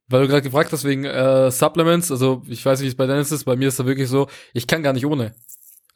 weil 0.08 0.22
du 0.22 0.28
gerade 0.28 0.42
gefragt 0.42 0.72
hast 0.72 0.84
wegen 0.84 1.04
äh, 1.04 1.50
Supplements, 1.50 2.10
also 2.10 2.42
ich 2.48 2.64
weiß 2.64 2.80
nicht, 2.80 2.86
wie 2.86 2.90
es 2.90 2.96
bei 2.96 3.06
Dennis 3.06 3.32
ist, 3.32 3.44
bei 3.44 3.56
mir 3.56 3.68
ist 3.68 3.78
da 3.78 3.86
wirklich 3.86 4.08
so, 4.08 4.26
ich 4.52 4.66
kann 4.66 4.82
gar 4.82 4.92
nicht 4.92 5.06
ohne. 5.06 5.32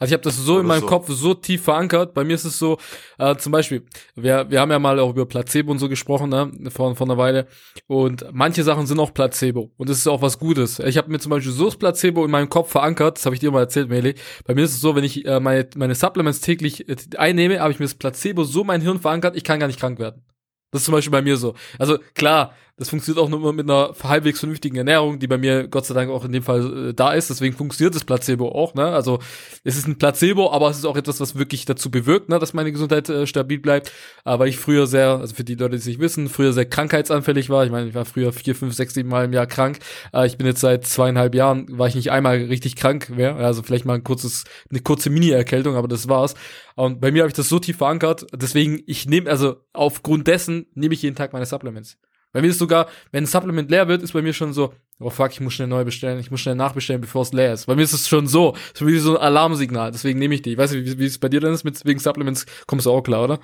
Also 0.02 0.10
ich 0.10 0.14
habe 0.14 0.24
das 0.24 0.36
so 0.36 0.54
Oder 0.54 0.62
in 0.62 0.66
meinem 0.66 0.80
so. 0.80 0.86
Kopf 0.86 1.08
so 1.10 1.32
tief 1.32 1.62
verankert. 1.62 2.12
Bei 2.12 2.24
mir 2.24 2.34
ist 2.34 2.44
es 2.44 2.58
so, 2.58 2.76
äh, 3.18 3.36
zum 3.36 3.52
Beispiel, 3.52 3.86
wir, 4.16 4.50
wir 4.50 4.60
haben 4.60 4.72
ja 4.72 4.80
mal 4.80 4.98
auch 4.98 5.10
über 5.10 5.26
Placebo 5.26 5.70
und 5.70 5.78
so 5.78 5.88
gesprochen, 5.88 6.30
ne, 6.30 6.50
vor, 6.72 6.96
vor 6.96 7.06
einer 7.06 7.18
Weile. 7.18 7.46
Und 7.86 8.26
manche 8.32 8.64
Sachen 8.64 8.88
sind 8.88 8.98
auch 8.98 9.14
Placebo. 9.14 9.70
Und 9.76 9.88
das 9.88 9.98
ist 9.98 10.08
auch 10.08 10.20
was 10.20 10.40
Gutes. 10.40 10.80
Ich 10.80 10.98
habe 10.98 11.08
mir 11.08 11.20
zum 11.20 11.30
Beispiel 11.30 11.52
so 11.52 11.66
das 11.66 11.76
Placebo 11.76 12.24
in 12.24 12.32
meinem 12.32 12.48
Kopf 12.48 12.72
verankert, 12.72 13.18
das 13.18 13.26
habe 13.26 13.36
ich 13.36 13.40
dir 13.40 13.52
mal 13.52 13.60
erzählt, 13.60 13.90
Meli. 13.90 14.16
Bei 14.44 14.56
mir 14.56 14.64
ist 14.64 14.72
es 14.72 14.80
so, 14.80 14.96
wenn 14.96 15.04
ich 15.04 15.24
äh, 15.24 15.38
meine, 15.38 15.68
meine 15.76 15.94
Supplements 15.94 16.40
täglich 16.40 16.88
äh, 16.88 16.96
einnehme, 17.16 17.60
habe 17.60 17.70
ich 17.70 17.78
mir 17.78 17.84
das 17.84 17.94
Placebo 17.94 18.42
so 18.42 18.64
mein 18.64 18.80
Hirn 18.80 18.98
verankert, 18.98 19.36
ich 19.36 19.44
kann 19.44 19.60
gar 19.60 19.68
nicht 19.68 19.78
krank 19.78 20.00
werden. 20.00 20.24
Das 20.72 20.80
ist 20.80 20.86
zum 20.86 20.94
Beispiel 20.94 21.12
bei 21.12 21.22
mir 21.22 21.36
so. 21.36 21.54
Also 21.78 21.98
klar, 22.14 22.54
das 22.76 22.88
funktioniert 22.88 23.22
auch 23.22 23.28
nur 23.28 23.52
mit 23.52 23.68
einer 23.68 23.94
halbwegs 24.02 24.40
vernünftigen 24.40 24.76
Ernährung, 24.76 25.18
die 25.18 25.26
bei 25.26 25.36
mir 25.36 25.68
Gott 25.68 25.86
sei 25.86 25.94
Dank 25.94 26.10
auch 26.10 26.24
in 26.24 26.32
dem 26.32 26.42
Fall 26.42 26.88
äh, 26.88 26.94
da 26.94 27.12
ist. 27.12 27.28
Deswegen 27.28 27.54
funktioniert 27.54 27.94
das 27.94 28.04
Placebo 28.04 28.48
auch. 28.48 28.74
Ne? 28.74 28.84
Also 28.84 29.18
es 29.62 29.76
ist 29.76 29.86
ein 29.86 29.98
Placebo, 29.98 30.50
aber 30.50 30.70
es 30.70 30.78
ist 30.78 30.86
auch 30.86 30.96
etwas, 30.96 31.20
was 31.20 31.36
wirklich 31.36 31.66
dazu 31.66 31.90
bewirkt, 31.90 32.28
ne, 32.28 32.38
dass 32.38 32.54
meine 32.54 32.72
Gesundheit 32.72 33.08
äh, 33.08 33.26
stabil 33.26 33.58
bleibt. 33.58 33.92
Aber 34.24 34.46
ich 34.46 34.58
früher 34.58 34.86
sehr, 34.86 35.18
also 35.18 35.34
für 35.34 35.44
die 35.44 35.54
Leute, 35.54 35.72
die 35.72 35.80
es 35.80 35.86
nicht 35.86 36.00
wissen, 36.00 36.28
früher 36.28 36.52
sehr 36.52 36.64
krankheitsanfällig 36.64 37.50
war. 37.50 37.64
Ich 37.64 37.70
meine, 37.70 37.88
ich 37.88 37.94
war 37.94 38.04
früher 38.06 38.32
vier, 38.32 38.54
fünf, 38.54 38.74
sechs, 38.74 38.94
sieben 38.94 39.10
Mal 39.10 39.26
im 39.26 39.32
Jahr 39.32 39.46
krank. 39.46 39.78
Äh, 40.14 40.26
ich 40.26 40.38
bin 40.38 40.46
jetzt 40.46 40.60
seit 40.60 40.86
zweieinhalb 40.86 41.34
Jahren, 41.34 41.66
war 41.78 41.88
ich 41.88 41.94
nicht 41.94 42.10
einmal 42.10 42.36
richtig 42.36 42.76
krank 42.76 43.10
mehr. 43.10 43.36
Also 43.36 43.62
vielleicht 43.62 43.84
mal 43.84 43.94
ein 43.94 44.04
kurzes, 44.04 44.44
eine 44.70 44.80
kurze 44.80 45.10
Mini-Erkältung, 45.10 45.76
aber 45.76 45.88
das 45.88 46.08
war's. 46.08 46.34
Und 46.74 47.00
bei 47.00 47.12
mir 47.12 47.22
habe 47.22 47.28
ich 47.28 47.34
das 47.34 47.48
so 47.48 47.58
tief 47.58 47.76
verankert. 47.76 48.26
Deswegen, 48.34 48.82
ich 48.86 49.06
nehme, 49.06 49.30
also 49.30 49.56
aufgrund 49.72 50.26
dessen 50.26 50.66
nehme 50.74 50.94
ich 50.94 51.02
jeden 51.02 51.16
Tag 51.16 51.32
meine 51.32 51.46
Supplements. 51.46 51.98
Bei 52.32 52.40
mir 52.40 52.48
ist 52.48 52.58
sogar, 52.58 52.86
wenn 53.10 53.24
ein 53.24 53.26
Supplement 53.26 53.70
leer 53.70 53.88
wird, 53.88 54.02
ist 54.02 54.12
bei 54.12 54.22
mir 54.22 54.32
schon 54.32 54.52
so, 54.52 54.72
oh 55.00 55.10
fuck, 55.10 55.32
ich 55.32 55.40
muss 55.40 55.52
schnell 55.52 55.68
neu 55.68 55.84
bestellen, 55.84 56.18
ich 56.18 56.30
muss 56.30 56.40
schnell 56.40 56.54
nachbestellen, 56.54 57.00
bevor 57.00 57.22
es 57.22 57.32
leer 57.32 57.52
ist. 57.52 57.66
Bei 57.66 57.74
mir 57.74 57.82
ist 57.82 57.92
es 57.92 58.08
schon 58.08 58.26
so, 58.26 58.54
so 58.74 58.86
wie 58.86 58.98
so 58.98 59.18
ein 59.18 59.22
Alarmsignal, 59.22 59.90
deswegen 59.90 60.18
nehme 60.18 60.34
ich 60.34 60.42
die. 60.42 60.52
Ich 60.52 60.58
weiß 60.58 60.72
nicht, 60.72 60.98
wie, 60.98 61.04
es 61.04 61.18
bei 61.18 61.28
dir 61.28 61.40
denn 61.40 61.52
ist, 61.52 61.64
mit 61.64 61.84
wegen 61.84 62.00
Supplements 62.00 62.46
kommst 62.66 62.86
du 62.86 62.90
auch 62.90 63.02
klar, 63.02 63.24
oder? 63.24 63.40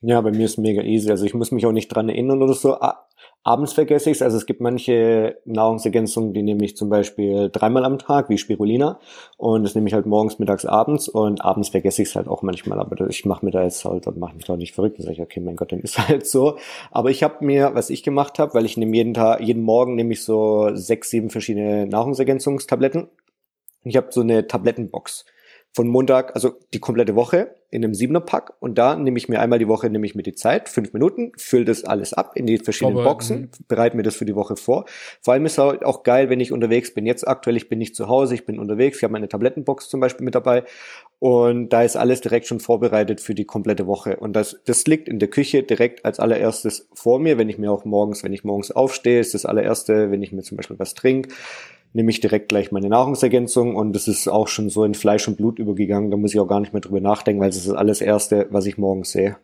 Ja, 0.00 0.20
bei 0.20 0.32
mir 0.32 0.44
ist 0.44 0.58
mega 0.58 0.82
easy. 0.82 1.10
Also 1.10 1.24
ich 1.24 1.32
muss 1.32 1.50
mich 1.50 1.64
auch 1.64 1.72
nicht 1.72 1.88
dran 1.88 2.10
erinnern 2.10 2.42
oder 2.42 2.52
so. 2.52 2.78
Abends 3.46 3.74
vergesse 3.74 4.08
ich 4.08 4.16
es. 4.16 4.22
Also 4.22 4.38
es 4.38 4.46
gibt 4.46 4.62
manche 4.62 5.38
Nahrungsergänzungen, 5.44 6.32
die 6.32 6.42
nehme 6.42 6.64
ich 6.64 6.78
zum 6.78 6.88
Beispiel 6.88 7.50
dreimal 7.52 7.84
am 7.84 7.98
Tag, 7.98 8.30
wie 8.30 8.38
Spirulina. 8.38 8.98
Und 9.36 9.64
das 9.64 9.74
nehme 9.74 9.86
ich 9.86 9.92
halt 9.92 10.06
morgens, 10.06 10.38
mittags, 10.38 10.64
abends. 10.64 11.08
Und 11.08 11.44
abends 11.44 11.68
vergesse 11.68 12.00
ich 12.00 12.08
es 12.08 12.16
halt 12.16 12.26
auch 12.26 12.40
manchmal. 12.40 12.80
Aber 12.80 13.06
ich 13.06 13.26
mache 13.26 13.44
mir 13.44 13.50
da 13.50 13.62
jetzt 13.62 13.84
halt, 13.84 14.06
mache 14.16 14.34
mich 14.34 14.46
da 14.46 14.56
nicht 14.56 14.74
verrückt. 14.74 14.98
Dann 14.98 15.04
sage 15.04 15.16
ich, 15.16 15.20
okay, 15.20 15.40
mein 15.40 15.56
Gott, 15.56 15.72
dann 15.72 15.80
ist 15.80 15.98
halt 16.08 16.26
so. 16.26 16.56
Aber 16.90 17.10
ich 17.10 17.22
habe 17.22 17.44
mir, 17.44 17.74
was 17.74 17.90
ich 17.90 18.02
gemacht 18.02 18.38
habe, 18.38 18.54
weil 18.54 18.64
ich 18.64 18.78
nehme 18.78 18.96
jeden 18.96 19.12
Tag, 19.12 19.42
jeden 19.42 19.62
Morgen 19.62 19.94
nehme 19.94 20.14
ich 20.14 20.24
so 20.24 20.74
sechs, 20.74 21.10
sieben 21.10 21.28
verschiedene 21.28 21.86
Nahrungsergänzungstabletten. 21.86 23.08
Ich 23.84 23.96
habe 23.98 24.06
so 24.10 24.22
eine 24.22 24.46
Tablettenbox. 24.46 25.26
von 25.74 25.88
Montag, 25.88 26.34
also 26.34 26.54
die 26.72 26.78
komplette 26.78 27.14
Woche 27.14 27.56
in 27.74 27.84
einem 27.84 27.94
Siebener-Pack 27.94 28.52
und 28.60 28.78
da 28.78 28.94
nehme 28.94 29.18
ich 29.18 29.28
mir 29.28 29.40
einmal 29.40 29.58
die 29.58 29.66
Woche, 29.66 29.90
nehme 29.90 30.06
ich 30.06 30.14
mir 30.14 30.22
die 30.22 30.34
Zeit, 30.34 30.68
fünf 30.68 30.92
Minuten, 30.92 31.32
fülle 31.36 31.64
das 31.64 31.84
alles 31.84 32.12
ab 32.12 32.32
in 32.36 32.46
die 32.46 32.58
verschiedenen 32.58 32.98
Aber, 32.98 33.10
Boxen, 33.10 33.40
mhm. 33.40 33.48
bereite 33.66 33.96
mir 33.96 34.04
das 34.04 34.14
für 34.14 34.24
die 34.24 34.36
Woche 34.36 34.54
vor. 34.56 34.84
Vor 35.20 35.34
allem 35.34 35.44
ist 35.44 35.52
es 35.52 35.58
halt 35.58 35.84
auch 35.84 36.04
geil, 36.04 36.30
wenn 36.30 36.38
ich 36.38 36.52
unterwegs 36.52 36.94
bin. 36.94 37.04
Jetzt 37.04 37.26
aktuell, 37.26 37.56
ich 37.56 37.68
bin 37.68 37.80
nicht 37.80 37.96
zu 37.96 38.06
Hause, 38.06 38.34
ich 38.34 38.46
bin 38.46 38.60
unterwegs, 38.60 38.98
ich 38.98 39.02
habe 39.02 39.12
meine 39.12 39.28
Tablettenbox 39.28 39.88
zum 39.88 39.98
Beispiel 39.98 40.24
mit 40.24 40.36
dabei 40.36 40.62
und 41.18 41.70
da 41.70 41.82
ist 41.82 41.96
alles 41.96 42.20
direkt 42.20 42.46
schon 42.46 42.60
vorbereitet 42.60 43.20
für 43.20 43.34
die 43.34 43.44
komplette 43.44 43.88
Woche. 43.88 44.18
Und 44.18 44.34
das, 44.34 44.60
das 44.66 44.86
liegt 44.86 45.08
in 45.08 45.18
der 45.18 45.28
Küche 45.28 45.64
direkt 45.64 46.04
als 46.04 46.20
allererstes 46.20 46.88
vor 46.94 47.18
mir, 47.18 47.38
wenn 47.38 47.48
ich 47.48 47.58
mir 47.58 47.72
auch 47.72 47.84
morgens, 47.84 48.22
wenn 48.22 48.32
ich 48.32 48.44
morgens 48.44 48.70
aufstehe, 48.70 49.18
ist 49.18 49.34
das 49.34 49.46
allererste, 49.46 50.12
wenn 50.12 50.22
ich 50.22 50.30
mir 50.30 50.42
zum 50.42 50.58
Beispiel 50.58 50.78
was 50.78 50.94
trinke, 50.94 51.34
nehme 51.94 52.10
ich 52.10 52.20
direkt 52.20 52.48
gleich 52.48 52.72
meine 52.72 52.88
Nahrungsergänzung 52.88 53.76
und 53.76 53.94
das 53.94 54.08
ist 54.08 54.28
auch 54.28 54.48
schon 54.48 54.68
so 54.68 54.84
in 54.84 54.94
Fleisch 54.94 55.26
und 55.28 55.36
Blut 55.36 55.58
übergegangen. 55.58 56.10
Da 56.10 56.16
muss 56.16 56.34
ich 56.34 56.40
auch 56.40 56.48
gar 56.48 56.60
nicht 56.60 56.72
mehr 56.72 56.82
drüber 56.82 57.00
nachdenken, 57.00 57.40
weil 57.40 57.48
es 57.48 57.56
ist 57.56 57.70
alles 57.70 58.00
Erste, 58.00 58.48
was 58.50 58.66
ich 58.66 58.76
morgens 58.76 59.12
sehe. 59.12 59.36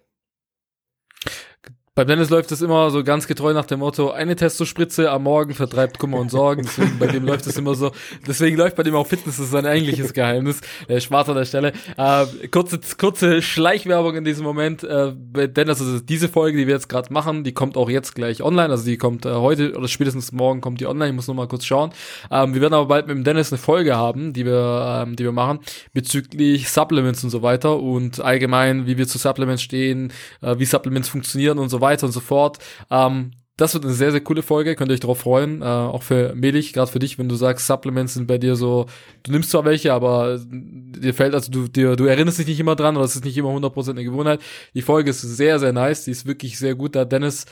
Bei 2.00 2.06
Dennis 2.06 2.30
läuft 2.30 2.50
es 2.50 2.62
immer 2.62 2.90
so 2.90 3.04
ganz 3.04 3.26
getreu 3.26 3.52
nach 3.52 3.66
dem 3.66 3.80
Motto, 3.80 4.10
eine 4.10 4.34
Testospritze 4.34 5.10
am 5.10 5.24
Morgen 5.24 5.52
vertreibt 5.52 5.98
Kummer 5.98 6.16
und 6.16 6.30
Sorgen. 6.30 6.62
Deswegen 6.62 6.98
bei 6.98 7.08
dem 7.08 7.26
läuft 7.26 7.46
es 7.46 7.58
immer 7.58 7.74
so. 7.74 7.92
Deswegen 8.26 8.56
läuft 8.56 8.76
bei 8.76 8.82
dem 8.82 8.94
auch 8.94 9.06
Fitness, 9.06 9.36
das 9.36 9.44
ist 9.44 9.50
sein 9.50 9.66
eigentliches 9.66 10.14
Geheimnis. 10.14 10.62
Äh, 10.88 10.98
Spaß 10.98 11.28
an 11.28 11.36
der 11.36 11.44
Stelle. 11.44 11.74
Äh, 11.98 12.24
kurze, 12.50 12.80
kurze 12.96 13.42
Schleichwerbung 13.42 14.16
in 14.16 14.24
diesem 14.24 14.44
Moment. 14.44 14.82
Äh, 14.82 15.12
bei 15.14 15.46
Dennis, 15.46 15.82
also 15.82 16.00
diese 16.00 16.30
Folge, 16.30 16.56
die 16.56 16.66
wir 16.66 16.72
jetzt 16.72 16.88
gerade 16.88 17.12
machen, 17.12 17.44
die 17.44 17.52
kommt 17.52 17.76
auch 17.76 17.90
jetzt 17.90 18.14
gleich 18.14 18.42
online. 18.42 18.70
Also 18.70 18.86
die 18.86 18.96
kommt 18.96 19.26
äh, 19.26 19.34
heute 19.34 19.76
oder 19.76 19.86
spätestens 19.86 20.32
morgen 20.32 20.62
kommt 20.62 20.80
die 20.80 20.86
online. 20.86 21.10
Ich 21.10 21.16
muss 21.16 21.28
noch 21.28 21.34
mal 21.34 21.48
kurz 21.48 21.66
schauen. 21.66 21.90
Ähm, 22.30 22.54
wir 22.54 22.62
werden 22.62 22.72
aber 22.72 22.86
bald 22.86 23.08
mit 23.08 23.16
dem 23.16 23.24
Dennis 23.24 23.52
eine 23.52 23.58
Folge 23.58 23.94
haben, 23.94 24.32
die 24.32 24.46
wir, 24.46 25.02
ähm, 25.04 25.16
die 25.16 25.24
wir 25.24 25.32
machen, 25.32 25.58
bezüglich 25.92 26.70
Supplements 26.70 27.22
und 27.24 27.28
so 27.28 27.42
weiter 27.42 27.78
und 27.78 28.20
allgemein, 28.20 28.86
wie 28.86 28.96
wir 28.96 29.06
zu 29.06 29.18
Supplements 29.18 29.60
stehen, 29.60 30.14
äh, 30.40 30.58
wie 30.58 30.64
Supplements 30.64 31.10
funktionieren 31.10 31.58
und 31.58 31.68
so 31.68 31.82
weiter 31.82 31.89
und 32.02 32.12
so 32.12 32.20
fort. 32.20 32.58
Ähm, 32.90 33.32
das 33.60 33.74
wird 33.74 33.84
eine 33.84 33.92
sehr, 33.92 34.10
sehr 34.10 34.22
coole 34.22 34.42
Folge, 34.42 34.74
könnt 34.74 34.90
ihr 34.90 34.94
euch 34.94 35.00
darauf 35.00 35.20
freuen. 35.20 35.60
Äh, 35.60 35.66
auch 35.66 36.02
für 36.02 36.34
Melich, 36.34 36.72
gerade 36.72 36.90
für 36.90 36.98
dich, 36.98 37.18
wenn 37.18 37.28
du 37.28 37.34
sagst, 37.34 37.66
Supplements 37.66 38.14
sind 38.14 38.26
bei 38.26 38.38
dir 38.38 38.56
so, 38.56 38.86
du 39.22 39.32
nimmst 39.32 39.50
zwar 39.50 39.66
welche, 39.66 39.92
aber 39.92 40.40
dir 40.42 41.12
fällt, 41.12 41.34
also 41.34 41.52
du, 41.52 41.68
dir, 41.68 41.94
du 41.94 42.06
erinnerst 42.06 42.38
dich 42.38 42.46
nicht 42.46 42.60
immer 42.60 42.74
dran 42.74 42.96
oder 42.96 43.04
es 43.04 43.16
ist 43.16 43.24
nicht 43.24 43.36
immer 43.36 43.50
100% 43.50 43.90
eine 43.90 44.04
Gewohnheit. 44.04 44.40
Die 44.74 44.82
Folge 44.82 45.10
ist 45.10 45.20
sehr, 45.20 45.58
sehr 45.58 45.72
nice, 45.72 46.04
die 46.04 46.10
ist 46.10 46.26
wirklich 46.26 46.58
sehr 46.58 46.74
gut. 46.74 46.94
Da 46.94 47.00
hat 47.00 47.12
Dennis 47.12 47.44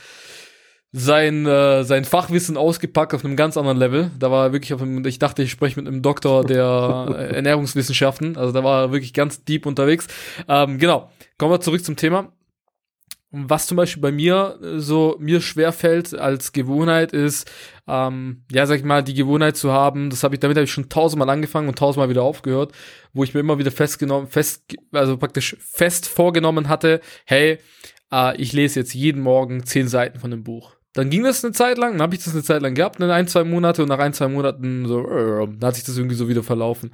sein, 0.91 1.45
äh, 1.45 1.83
sein 1.83 2.05
Fachwissen 2.05 2.57
ausgepackt 2.57 3.13
auf 3.13 3.23
einem 3.23 3.35
ganz 3.35 3.55
anderen 3.55 3.77
Level. 3.77 4.09
Da 4.17 4.31
war 4.31 4.47
er 4.47 4.53
wirklich 4.53 4.73
auf 4.73 4.81
einem, 4.81 5.05
ich 5.05 5.19
dachte, 5.19 5.43
ich 5.43 5.51
spreche 5.51 5.79
mit 5.79 5.87
einem 5.87 6.01
Doktor 6.01 6.43
der 6.43 7.07
äh, 7.09 7.23
Ernährungswissenschaften. 7.35 8.37
Also 8.37 8.51
da 8.51 8.63
war 8.63 8.85
er 8.85 8.91
wirklich 8.91 9.13
ganz 9.13 9.43
deep 9.43 9.67
unterwegs. 9.67 10.07
Ähm, 10.47 10.79
genau, 10.79 11.11
kommen 11.37 11.51
wir 11.51 11.61
zurück 11.61 11.85
zum 11.85 11.95
Thema. 11.95 12.31
Was 13.31 13.67
zum 13.67 13.77
Beispiel 13.77 14.01
bei 14.01 14.11
mir 14.11 14.59
äh, 14.61 14.79
so 14.79 15.15
mir 15.19 15.41
schwer 15.41 15.71
fällt 15.71 16.13
als 16.13 16.51
Gewohnheit 16.51 17.13
ist, 17.13 17.49
ähm, 17.87 18.43
ja, 18.51 18.65
sag 18.65 18.77
ich 18.77 18.83
mal, 18.83 19.03
die 19.03 19.13
Gewohnheit 19.13 19.55
zu 19.55 19.71
haben, 19.71 20.09
das 20.09 20.23
habe 20.23 20.35
ich, 20.35 20.39
damit 20.39 20.57
habe 20.57 20.65
ich 20.65 20.71
schon 20.71 20.89
tausendmal 20.89 21.29
angefangen 21.29 21.67
und 21.67 21.77
tausendmal 21.77 22.09
wieder 22.09 22.23
aufgehört, 22.23 22.71
wo 23.13 23.23
ich 23.23 23.33
mir 23.33 23.39
immer 23.39 23.59
wieder 23.59 23.71
festgenommen, 23.71 24.27
fest, 24.27 24.63
also 24.91 25.17
praktisch 25.17 25.55
fest 25.59 26.07
vorgenommen 26.07 26.69
hatte, 26.69 27.01
hey, 27.25 27.59
äh, 28.11 28.35
ich 28.41 28.53
lese 28.53 28.79
jetzt 28.79 28.93
jeden 28.93 29.21
Morgen 29.21 29.63
zehn 29.65 29.87
Seiten 29.87 30.19
von 30.19 30.31
dem 30.31 30.43
Buch. 30.43 30.75
Dann 30.93 31.11
ging 31.11 31.23
das 31.23 31.43
eine 31.43 31.53
Zeit 31.53 31.77
lang, 31.77 31.93
dann 31.93 32.01
habe 32.01 32.15
ich 32.15 32.23
das 32.23 32.33
eine 32.33 32.43
Zeit 32.43 32.61
lang 32.63 32.73
gehabt, 32.73 32.99
in 32.99 33.09
ein, 33.09 33.27
zwei 33.27 33.43
Monate 33.43 33.83
und 33.83 33.89
nach 33.89 33.99
ein, 33.99 34.13
zwei 34.13 34.27
Monaten 34.27 34.87
so, 34.87 35.07
äh, 35.07 35.47
dann 35.47 35.67
hat 35.67 35.75
sich 35.75 35.83
das 35.83 35.97
irgendwie 35.97 36.15
so 36.15 36.27
wieder 36.27 36.43
verlaufen. 36.43 36.91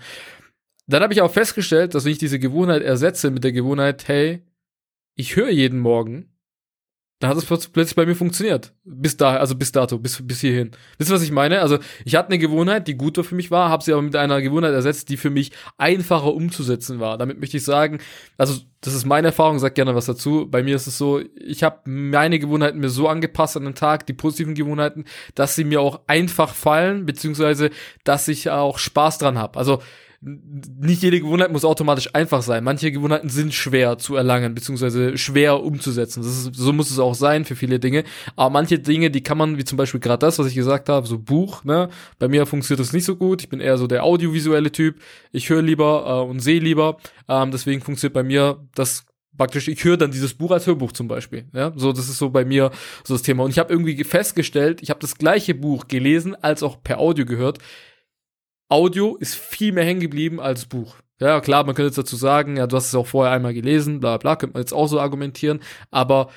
Dann 0.88 1.02
habe 1.02 1.13
ich 1.13 1.21
auch 1.21 1.32
festgestellt, 1.32 1.95
dass 1.95 2.06
wenn 2.06 2.12
ich 2.12 2.17
diese 2.17 2.39
Gewohnheit 2.39 2.82
ersetze 2.82 3.32
mit 3.32 3.43
der 3.43 3.54
Gewohnheit, 3.54 4.08
hey, 4.08 4.43
ich 5.15 5.36
höre 5.36 5.49
jeden 5.49 5.80
Morgen, 5.80 6.36
dann 7.19 7.30
hat 7.30 7.38
es 7.38 7.45
plötzlich 7.45 7.95
bei 7.95 8.06
mir 8.06 8.15
funktioniert. 8.15 8.73
Bis 8.84 9.15
da, 9.15 9.38
also 9.38 9.56
bis 9.56 9.71
dato, 9.71 9.97
bis, 9.97 10.21
bis 10.28 10.41
hierhin. 10.41 10.71
Wisst 10.97 11.10
ihr, 11.10 11.15
was 11.15 11.23
ich 11.23 11.32
meine? 11.32 11.62
Also, 11.62 11.80
ich 12.04 12.15
hatte 12.15 12.30
eine 12.30 12.39
Gewohnheit, 12.39 12.89
die 12.89 12.95
gut 12.95 13.17
für 13.25 13.36
mich 13.36 13.51
war, 13.51 13.69
habe 13.69 13.84
sie 13.84 13.93
aber 13.93 14.01
mit 14.01 14.17
einer 14.17 14.41
Gewohnheit 14.41 14.73
ersetzt, 14.73 15.08
die 15.08 15.15
für 15.15 15.30
mich 15.30 15.51
einfacher 15.78 16.34
umzusetzen 16.34 16.99
war. 16.99 17.17
Damit 17.17 17.39
möchte 17.39 17.56
ich 17.56 17.63
sagen, 17.63 17.99
also, 18.38 18.60
das 18.82 18.93
ist 18.93 19.06
meine 19.06 19.28
Erfahrung, 19.28 19.60
sag 19.60 19.75
gerne 19.75 19.95
was 19.95 20.08
dazu. 20.08 20.47
Bei 20.51 20.62
mir 20.62 20.75
ist 20.75 20.88
es 20.88 20.97
so, 20.97 21.21
ich 21.36 21.63
habe 21.63 21.89
meine 21.89 22.38
Gewohnheiten 22.38 22.80
mir 22.80 22.89
so 22.89 23.08
angepasst 23.08 23.56
an 23.56 23.63
den 23.63 23.75
Tag, 23.75 24.06
die 24.08 24.13
positiven 24.13 24.54
Gewohnheiten, 24.54 25.06
dass 25.36 25.56
sie 25.56 25.63
mir 25.63 25.80
auch 25.80 26.01
einfach 26.08 26.54
fallen, 26.54 27.06
beziehungsweise, 27.06 27.69
dass 28.04 28.28
ich 28.28 28.49
auch 28.49 28.78
Spaß 28.78 29.19
dran 29.19 29.38
habe. 29.38 29.58
Also, 29.58 29.82
nicht 30.26 31.04
jede 31.04 31.20
Gewohnheit 31.20 31.52
muss 31.52 31.66
automatisch 31.66 32.10
einfach 32.14 32.42
sein. 32.42 32.64
Manche 32.64 32.92
Gewohnheiten 32.92 33.30
sind 33.30 33.54
schwer 33.54 34.00
zu 34.00 34.16
erlangen, 34.16 34.56
beziehungsweise 34.56 35.18
schwer 35.18 35.62
umzusetzen. 35.62 36.22
Ist, 36.22 36.56
so 36.56 36.74
muss 36.74 36.90
es 36.90 36.98
auch 36.98 37.14
sein 37.14 37.46
für 37.46 37.56
viele 37.56 37.80
Dinge. 37.80 38.04
Aber 38.36 38.50
manche 38.50 38.80
Dinge, 38.80 39.12
die 39.12 39.22
kann 39.22 39.38
man, 39.38 39.58
wie 39.58 39.64
zum 39.64 39.78
Beispiel 39.78 40.00
gerade 40.00 40.26
das, 40.26 40.40
was 40.40 40.48
ich 40.48 40.56
gesagt 40.56 40.90
habe, 40.90 41.06
so 41.06 41.20
Buch, 41.20 41.64
ne? 41.64 41.90
Bei 42.18 42.28
mir 42.28 42.48
funktioniert 42.48 42.80
das 42.80 42.92
nicht 42.92 43.06
so 43.06 43.16
gut. 43.16 43.44
Ich 43.44 43.50
bin 43.50 43.60
eher 43.60 43.78
so 43.78 43.86
der 43.86 44.04
audiovisuelle 44.04 44.72
Typ. 44.72 45.00
Ich 45.32 45.50
höre 45.50 45.62
lieber 45.62 46.24
äh, 46.26 46.30
und 46.30 46.40
sehe 46.40 46.60
lieber. 46.60 46.98
Ähm, 47.30 47.52
deswegen 47.52 47.82
funktioniert 47.82 48.14
bei 48.14 48.24
mir 48.24 48.58
das 48.74 49.06
praktisch, 49.38 49.68
ich 49.68 49.84
höre 49.84 49.98
dann 49.98 50.12
dieses 50.12 50.34
Buch 50.34 50.52
als 50.52 50.66
Hörbuch 50.66 50.92
zum 50.92 51.08
Beispiel. 51.08 51.46
Ja, 51.54 51.72
so 51.76 51.92
das 51.92 52.10
ist 52.10 52.18
so 52.18 52.30
bei 52.32 52.46
mir 52.46 52.72
so 53.04 53.14
das 53.14 53.22
Thema. 53.22 53.44
Und 53.44 53.52
ich 53.52 53.60
habe 53.60 53.72
irgendwie 53.72 54.04
festgestellt, 54.04 54.82
ich 54.82 54.90
habe 54.90 55.00
das 55.00 55.18
gleiche 55.18 55.54
Buch 55.54 55.88
gelesen 55.88 56.36
als 56.42 56.64
auch 56.64 56.82
per 56.82 57.00
Audio 57.00 57.26
gehört. 57.26 57.60
Audio 58.76 59.16
ist 59.16 59.36
viel 59.36 59.72
mehr 59.72 59.86
hängen 59.86 60.02
geblieben 60.02 60.42
als 60.42 60.66
Buch. 60.66 60.98
Ja, 61.22 61.40
klar, 61.40 61.64
man 61.66 61.76
könnte 61.76 61.88
jetzt 61.88 61.98
dazu 61.98 62.18
sagen, 62.18 62.58
ja, 62.58 62.68
du 62.68 62.76
hast 62.76 62.88
es 62.88 62.96
auch 62.96 63.08
vorher 63.08 63.34
einmal 63.34 63.54
gelesen, 63.54 64.02
bla 64.02 64.18
bla, 64.18 64.36
könnte 64.36 64.56
man 64.56 64.64
jetzt 64.64 64.74
auch 64.74 64.88
so 64.88 65.00
argumentieren, 65.00 65.62
aber 65.92 66.30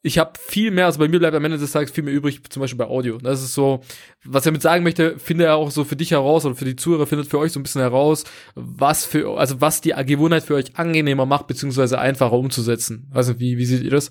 ich 0.00 0.16
habe 0.16 0.32
viel 0.38 0.70
mehr, 0.70 0.86
also 0.86 0.98
bei 0.98 1.08
mir 1.08 1.18
bleibt 1.18 1.36
am 1.36 1.44
Ende 1.44 1.58
des 1.58 1.72
Tages 1.72 1.90
viel 1.90 2.04
mehr 2.04 2.14
übrig, 2.14 2.40
zum 2.48 2.60
Beispiel 2.60 2.78
bei 2.78 2.86
Audio. 2.86 3.18
Das 3.18 3.42
ist 3.42 3.52
so, 3.52 3.82
was 4.24 4.42
ich 4.42 4.46
damit 4.46 4.62
sagen 4.62 4.82
möchte, 4.82 5.18
finde 5.18 5.44
er 5.44 5.56
auch 5.56 5.70
so 5.70 5.84
für 5.84 5.94
dich 5.94 6.12
heraus 6.12 6.46
oder 6.46 6.54
für 6.54 6.64
die 6.64 6.74
Zuhörer 6.74 7.06
findet 7.06 7.28
für 7.28 7.38
euch 7.38 7.52
so 7.52 7.60
ein 7.60 7.62
bisschen 7.62 7.82
heraus, 7.82 8.24
was 8.54 9.04
für, 9.04 9.36
also 9.36 9.60
was 9.60 9.82
die 9.82 9.92
Gewohnheit 10.06 10.44
für 10.44 10.54
euch 10.54 10.76
angenehmer 10.76 11.26
macht, 11.26 11.48
beziehungsweise 11.48 11.98
einfacher 11.98 12.32
umzusetzen. 12.32 13.10
Also 13.12 13.38
wie, 13.38 13.58
wie 13.58 13.66
seht 13.66 13.82
ihr 13.82 13.90
das? 13.90 14.10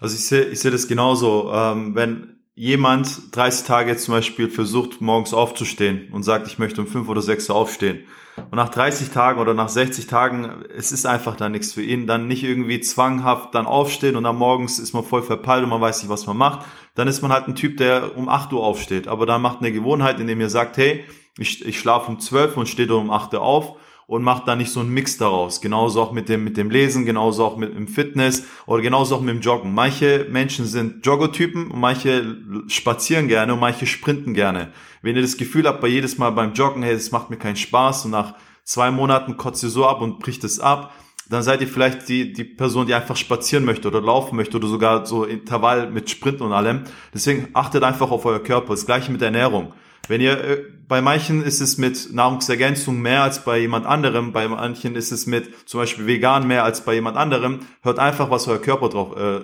Also 0.00 0.16
ich 0.16 0.26
sehe 0.26 0.46
ich 0.46 0.58
sehe 0.58 0.72
das 0.72 0.88
genauso. 0.88 1.52
Ähm, 1.54 1.94
wenn 1.94 2.39
jemand 2.54 3.34
30 3.34 3.66
Tage 3.66 3.96
zum 3.96 4.14
Beispiel 4.14 4.50
versucht, 4.50 5.00
morgens 5.00 5.32
aufzustehen 5.32 6.08
und 6.12 6.22
sagt, 6.22 6.46
ich 6.46 6.58
möchte 6.58 6.80
um 6.80 6.86
5 6.86 7.08
oder 7.08 7.22
6 7.22 7.48
Uhr 7.48 7.56
aufstehen. 7.56 8.04
Und 8.36 8.56
nach 8.56 8.68
30 8.68 9.10
Tagen 9.10 9.40
oder 9.40 9.54
nach 9.54 9.68
60 9.68 10.06
Tagen, 10.06 10.64
es 10.74 10.92
ist 10.92 11.06
einfach 11.06 11.36
dann 11.36 11.52
nichts 11.52 11.72
für 11.72 11.82
ihn. 11.82 12.06
Dann 12.06 12.26
nicht 12.26 12.42
irgendwie 12.42 12.80
zwanghaft 12.80 13.54
dann 13.54 13.66
aufstehen 13.66 14.16
und 14.16 14.24
dann 14.24 14.36
morgens 14.36 14.78
ist 14.78 14.92
man 14.92 15.04
voll 15.04 15.22
verpeilt 15.22 15.64
und 15.64 15.70
man 15.70 15.80
weiß 15.80 16.02
nicht, 16.02 16.10
was 16.10 16.26
man 16.26 16.36
macht. 16.36 16.66
Dann 16.94 17.08
ist 17.08 17.22
man 17.22 17.32
halt 17.32 17.48
ein 17.48 17.54
Typ, 17.54 17.76
der 17.76 18.16
um 18.16 18.28
8 18.28 18.52
Uhr 18.52 18.62
aufsteht. 18.62 19.08
Aber 19.08 19.26
dann 19.26 19.42
macht 19.42 19.58
eine 19.58 19.72
Gewohnheit, 19.72 20.20
indem 20.20 20.40
ihr 20.40 20.50
sagt, 20.50 20.76
hey, 20.76 21.04
ich, 21.38 21.64
ich 21.64 21.78
schlafe 21.78 22.10
um 22.10 22.18
12 22.18 22.56
und 22.56 22.68
stehe 22.68 22.94
um 22.94 23.10
8 23.10 23.34
Uhr 23.34 23.42
auf 23.42 23.76
und 24.10 24.24
macht 24.24 24.48
da 24.48 24.56
nicht 24.56 24.72
so 24.72 24.80
einen 24.80 24.90
Mix 24.90 25.18
daraus. 25.18 25.60
Genauso 25.60 26.02
auch 26.02 26.10
mit 26.10 26.28
dem, 26.28 26.42
mit 26.42 26.56
dem 26.56 26.68
Lesen, 26.68 27.04
genauso 27.04 27.44
auch 27.44 27.56
mit 27.56 27.76
dem 27.76 27.86
Fitness 27.86 28.44
oder 28.66 28.82
genauso 28.82 29.14
auch 29.14 29.20
mit 29.20 29.32
dem 29.32 29.40
Joggen. 29.40 29.72
Manche 29.72 30.26
Menschen 30.28 30.66
sind 30.66 31.06
Joggertypen 31.06 31.70
und 31.70 31.78
manche 31.78 32.36
spazieren 32.66 33.28
gerne 33.28 33.52
und 33.54 33.60
manche 33.60 33.86
sprinten 33.86 34.34
gerne. 34.34 34.72
Wenn 35.00 35.14
ihr 35.14 35.22
das 35.22 35.36
Gefühl 35.36 35.64
habt, 35.68 35.80
bei 35.80 35.86
jedes 35.86 36.18
Mal 36.18 36.30
beim 36.30 36.54
Joggen, 36.54 36.82
hey, 36.82 36.94
das 36.94 37.12
macht 37.12 37.30
mir 37.30 37.36
keinen 37.36 37.54
Spaß 37.54 38.06
und 38.06 38.10
nach 38.10 38.34
zwei 38.64 38.90
Monaten 38.90 39.36
kotzt 39.36 39.62
ihr 39.62 39.68
so 39.68 39.86
ab 39.86 40.00
und 40.00 40.18
bricht 40.18 40.42
es 40.42 40.58
ab, 40.58 40.92
dann 41.28 41.44
seid 41.44 41.60
ihr 41.60 41.68
vielleicht 41.68 42.08
die, 42.08 42.32
die 42.32 42.42
Person, 42.42 42.88
die 42.88 42.94
einfach 42.94 43.14
spazieren 43.14 43.64
möchte 43.64 43.86
oder 43.86 44.00
laufen 44.00 44.34
möchte 44.34 44.56
oder 44.56 44.66
sogar 44.66 45.06
so 45.06 45.22
Intervall 45.22 45.88
mit 45.88 46.10
Sprinten 46.10 46.42
und 46.42 46.52
allem. 46.52 46.82
Deswegen 47.14 47.50
achtet 47.52 47.84
einfach 47.84 48.10
auf 48.10 48.26
euer 48.26 48.42
Körper. 48.42 48.70
Das 48.70 48.86
gleiche 48.86 49.12
mit 49.12 49.22
Ernährung. 49.22 49.72
Wenn 50.10 50.20
ihr, 50.20 50.42
äh, 50.42 50.64
bei 50.88 51.00
manchen 51.00 51.40
ist 51.44 51.60
es 51.60 51.78
mit 51.78 52.12
Nahrungsergänzung 52.12 53.00
mehr 53.00 53.22
als 53.22 53.44
bei 53.44 53.60
jemand 53.60 53.86
anderem, 53.86 54.32
bei 54.32 54.48
manchen 54.48 54.96
ist 54.96 55.12
es 55.12 55.28
mit 55.28 55.68
zum 55.68 55.78
Beispiel 55.78 56.04
vegan 56.08 56.48
mehr 56.48 56.64
als 56.64 56.84
bei 56.84 56.94
jemand 56.94 57.16
anderem. 57.16 57.60
Hört 57.82 58.00
einfach, 58.00 58.28
was 58.28 58.48
euer 58.48 58.60
Körper 58.60 58.88
drauf 58.88 59.16
äh, 59.16 59.40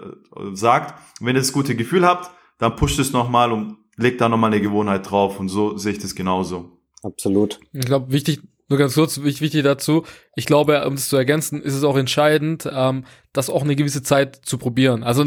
sagt. 0.55 1.01
wenn 1.21 1.37
ihr 1.37 1.41
das 1.41 1.53
gute 1.53 1.77
Gefühl 1.77 2.05
habt, 2.05 2.33
dann 2.59 2.75
pusht 2.75 2.99
es 2.99 3.13
nochmal 3.13 3.53
und 3.53 3.77
legt 3.97 4.21
da 4.21 4.29
nochmal 4.29 4.53
eine 4.53 4.61
Gewohnheit 4.61 5.09
drauf 5.09 5.39
und 5.39 5.49
so 5.51 5.79
sehe 5.79 5.93
ich 5.93 6.01
das 6.01 6.17
genauso. 6.17 6.73
Absolut. 7.05 7.61
Ich 7.73 7.87
glaube, 7.87 8.11
wichtig, 8.11 8.41
nur 8.69 8.79
ganz 8.79 8.95
kurz, 8.95 9.23
wichtig 9.23 9.63
dazu, 9.63 10.05
ich 10.35 10.47
glaube, 10.47 10.85
um 10.87 10.97
das 10.97 11.09
zu 11.09 11.17
ergänzen, 11.17 11.63
ist 11.63 11.75
es 11.75 11.85
auch 11.85 11.97
entscheidend, 11.97 12.69
ähm, 12.71 13.05
das 13.33 13.49
auch 13.49 13.63
eine 13.63 13.77
gewisse 13.77 14.03
Zeit 14.03 14.41
zu 14.45 14.59
probieren. 14.59 15.05
Also, 15.05 15.27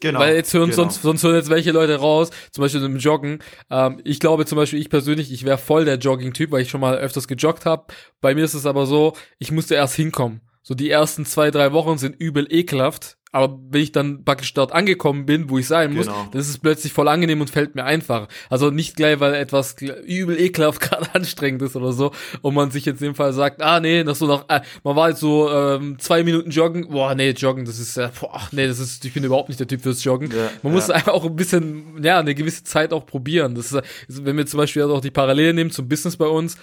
genau, 0.00 0.20
weil 0.20 0.36
jetzt 0.36 0.54
hören 0.54 0.70
genau. 0.70 0.82
sonst, 0.82 1.02
sonst 1.02 1.24
hören 1.24 1.34
jetzt 1.34 1.50
welche 1.50 1.72
Leute 1.72 1.96
raus, 1.96 2.30
zum 2.52 2.62
Beispiel 2.62 2.84
im 2.84 2.98
Joggen. 2.98 3.40
Ähm, 3.70 4.00
ich 4.04 4.20
glaube 4.20 4.46
zum 4.46 4.56
Beispiel, 4.56 4.80
ich 4.80 4.88
persönlich, 4.88 5.32
ich 5.32 5.44
wäre 5.44 5.58
voll 5.58 5.84
der 5.84 5.98
Jogging-Typ, 5.98 6.52
weil 6.52 6.62
ich 6.62 6.70
schon 6.70 6.80
mal 6.80 6.96
öfters 6.96 7.26
gejoggt 7.26 7.66
habe. 7.66 7.86
Bei 8.20 8.34
mir 8.34 8.44
ist 8.44 8.54
es 8.54 8.66
aber 8.66 8.86
so, 8.86 9.14
ich 9.38 9.50
musste 9.50 9.74
erst 9.74 9.96
hinkommen. 9.96 10.42
So 10.62 10.74
die 10.74 10.90
ersten 10.90 11.24
zwei, 11.24 11.50
drei 11.50 11.72
Wochen 11.72 11.98
sind 11.98 12.16
übel 12.16 12.46
ekelhaft, 12.50 13.18
aber 13.36 13.58
wenn 13.70 13.82
ich 13.82 13.92
dann 13.92 14.24
praktisch 14.24 14.54
dort 14.54 14.72
angekommen 14.72 15.26
bin, 15.26 15.50
wo 15.50 15.58
ich 15.58 15.66
sein 15.66 15.92
muss, 15.92 16.06
Genau. 16.06 16.28
dann 16.32 16.40
ist 16.40 16.48
es 16.48 16.58
plötzlich 16.58 16.92
voll 16.92 17.06
angenehm 17.08 17.40
und 17.42 17.50
fällt 17.50 17.74
mir 17.74 17.84
einfach. 17.84 18.28
Also 18.48 18.70
nicht 18.70 18.96
gleich, 18.96 19.20
weil 19.20 19.34
etwas 19.34 19.76
übel 20.06 20.40
ekelhaft 20.40 20.80
gerade 20.80 21.14
anstrengend 21.14 21.62
ist 21.62 21.76
oder 21.76 21.92
so 21.92 22.12
und 22.40 22.54
man 22.54 22.70
sich 22.70 22.86
jetzt 22.86 23.02
in 23.02 23.08
dem 23.08 23.14
Fall 23.14 23.32
sagt, 23.32 23.60
ah 23.62 23.78
nee, 23.80 24.02
das 24.04 24.20
so 24.20 24.26
noch, 24.26 24.48
äh, 24.48 24.62
man 24.84 24.96
war 24.96 25.10
jetzt 25.10 25.20
so 25.20 25.50
ähm, 25.50 25.98
zwei 25.98 26.24
Minuten 26.24 26.50
joggen, 26.50 26.88
boah 26.88 27.14
nee, 27.14 27.30
joggen, 27.30 27.66
das 27.66 27.78
ist, 27.78 27.96
äh, 27.98 28.08
boah, 28.18 28.40
nee, 28.52 28.66
das 28.66 28.78
ist, 28.78 29.04
ich 29.04 29.12
bin 29.12 29.22
überhaupt 29.22 29.48
nicht 29.48 29.60
der 29.60 29.68
Typ 29.68 29.82
fürs 29.82 30.02
Joggen. 30.02 30.30
Ja, 30.30 30.50
man 30.62 30.72
muss 30.72 30.88
ja. 30.88 30.94
einfach 30.96 31.12
auch 31.12 31.26
ein 31.26 31.36
bisschen, 31.36 32.02
ja, 32.02 32.18
eine 32.18 32.34
gewisse 32.34 32.64
Zeit 32.64 32.92
auch 32.92 33.04
probieren. 33.04 33.54
Das 33.54 33.66
ist, 33.66 33.74
äh, 33.74 33.82
wenn 34.08 34.36
wir 34.36 34.46
zum 34.46 34.58
Beispiel 34.58 34.82
auch 34.84 35.00
die 35.00 35.10
Parallele 35.10 35.52
nehmen 35.52 35.70
zum 35.70 35.88
Business 35.88 36.16
bei 36.16 36.26
uns, 36.26 36.56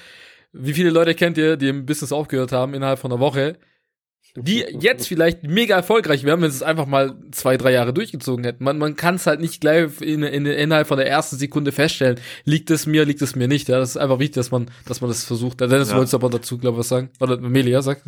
wie 0.53 0.74
viele 0.74 0.89
Leute 0.89 1.13
kennt 1.15 1.38
ihr, 1.38 1.57
die 1.57 1.67
im 1.69 1.86
Business 1.86 2.11
aufgehört 2.11 2.51
haben 2.51 2.74
innerhalb 2.74 2.99
von 2.99 3.11
einer 3.11 3.19
Woche? 3.19 3.57
Die 4.36 4.66
jetzt 4.80 5.08
vielleicht 5.08 5.44
mega 5.44 5.76
erfolgreich 5.76 6.24
wären, 6.24 6.42
wenn 6.42 6.50
sie 6.50 6.58
es 6.58 6.64
einfach 6.64 6.88
mal 6.88 7.16
zwei, 7.32 7.56
drei 7.56 7.72
Jahre 7.72 7.94
durchgezogen 7.94 8.44
hätten. 8.46 8.64
Man, 8.64 8.80
man 8.80 8.96
kann 8.96 9.16
es 9.16 9.28
halt 9.28 9.40
nicht 9.40 9.62
gleich 9.62 10.02
in, 10.02 10.24
in, 10.24 10.46
innerhalb 10.48 10.88
von 10.88 10.98
der 10.98 11.08
ersten 11.08 11.38
Sekunde 11.38 11.72
feststellen, 11.72 12.20
liegt 12.44 12.72
es 12.72 12.88
mir, 12.88 13.06
liegt 13.06 13.22
es 13.22 13.36
mir 13.36 13.48
nicht. 13.48 13.70
Ja, 13.70 13.78
das 13.78 13.92
ist 13.92 13.98
einfach 13.98 14.18
wichtig, 14.20 14.36
dass 14.36 14.50
man, 14.50 14.72
dass 14.88 15.02
man 15.02 15.10
das 15.10 15.24
versucht. 15.24 15.62
Dennis 15.62 15.90
Ja. 15.92 15.96
wolltest 15.98 16.14
du 16.14 16.18
aber 16.18 16.30
dazu, 16.32 16.58
glaube 16.58 16.76
ich, 16.76 16.80
was 16.80 16.90
sagen. 16.90 17.10
Oder 17.20 17.38
Melia, 17.38 17.84
sagt 17.84 18.04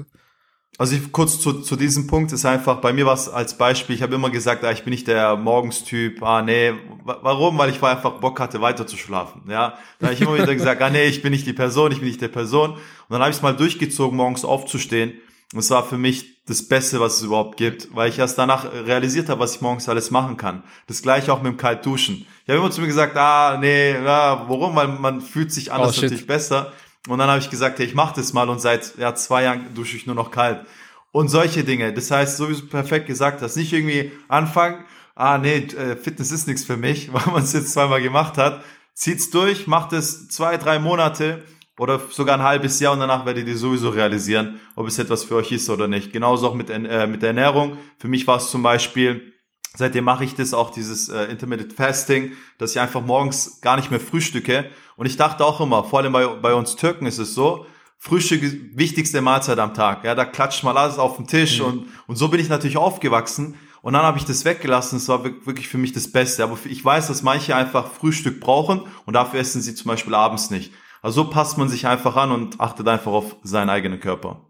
Also 0.80 0.96
ich, 0.96 1.12
kurz 1.12 1.40
zu, 1.40 1.62
zu 1.62 1.76
diesem 1.76 2.08
Punkt 2.08 2.32
ist 2.32 2.44
einfach, 2.44 2.82
bei 2.82 2.92
mir 2.92 3.06
war 3.06 3.14
es 3.14 3.30
als 3.30 3.58
Beispiel, 3.58 3.96
ich 3.96 4.02
habe 4.02 4.16
immer 4.16 4.32
gesagt, 4.32 4.64
ah, 4.64 4.72
ich 4.72 4.82
bin 4.84 4.92
nicht 4.92 5.08
der 5.08 5.36
Morgenstyp, 5.36 6.22
ah 6.24 6.42
nee, 6.42 6.74
wa- 7.04 7.20
warum? 7.22 7.58
Weil 7.60 7.70
ich 7.70 7.82
war 7.84 7.92
einfach 7.96 8.20
Bock 8.20 8.40
hatte, 8.40 8.62
weiter 8.62 8.88
zu 8.88 8.98
schlafen, 8.98 9.44
ja. 9.48 9.78
Da 10.00 10.08
habe 10.08 10.16
ich 10.16 10.22
immer 10.22 10.36
wieder 10.36 10.56
gesagt, 10.56 10.82
ah 10.82 10.90
nee, 10.90 11.06
ich 11.06 11.22
bin 11.22 11.32
nicht 11.32 11.46
die 11.46 11.54
Person, 11.54 11.92
ich 11.92 12.00
bin 12.00 12.08
nicht 12.08 12.22
der 12.22 12.28
Person. 12.30 12.72
Und 12.72 12.80
dann 13.10 13.22
habe 13.22 13.30
ich 13.30 13.38
es 13.38 13.44
mal 13.44 13.56
durchgezogen, 13.56 14.18
morgens 14.18 14.44
aufzustehen. 14.44 15.14
Und 15.56 15.60
es 15.60 15.70
war 15.70 15.86
für 15.86 15.97
mich 15.97 16.43
das 16.47 16.68
Beste, 16.68 16.99
was 16.99 17.16
es 17.16 17.22
überhaupt 17.24 17.56
gibt, 17.56 17.95
weil 17.95 18.10
ich 18.10 18.20
erst 18.20 18.38
danach 18.38 18.66
realisiert 18.66 19.30
habe, 19.30 19.39
was 19.39 19.56
ich 19.56 19.62
morgens 19.62 19.88
alles 19.88 20.12
machen 20.12 20.36
kann. 20.36 20.64
Das 20.88 21.01
gleiche 21.01 21.32
auch 21.32 21.41
mit 21.41 21.53
dem 21.53 21.58
Kaltduschen. 21.58 22.28
Ich 22.43 22.49
habe 22.49 22.60
immer 22.60 22.72
zu 22.72 22.82
mir 22.82 22.88
gesagt, 22.88 23.16
ah 23.16 23.58
nee, 23.58 23.93
ja, 23.93 24.43
warum? 24.49 24.76
Weil 24.76 24.89
man 24.89 25.22
fühlt 25.22 25.53
sich 25.53 25.72
anders 25.72 25.97
Oh, 25.97 26.01
natürlich 26.01 26.28
besser. 26.28 26.74
Und 27.08 27.20
dann 27.20 27.30
habe 27.30 27.39
ich 27.39 27.49
gesagt, 27.49 27.80
hey, 27.80 27.86
ich 27.86 27.95
mache 27.95 28.18
das 28.18 28.34
mal 28.34 28.49
und 28.49 28.60
seit 28.60 28.97
ja, 28.97 29.16
zwei 29.16 29.43
Jahren 29.43 29.74
dusche 29.74 29.95
ich 29.95 30.06
nur 30.06 30.16
noch 30.16 30.30
kalt. 30.30 30.66
Und 31.14 31.30
solche 31.30 31.64
Dinge. 31.64 31.93
Das 31.93 32.12
heißt, 32.12 32.36
so 32.36 32.49
wie 32.49 32.56
du 32.56 32.68
perfekt 32.68 33.08
gesagt 33.08 33.41
hast, 33.41 33.56
nicht 33.56 33.72
irgendwie 33.72 34.12
anfangen, 34.28 34.84
ah 35.16 35.38
nee, 35.38 35.60
äh, 35.60 35.95
Fitness 35.95 36.32
ist 36.32 36.49
nichts 36.49 36.66
für 36.66 36.76
mich, 36.76 37.14
weil 37.14 37.28
man 37.28 37.43
es 37.43 37.53
jetzt 37.53 37.72
zweimal 37.72 38.01
gemacht 38.01 38.38
hat. 38.38 38.62
Zieht's 38.93 39.30
durch, 39.30 39.68
macht 39.68 39.93
es 39.93 40.28
zwei, 40.28 40.58
drei 40.58 40.80
Monate 40.80 41.43
oder 41.78 42.00
sogar 42.10 42.38
ein 42.38 42.44
halbes 42.44 42.80
Jahr 42.80 42.94
und 42.94 43.00
danach 43.00 43.26
werdet 43.26 43.48
ihr 43.48 43.58
sowieso 43.58 43.90
realisieren, 43.90 44.60
ob 44.76 44.88
es 44.88 44.98
etwas 45.00 45.24
für 45.24 45.36
euch 45.36 45.52
ist 45.52 45.70
oder 45.70 45.88
nicht. 45.88 46.14
Genauso 46.14 46.48
auch 46.48 46.54
mit, 46.54 46.70
äh, 46.70 47.08
mit 47.08 47.22
der 47.22 47.30
Ernährung. 47.30 47.78
Für 47.98 48.08
mich 48.08 48.26
war 48.28 48.38
es 48.38 48.50
zum 48.50 48.64
Beispiel, 48.64 49.34
Seitdem 49.78 50.06
mache 50.06 50.24
ich 50.24 50.36
das 50.36 50.54
auch, 50.54 50.72
dieses 50.72 51.10
äh, 51.10 51.26
Intermittent 51.26 51.74
Fasting, 51.74 52.32
dass 52.58 52.72
ich 52.72 52.80
einfach 52.80 53.02
morgens 53.02 53.60
gar 53.60 53.76
nicht 53.76 53.92
mehr 53.92 54.00
frühstücke. 54.00 54.70
Und 54.96 55.06
ich 55.06 55.18
dachte 55.18 55.44
auch 55.44 55.60
immer, 55.60 55.84
vor 55.84 56.00
allem 56.00 56.14
bei, 56.14 56.26
bei 56.28 56.54
uns 56.54 56.78
Türken 56.78 57.06
ist 57.08 57.18
es 57.18 57.34
so, 57.34 57.66
Frühstück 57.98 58.42
ist 58.42 58.56
wichtigste 58.78 59.20
Mahlzeit 59.22 59.60
am 59.60 59.74
Tag. 59.74 60.06
Ja, 60.06 60.16
da 60.16 60.24
klatscht 60.24 60.64
mal 60.64 60.78
alles 60.78 60.98
auf 60.98 61.18
den 61.18 61.28
Tisch 61.28 61.60
und, 61.60 61.88
und 62.08 62.16
so 62.16 62.30
bin 62.30 62.40
ich 62.40 62.48
natürlich 62.48 62.78
aufgewachsen. 62.78 63.56
Und 63.82 63.94
dann 63.94 64.04
habe 64.04 64.18
ich 64.18 64.24
das 64.26 64.46
weggelassen. 64.46 64.96
Es 64.98 65.10
war 65.10 65.26
wir- 65.26 65.46
wirklich 65.46 65.68
für 65.68 65.78
mich 65.78 65.92
das 65.92 66.10
Beste. 66.10 66.44
Aber 66.44 66.58
ich 66.64 66.84
weiß, 66.86 67.08
dass 67.08 67.22
manche 67.22 67.54
einfach 67.56 67.92
Frühstück 67.92 68.40
brauchen 68.40 68.82
und 69.06 69.14
dafür 69.14 69.42
essen 69.42 69.62
sie 69.62 69.76
zum 69.76 69.90
Beispiel 69.90 70.16
abends 70.16 70.52
nicht. 70.52 70.72
Also 71.06 71.22
so 71.22 71.30
passt 71.30 71.60
man 71.60 71.70
sich 71.70 71.86
einfach 71.86 72.16
an 72.16 72.32
und 72.32 72.60
achtet 72.60 72.88
einfach 72.88 73.12
auf 73.12 73.36
seinen 73.43 73.70
eigenen 73.70 73.99
Körper. 73.99 74.49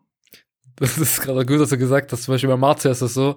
Das 0.78 0.98
ist 0.98 1.20
gerade 1.20 1.46
gut, 1.46 1.60
dass 1.60 1.72
du 1.72 1.78
gesagt 1.78 2.14
hast. 2.14 2.24
Zum 2.24 2.34
Beispiel 2.34 2.50
bei 2.50 2.56
Marzia 2.56 2.92
ist 2.92 3.02
das 3.02 3.14
so, 3.14 3.36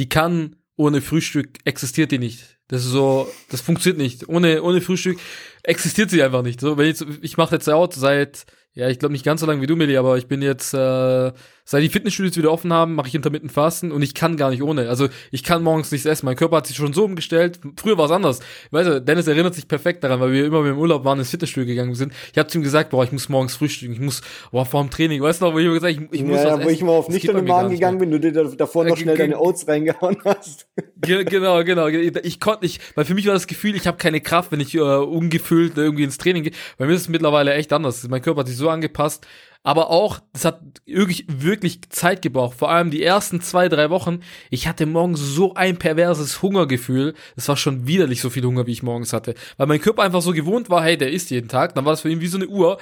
die 0.00 0.08
kann 0.08 0.56
ohne 0.74 1.00
Frühstück 1.00 1.58
existiert 1.64 2.10
die 2.10 2.18
nicht. 2.18 2.58
Das 2.66 2.84
ist 2.84 2.90
so, 2.90 3.28
das 3.50 3.60
funktioniert 3.60 3.98
nicht. 3.98 4.28
Ohne, 4.28 4.64
ohne 4.64 4.80
Frühstück 4.80 5.16
existiert 5.62 6.10
sie 6.10 6.24
einfach 6.24 6.42
nicht. 6.42 6.60
So, 6.60 6.76
wenn 6.76 6.90
ich, 6.90 7.00
ich 7.22 7.36
mache 7.36 7.54
jetzt 7.54 7.70
out 7.70 7.94
seit, 7.94 8.46
ja, 8.72 8.88
ich 8.88 8.98
glaube 8.98 9.12
nicht 9.12 9.24
ganz 9.24 9.42
so 9.42 9.46
lange 9.46 9.62
wie 9.62 9.68
du, 9.68 9.76
Meli, 9.76 9.96
aber 9.96 10.18
ich 10.18 10.26
bin 10.26 10.42
jetzt, 10.42 10.74
äh, 10.74 11.32
seit 11.66 11.82
die 11.82 11.90
Fitnessstudios 11.90 12.36
wieder 12.38 12.50
offen 12.50 12.72
haben, 12.72 12.94
mache 12.94 13.08
ich 13.08 13.14
intermittent 13.14 13.52
Fasten 13.52 13.92
und 13.92 14.00
ich 14.00 14.14
kann 14.14 14.36
gar 14.38 14.48
nicht 14.50 14.62
ohne. 14.62 14.88
Also 14.88 15.08
ich 15.32 15.42
kann 15.42 15.62
morgens 15.62 15.90
nichts 15.92 16.06
essen. 16.06 16.24
Mein 16.24 16.36
Körper 16.36 16.56
hat 16.58 16.66
sich 16.66 16.76
schon 16.76 16.94
so 16.94 17.04
umgestellt. 17.04 17.60
Früher 17.76 17.98
war 17.98 18.06
es 18.06 18.10
anders. 18.12 18.40
Weißt 18.70 18.88
du, 18.88 19.02
Dennis 19.02 19.26
erinnert 19.26 19.54
sich 19.54 19.68
perfekt 19.68 20.02
daran, 20.04 20.20
weil 20.20 20.32
wir 20.32 20.46
immer 20.46 20.64
wir 20.64 20.70
im 20.70 20.78
Urlaub 20.78 21.04
waren, 21.04 21.18
ins 21.18 21.28
Fitnessstudio 21.30 21.66
gegangen 21.66 21.94
sind. 21.94 22.14
Ich 22.32 22.38
habe 22.38 22.48
zu 22.48 22.56
ihm 22.58 22.62
gesagt, 22.62 22.90
boah, 22.90 23.04
ich 23.04 23.12
muss 23.12 23.28
morgens 23.28 23.56
frühstücken. 23.56 23.92
Ich 23.94 24.00
muss, 24.00 24.22
boah, 24.52 24.64
vor 24.64 24.80
dem 24.82 24.90
Training, 24.90 25.20
weißt 25.20 25.42
du 25.42 25.46
noch, 25.46 25.52
wo 25.54 25.58
ich 25.58 25.66
immer 25.66 25.74
gesagt 25.74 25.92
ich, 25.92 26.20
ich 26.20 26.24
muss 26.24 26.38
ja, 26.38 26.52
was 26.52 26.58
wo 26.58 26.60
essen. 26.62 26.70
ich 26.70 26.82
mal 26.82 26.92
auf 26.92 27.08
nüchternen 27.08 27.44
Magen 27.44 27.70
gegangen 27.70 27.98
bin, 27.98 28.10
du 28.12 28.20
dir 28.20 28.32
da- 28.32 28.44
davor 28.44 28.84
noch 28.84 28.96
schnell 28.96 29.18
deine 29.18 29.38
Oats 29.38 29.66
reingehauen 29.68 30.16
hast. 30.24 30.68
Ge- 31.00 31.24
Genau, 31.24 31.64
genau. 31.64 31.88
Ich 31.88 32.38
konnte 32.40 32.64
nicht, 32.64 32.80
weil 32.94 33.04
für 33.04 33.14
mich 33.14 33.26
war 33.26 33.34
das 33.34 33.46
Gefühl, 33.48 33.74
ich 33.74 33.86
habe 33.88 33.96
keine 33.98 34.20
Kraft, 34.20 34.52
wenn 34.52 34.60
ich 34.60 34.74
äh, 34.74 34.78
ungefüllt 34.80 35.76
irgendwie 35.76 36.04
ins 36.04 36.18
Training 36.18 36.44
gehe. 36.44 36.52
Bei 36.78 36.86
mir 36.86 36.94
ist 36.94 37.02
es 37.02 37.08
mittlerweile 37.08 37.54
echt 37.54 37.72
anders. 37.72 38.06
Mein 38.08 38.22
Körper 38.22 38.40
hat 38.40 38.46
sich 38.48 38.56
so 38.56 38.68
angepasst. 38.70 39.26
Aber 39.66 39.90
auch, 39.90 40.20
das 40.32 40.44
hat 40.44 40.60
wirklich, 40.86 41.24
wirklich 41.26 41.80
Zeit 41.88 42.22
gebraucht. 42.22 42.56
Vor 42.56 42.70
allem 42.70 42.92
die 42.92 43.02
ersten 43.02 43.40
zwei, 43.40 43.68
drei 43.68 43.90
Wochen. 43.90 44.20
Ich 44.48 44.68
hatte 44.68 44.86
morgens 44.86 45.18
so 45.18 45.54
ein 45.54 45.76
perverses 45.76 46.40
Hungergefühl. 46.40 47.14
Es 47.34 47.48
war 47.48 47.56
schon 47.56 47.84
widerlich 47.84 48.20
so 48.20 48.30
viel 48.30 48.44
Hunger, 48.44 48.68
wie 48.68 48.70
ich 48.70 48.84
morgens 48.84 49.12
hatte. 49.12 49.34
Weil 49.56 49.66
mein 49.66 49.80
Körper 49.80 50.04
einfach 50.04 50.22
so 50.22 50.32
gewohnt 50.32 50.70
war, 50.70 50.84
hey, 50.84 50.96
der 50.96 51.10
isst 51.10 51.32
jeden 51.32 51.48
Tag. 51.48 51.74
Dann 51.74 51.84
war 51.84 51.94
das 51.94 52.02
für 52.02 52.08
ihn 52.08 52.20
wie 52.20 52.28
so 52.28 52.38
eine 52.38 52.46
Uhr. 52.46 52.78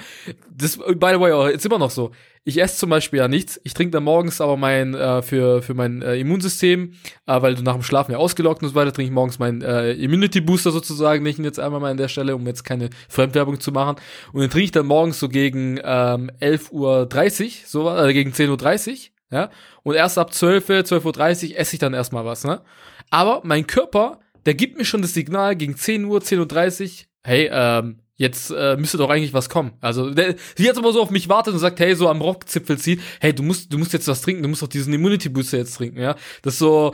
Das, 0.55 0.77
by 0.77 1.09
the 1.13 1.19
way, 1.19 1.51
jetzt 1.51 1.65
immer 1.65 1.79
noch 1.79 1.89
so. 1.89 2.11
Ich 2.47 2.61
esse 2.61 2.77
zum 2.77 2.91
Beispiel 2.91 3.17
ja 3.17 3.27
nichts. 3.27 3.59
Ich 3.63 3.73
trinke 3.73 3.89
dann 3.89 4.03
morgens 4.03 4.39
aber 4.39 4.55
mein, 4.55 4.93
äh, 4.93 5.23
für, 5.23 5.63
für 5.63 5.73
mein 5.73 6.03
äh, 6.03 6.17
Immunsystem, 6.17 6.93
äh, 7.25 7.41
weil 7.41 7.55
du 7.55 7.63
nach 7.63 7.73
dem 7.73 7.81
Schlafen 7.81 8.11
ja 8.11 8.19
ausgelockt 8.19 8.61
und 8.61 8.69
so 8.69 8.75
weiter, 8.75 8.93
trinke 8.93 9.09
ich 9.09 9.13
morgens 9.13 9.39
meinen 9.39 9.63
äh, 9.63 9.93
Immunity 9.93 10.41
Booster 10.41 10.69
sozusagen, 10.69 11.23
nicht 11.23 11.39
jetzt 11.39 11.59
einmal 11.59 11.79
mal 11.79 11.89
an 11.89 11.97
der 11.97 12.07
Stelle, 12.07 12.35
um 12.35 12.45
jetzt 12.45 12.63
keine 12.63 12.91
Fremdwerbung 13.09 13.59
zu 13.59 13.71
machen. 13.71 13.95
Und 14.31 14.41
den 14.41 14.51
trinke 14.51 14.65
ich 14.65 14.71
dann 14.71 14.85
morgens 14.85 15.19
so 15.19 15.27
gegen 15.27 15.79
ähm, 15.83 16.29
11.30 16.39 16.71
Uhr, 16.71 17.51
so, 17.65 17.89
äh, 17.89 18.13
gegen 18.13 18.29
10.30 18.29 18.91
Uhr, 18.91 18.97
ja. 19.31 19.49
Und 19.81 19.95
erst 19.95 20.19
ab 20.19 20.31
12, 20.31 20.69
12.30 20.69 21.49
Uhr 21.49 21.57
esse 21.57 21.73
ich 21.73 21.79
dann 21.79 21.95
erstmal 21.95 22.25
was, 22.25 22.43
ne? 22.43 22.61
Aber 23.09 23.41
mein 23.43 23.65
Körper, 23.65 24.19
der 24.45 24.53
gibt 24.53 24.77
mir 24.77 24.85
schon 24.85 25.01
das 25.01 25.15
Signal 25.15 25.55
gegen 25.55 25.75
10 25.75 26.05
Uhr, 26.05 26.19
10.30 26.19 26.83
Uhr, 26.83 27.05
hey, 27.23 27.49
ähm, 27.51 28.01
jetzt 28.15 28.51
äh, 28.51 28.77
müsste 28.77 28.97
doch 28.97 29.09
eigentlich 29.09 29.33
was 29.33 29.49
kommen. 29.49 29.73
Also 29.81 30.09
der, 30.09 30.35
sie 30.55 30.65
jetzt 30.65 30.77
aber 30.77 30.93
so 30.93 31.01
auf 31.01 31.11
mich 31.11 31.29
wartet 31.29 31.53
und 31.53 31.59
sagt, 31.59 31.79
hey, 31.79 31.95
so 31.95 32.09
am 32.09 32.21
Rockzipfel 32.21 32.77
zieht, 32.77 33.01
hey, 33.19 33.33
du 33.33 33.43
musst, 33.43 33.71
du 33.73 33.77
musst 33.77 33.93
jetzt 33.93 34.07
was 34.07 34.21
trinken, 34.21 34.43
du 34.43 34.49
musst 34.49 34.61
doch 34.61 34.67
diesen 34.67 34.93
Immunity 34.93 35.29
Booster 35.29 35.57
jetzt 35.57 35.75
trinken, 35.75 35.99
ja. 35.99 36.15
Das 36.41 36.53
ist 36.53 36.59
so, 36.59 36.93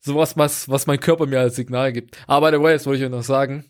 so 0.00 0.16
was, 0.16 0.36
was, 0.36 0.86
mein 0.86 1.00
Körper 1.00 1.26
mir 1.26 1.40
als 1.40 1.56
Signal 1.56 1.92
gibt. 1.92 2.16
Aber 2.26 2.50
by 2.50 2.56
the 2.56 2.62
way, 2.62 2.72
das 2.72 2.86
wollte 2.86 3.00
ich 3.00 3.04
euch 3.04 3.10
noch 3.10 3.22
sagen, 3.22 3.66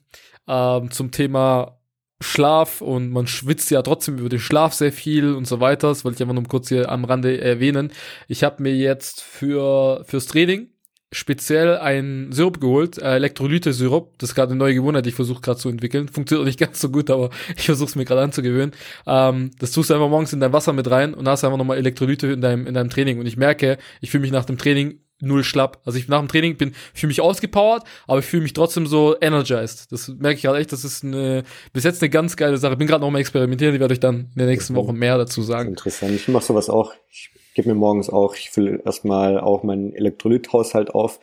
ähm, 0.49 0.91
zum 0.91 1.11
Thema 1.11 1.79
Schlaf 2.21 2.81
und 2.81 3.11
man 3.11 3.27
schwitzt 3.27 3.71
ja 3.71 3.83
trotzdem 3.83 4.19
über 4.19 4.29
den 4.29 4.39
Schlaf 4.39 4.73
sehr 4.73 4.93
viel 4.93 5.35
und 5.35 5.47
so 5.47 5.61
weiter. 5.61 5.89
Das 5.89 6.05
wollte 6.05 6.17
ich 6.17 6.23
einfach 6.23 6.35
nur 6.35 6.45
kurz 6.45 6.69
hier 6.69 6.89
am 6.89 7.05
Rande 7.05 7.41
erwähnen. 7.41 7.93
Ich 8.29 8.45
habe 8.45 8.63
mir 8.63 8.75
jetzt 8.75 9.21
für 9.21 10.05
fürs 10.07 10.27
Training 10.27 10.72
speziell 11.13 11.77
einen 11.77 12.33
Sirup 12.33 12.61
geholt, 12.61 12.99
äh, 12.99 13.17
Elektrolyte-Sirup. 13.17 14.19
Das 14.19 14.31
ist 14.31 14.35
gerade 14.35 14.51
eine 14.51 14.59
neue 14.59 14.75
Gewohnheit, 14.75 15.05
die 15.05 15.11
ich 15.11 15.15
versuche 15.15 15.41
gerade 15.41 15.59
zu 15.59 15.69
entwickeln. 15.69 16.09
Funktioniert 16.13 16.43
auch 16.43 16.47
nicht 16.47 16.59
ganz 16.59 16.81
so 16.81 16.89
gut, 16.91 17.11
aber 17.11 17.31
ich 17.57 17.67
versuche 17.67 17.89
es 17.89 17.97
mir 17.97 18.05
gerade 18.05 18.23
anzugewöhnen. 18.23 18.73
Ähm, 19.07 19.51
das 19.59 19.73
tust 19.73 19.91
du 19.91 19.95
einfach 19.95 20.09
morgens 20.09 20.33
in 20.33 20.41
dein 20.41 20.53
Wasser 20.53 20.73
mit 20.73 20.91
rein 20.91 21.15
und 21.15 21.29
hast 21.29 21.45
einfach 21.45 21.59
nochmal 21.59 21.77
Elektrolyte 21.77 22.29
in 22.29 22.41
deinem, 22.41 22.67
in 22.67 22.75
deinem 22.75 22.91
Training. 22.91 23.21
Und 23.21 23.27
ich 23.27 23.37
merke, 23.37 23.79
ich 24.01 24.11
fühle 24.11 24.23
mich 24.23 24.33
nach 24.33 24.45
dem 24.45 24.59
Training 24.59 25.01
null 25.21 25.45
schlapp. 25.45 25.81
Also 25.85 25.99
ich 25.99 26.09
nach 26.09 26.19
dem 26.19 26.29
Training 26.29 26.57
bin, 26.57 26.75
fühle 26.95 27.09
mich 27.09 27.21
ausgepowert, 27.21 27.85
aber 28.07 28.19
ich 28.19 28.25
fühle 28.25 28.43
mich 28.43 28.55
trotzdem 28.55 28.87
so 28.87 29.17
energized. 29.21 29.93
Das 29.93 30.09
merke 30.09 30.37
ich 30.37 30.43
gerade 30.43 30.59
echt, 30.59 30.73
das 30.73 30.85
ist 30.85 31.05
eine, 31.05 31.45
bis 31.73 31.85
jetzt 31.85 32.03
eine 32.03 32.11
ganz 32.11 32.37
geile 32.37 32.59
Sache. 32.59 32.77
Bin 32.77 32.89
gerade 32.89 33.03
noch 33.03 33.11
mal 33.11 33.21
experimentieren, 33.21 33.75
ich 33.75 33.81
werde 33.81 33.93
euch 33.93 34.01
dann 34.01 34.31
in 34.33 34.39
der 34.39 34.47
nächsten 34.47 34.75
Woche 34.75 34.93
mehr 34.93 35.17
dazu 35.19 35.43
sagen. 35.43 35.71
Interessant. 35.71 36.13
Ich 36.13 36.29
mache 36.29 36.45
sowas 36.45 36.69
auch. 36.69 36.93
Ich 37.09 37.31
gebe 37.55 37.69
mir 37.69 37.75
morgens 37.75 38.11
auch, 38.11 38.35
ich 38.35 38.51
fülle 38.51 38.83
erstmal 38.85 39.41
auch 39.41 39.63
meinen 39.63 39.95
Elektrolythaushalt 39.95 40.95
auf. 40.95 41.21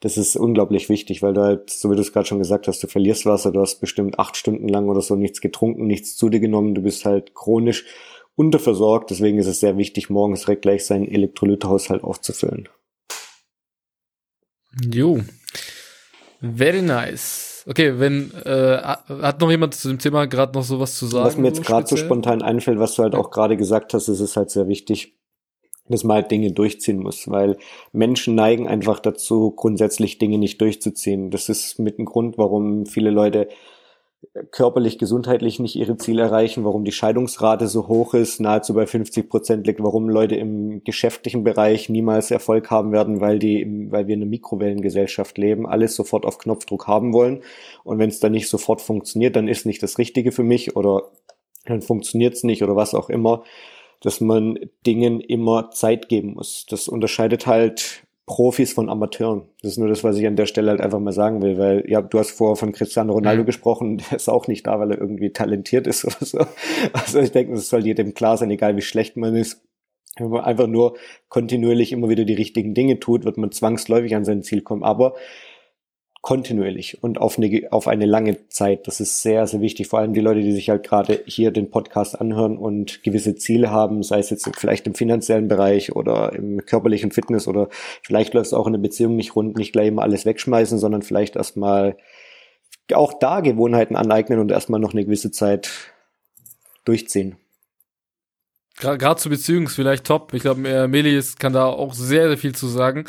Das 0.00 0.16
ist 0.16 0.34
unglaublich 0.34 0.88
wichtig, 0.88 1.22
weil 1.22 1.32
du 1.32 1.42
halt, 1.42 1.70
so 1.70 1.90
wie 1.90 1.94
du 1.94 2.00
es 2.00 2.12
gerade 2.12 2.26
schon 2.26 2.40
gesagt 2.40 2.66
hast, 2.66 2.82
du 2.82 2.88
verlierst 2.88 3.24
Wasser, 3.24 3.52
du 3.52 3.60
hast 3.60 3.80
bestimmt 3.80 4.18
acht 4.18 4.36
Stunden 4.36 4.68
lang 4.68 4.88
oder 4.88 5.00
so 5.00 5.14
nichts 5.14 5.40
getrunken, 5.40 5.86
nichts 5.86 6.16
zu 6.16 6.28
dir 6.28 6.40
genommen, 6.40 6.74
du 6.74 6.82
bist 6.82 7.04
halt 7.04 7.34
chronisch 7.34 7.84
unterversorgt. 8.34 9.10
Deswegen 9.10 9.38
ist 9.38 9.46
es 9.46 9.60
sehr 9.60 9.76
wichtig, 9.76 10.10
morgens 10.10 10.40
direkt 10.40 10.62
gleich 10.62 10.84
seinen 10.86 11.06
Elektrolythaushalt 11.06 12.02
aufzufüllen. 12.02 12.68
Jo. 14.92 15.20
Very 16.40 16.82
nice. 16.82 17.64
Okay, 17.68 18.00
wenn 18.00 18.32
äh, 18.44 18.78
hat 18.78 19.40
noch 19.40 19.50
jemand 19.50 19.74
zu 19.74 19.88
dem 19.88 20.00
Thema 20.00 20.26
gerade 20.26 20.54
noch 20.54 20.64
sowas 20.64 20.96
zu 20.96 21.06
sagen? 21.06 21.26
Was 21.26 21.36
mir 21.36 21.48
jetzt 21.48 21.64
gerade 21.64 21.86
so 21.86 21.96
spontan 21.96 22.42
einfällt, 22.42 22.80
was 22.80 22.96
du 22.96 23.04
halt 23.04 23.14
auch 23.14 23.30
gerade 23.30 23.56
gesagt 23.56 23.94
hast, 23.94 24.08
ist 24.08 24.18
es 24.18 24.36
halt 24.36 24.50
sehr 24.50 24.66
wichtig, 24.66 25.16
dass 25.88 26.04
man 26.04 26.16
halt 26.16 26.30
Dinge 26.30 26.52
durchziehen 26.52 26.98
muss, 26.98 27.28
weil 27.28 27.56
Menschen 27.92 28.34
neigen 28.34 28.68
einfach 28.68 29.00
dazu, 29.00 29.50
grundsätzlich 29.50 30.18
Dinge 30.18 30.38
nicht 30.38 30.60
durchzuziehen. 30.60 31.30
Das 31.30 31.48
ist 31.48 31.78
mit 31.78 31.98
ein 31.98 32.04
Grund, 32.04 32.38
warum 32.38 32.86
viele 32.86 33.10
Leute 33.10 33.48
körperlich, 34.50 34.98
gesundheitlich 34.98 35.58
nicht 35.58 35.76
ihre 35.76 35.96
Ziele 35.96 36.22
erreichen, 36.22 36.64
warum 36.64 36.84
die 36.84 36.92
Scheidungsrate 36.92 37.66
so 37.66 37.88
hoch 37.88 38.14
ist, 38.14 38.40
nahezu 38.40 38.72
bei 38.72 38.86
50 38.86 39.28
Prozent 39.28 39.66
liegt, 39.66 39.82
warum 39.82 40.08
Leute 40.08 40.36
im 40.36 40.84
geschäftlichen 40.84 41.44
Bereich 41.44 41.88
niemals 41.88 42.30
Erfolg 42.30 42.70
haben 42.70 42.92
werden, 42.92 43.20
weil 43.20 43.38
die, 43.38 43.88
weil 43.90 44.06
wir 44.06 44.14
in 44.14 44.22
einer 44.22 44.30
Mikrowellengesellschaft 44.30 45.38
leben, 45.38 45.66
alles 45.66 45.96
sofort 45.96 46.24
auf 46.24 46.38
Knopfdruck 46.38 46.86
haben 46.86 47.12
wollen. 47.12 47.42
Und 47.84 47.98
wenn 47.98 48.08
es 48.08 48.20
dann 48.20 48.32
nicht 48.32 48.48
sofort 48.48 48.80
funktioniert, 48.80 49.34
dann 49.34 49.48
ist 49.48 49.66
nicht 49.66 49.82
das 49.82 49.98
Richtige 49.98 50.30
für 50.30 50.44
mich 50.44 50.76
oder 50.76 51.10
dann 51.66 51.82
funktioniert 51.82 52.34
es 52.34 52.44
nicht 52.44 52.62
oder 52.62 52.76
was 52.76 52.94
auch 52.94 53.10
immer, 53.10 53.42
dass 54.02 54.20
man 54.20 54.58
Dingen 54.86 55.20
immer 55.20 55.70
Zeit 55.70 56.08
geben 56.08 56.34
muss. 56.34 56.66
Das 56.68 56.88
unterscheidet 56.88 57.46
halt 57.46 58.04
Profis 58.26 58.72
von 58.72 58.88
Amateuren. 58.88 59.42
Das 59.62 59.72
ist 59.72 59.78
nur 59.78 59.88
das, 59.88 60.04
was 60.04 60.16
ich 60.16 60.26
an 60.26 60.36
der 60.36 60.46
Stelle 60.46 60.70
halt 60.70 60.80
einfach 60.80 61.00
mal 61.00 61.12
sagen 61.12 61.42
will, 61.42 61.58
weil 61.58 61.84
ja, 61.88 62.00
du 62.02 62.18
hast 62.18 62.30
vorher 62.30 62.56
von 62.56 62.72
Cristiano 62.72 63.12
Ronaldo 63.12 63.42
mhm. 63.42 63.46
gesprochen, 63.46 63.98
der 64.10 64.16
ist 64.16 64.28
auch 64.28 64.46
nicht 64.48 64.66
da, 64.66 64.78
weil 64.78 64.92
er 64.92 65.00
irgendwie 65.00 65.30
talentiert 65.30 65.86
ist 65.86 66.04
oder 66.06 66.24
so. 66.24 66.38
Also 66.92 67.20
ich 67.20 67.32
denke, 67.32 67.54
es 67.54 67.68
soll 67.68 67.84
jedem 67.84 68.14
klar 68.14 68.36
sein, 68.36 68.50
egal 68.50 68.76
wie 68.76 68.82
schlecht 68.82 69.16
man 69.16 69.34
ist. 69.34 69.62
Wenn 70.16 70.28
man 70.28 70.44
einfach 70.44 70.66
nur 70.66 70.96
kontinuierlich 71.28 71.90
immer 71.92 72.10
wieder 72.10 72.24
die 72.24 72.34
richtigen 72.34 72.74
Dinge 72.74 73.00
tut, 73.00 73.24
wird 73.24 73.38
man 73.38 73.50
zwangsläufig 73.50 74.14
an 74.14 74.26
sein 74.26 74.42
Ziel 74.42 74.60
kommen. 74.60 74.82
Aber 74.82 75.14
kontinuierlich 76.22 77.02
und 77.02 77.20
auf 77.20 77.36
eine, 77.36 77.66
auf 77.72 77.88
eine 77.88 78.06
lange 78.06 78.48
Zeit. 78.48 78.86
Das 78.86 79.00
ist 79.00 79.22
sehr, 79.22 79.44
sehr 79.48 79.60
wichtig. 79.60 79.88
Vor 79.88 79.98
allem 79.98 80.14
die 80.14 80.20
Leute, 80.20 80.40
die 80.40 80.52
sich 80.52 80.70
halt 80.70 80.84
gerade 80.84 81.20
hier 81.26 81.50
den 81.50 81.68
Podcast 81.68 82.18
anhören 82.18 82.56
und 82.56 83.02
gewisse 83.02 83.34
Ziele 83.34 83.72
haben, 83.72 84.04
sei 84.04 84.20
es 84.20 84.30
jetzt 84.30 84.48
vielleicht 84.56 84.86
im 84.86 84.94
finanziellen 84.94 85.48
Bereich 85.48 85.96
oder 85.96 86.32
im 86.32 86.64
körperlichen 86.64 87.10
Fitness 87.10 87.48
oder 87.48 87.68
vielleicht 88.04 88.34
läuft 88.34 88.46
es 88.46 88.52
auch 88.52 88.68
in 88.68 88.72
der 88.72 88.80
Beziehung 88.80 89.16
nicht 89.16 89.34
rund, 89.34 89.58
nicht 89.58 89.72
gleich 89.72 89.88
immer 89.88 90.02
alles 90.02 90.24
wegschmeißen, 90.24 90.78
sondern 90.78 91.02
vielleicht 91.02 91.34
erstmal 91.34 91.96
auch 92.94 93.18
da 93.18 93.40
Gewohnheiten 93.40 93.96
aneignen 93.96 94.38
und 94.38 94.52
erstmal 94.52 94.80
noch 94.80 94.92
eine 94.92 95.04
gewisse 95.04 95.32
Zeit 95.32 95.70
durchziehen. 96.84 97.36
Gerade 98.78 99.20
zu 99.20 99.28
Beziehungen 99.28 99.66
ist 99.66 99.74
vielleicht 99.74 100.04
top. 100.04 100.32
Ich 100.34 100.42
glaube, 100.42 100.88
Melis 100.88 101.36
kann 101.36 101.52
da 101.52 101.66
auch 101.66 101.94
sehr, 101.94 102.28
sehr 102.28 102.38
viel 102.38 102.54
zu 102.54 102.68
sagen. 102.68 103.06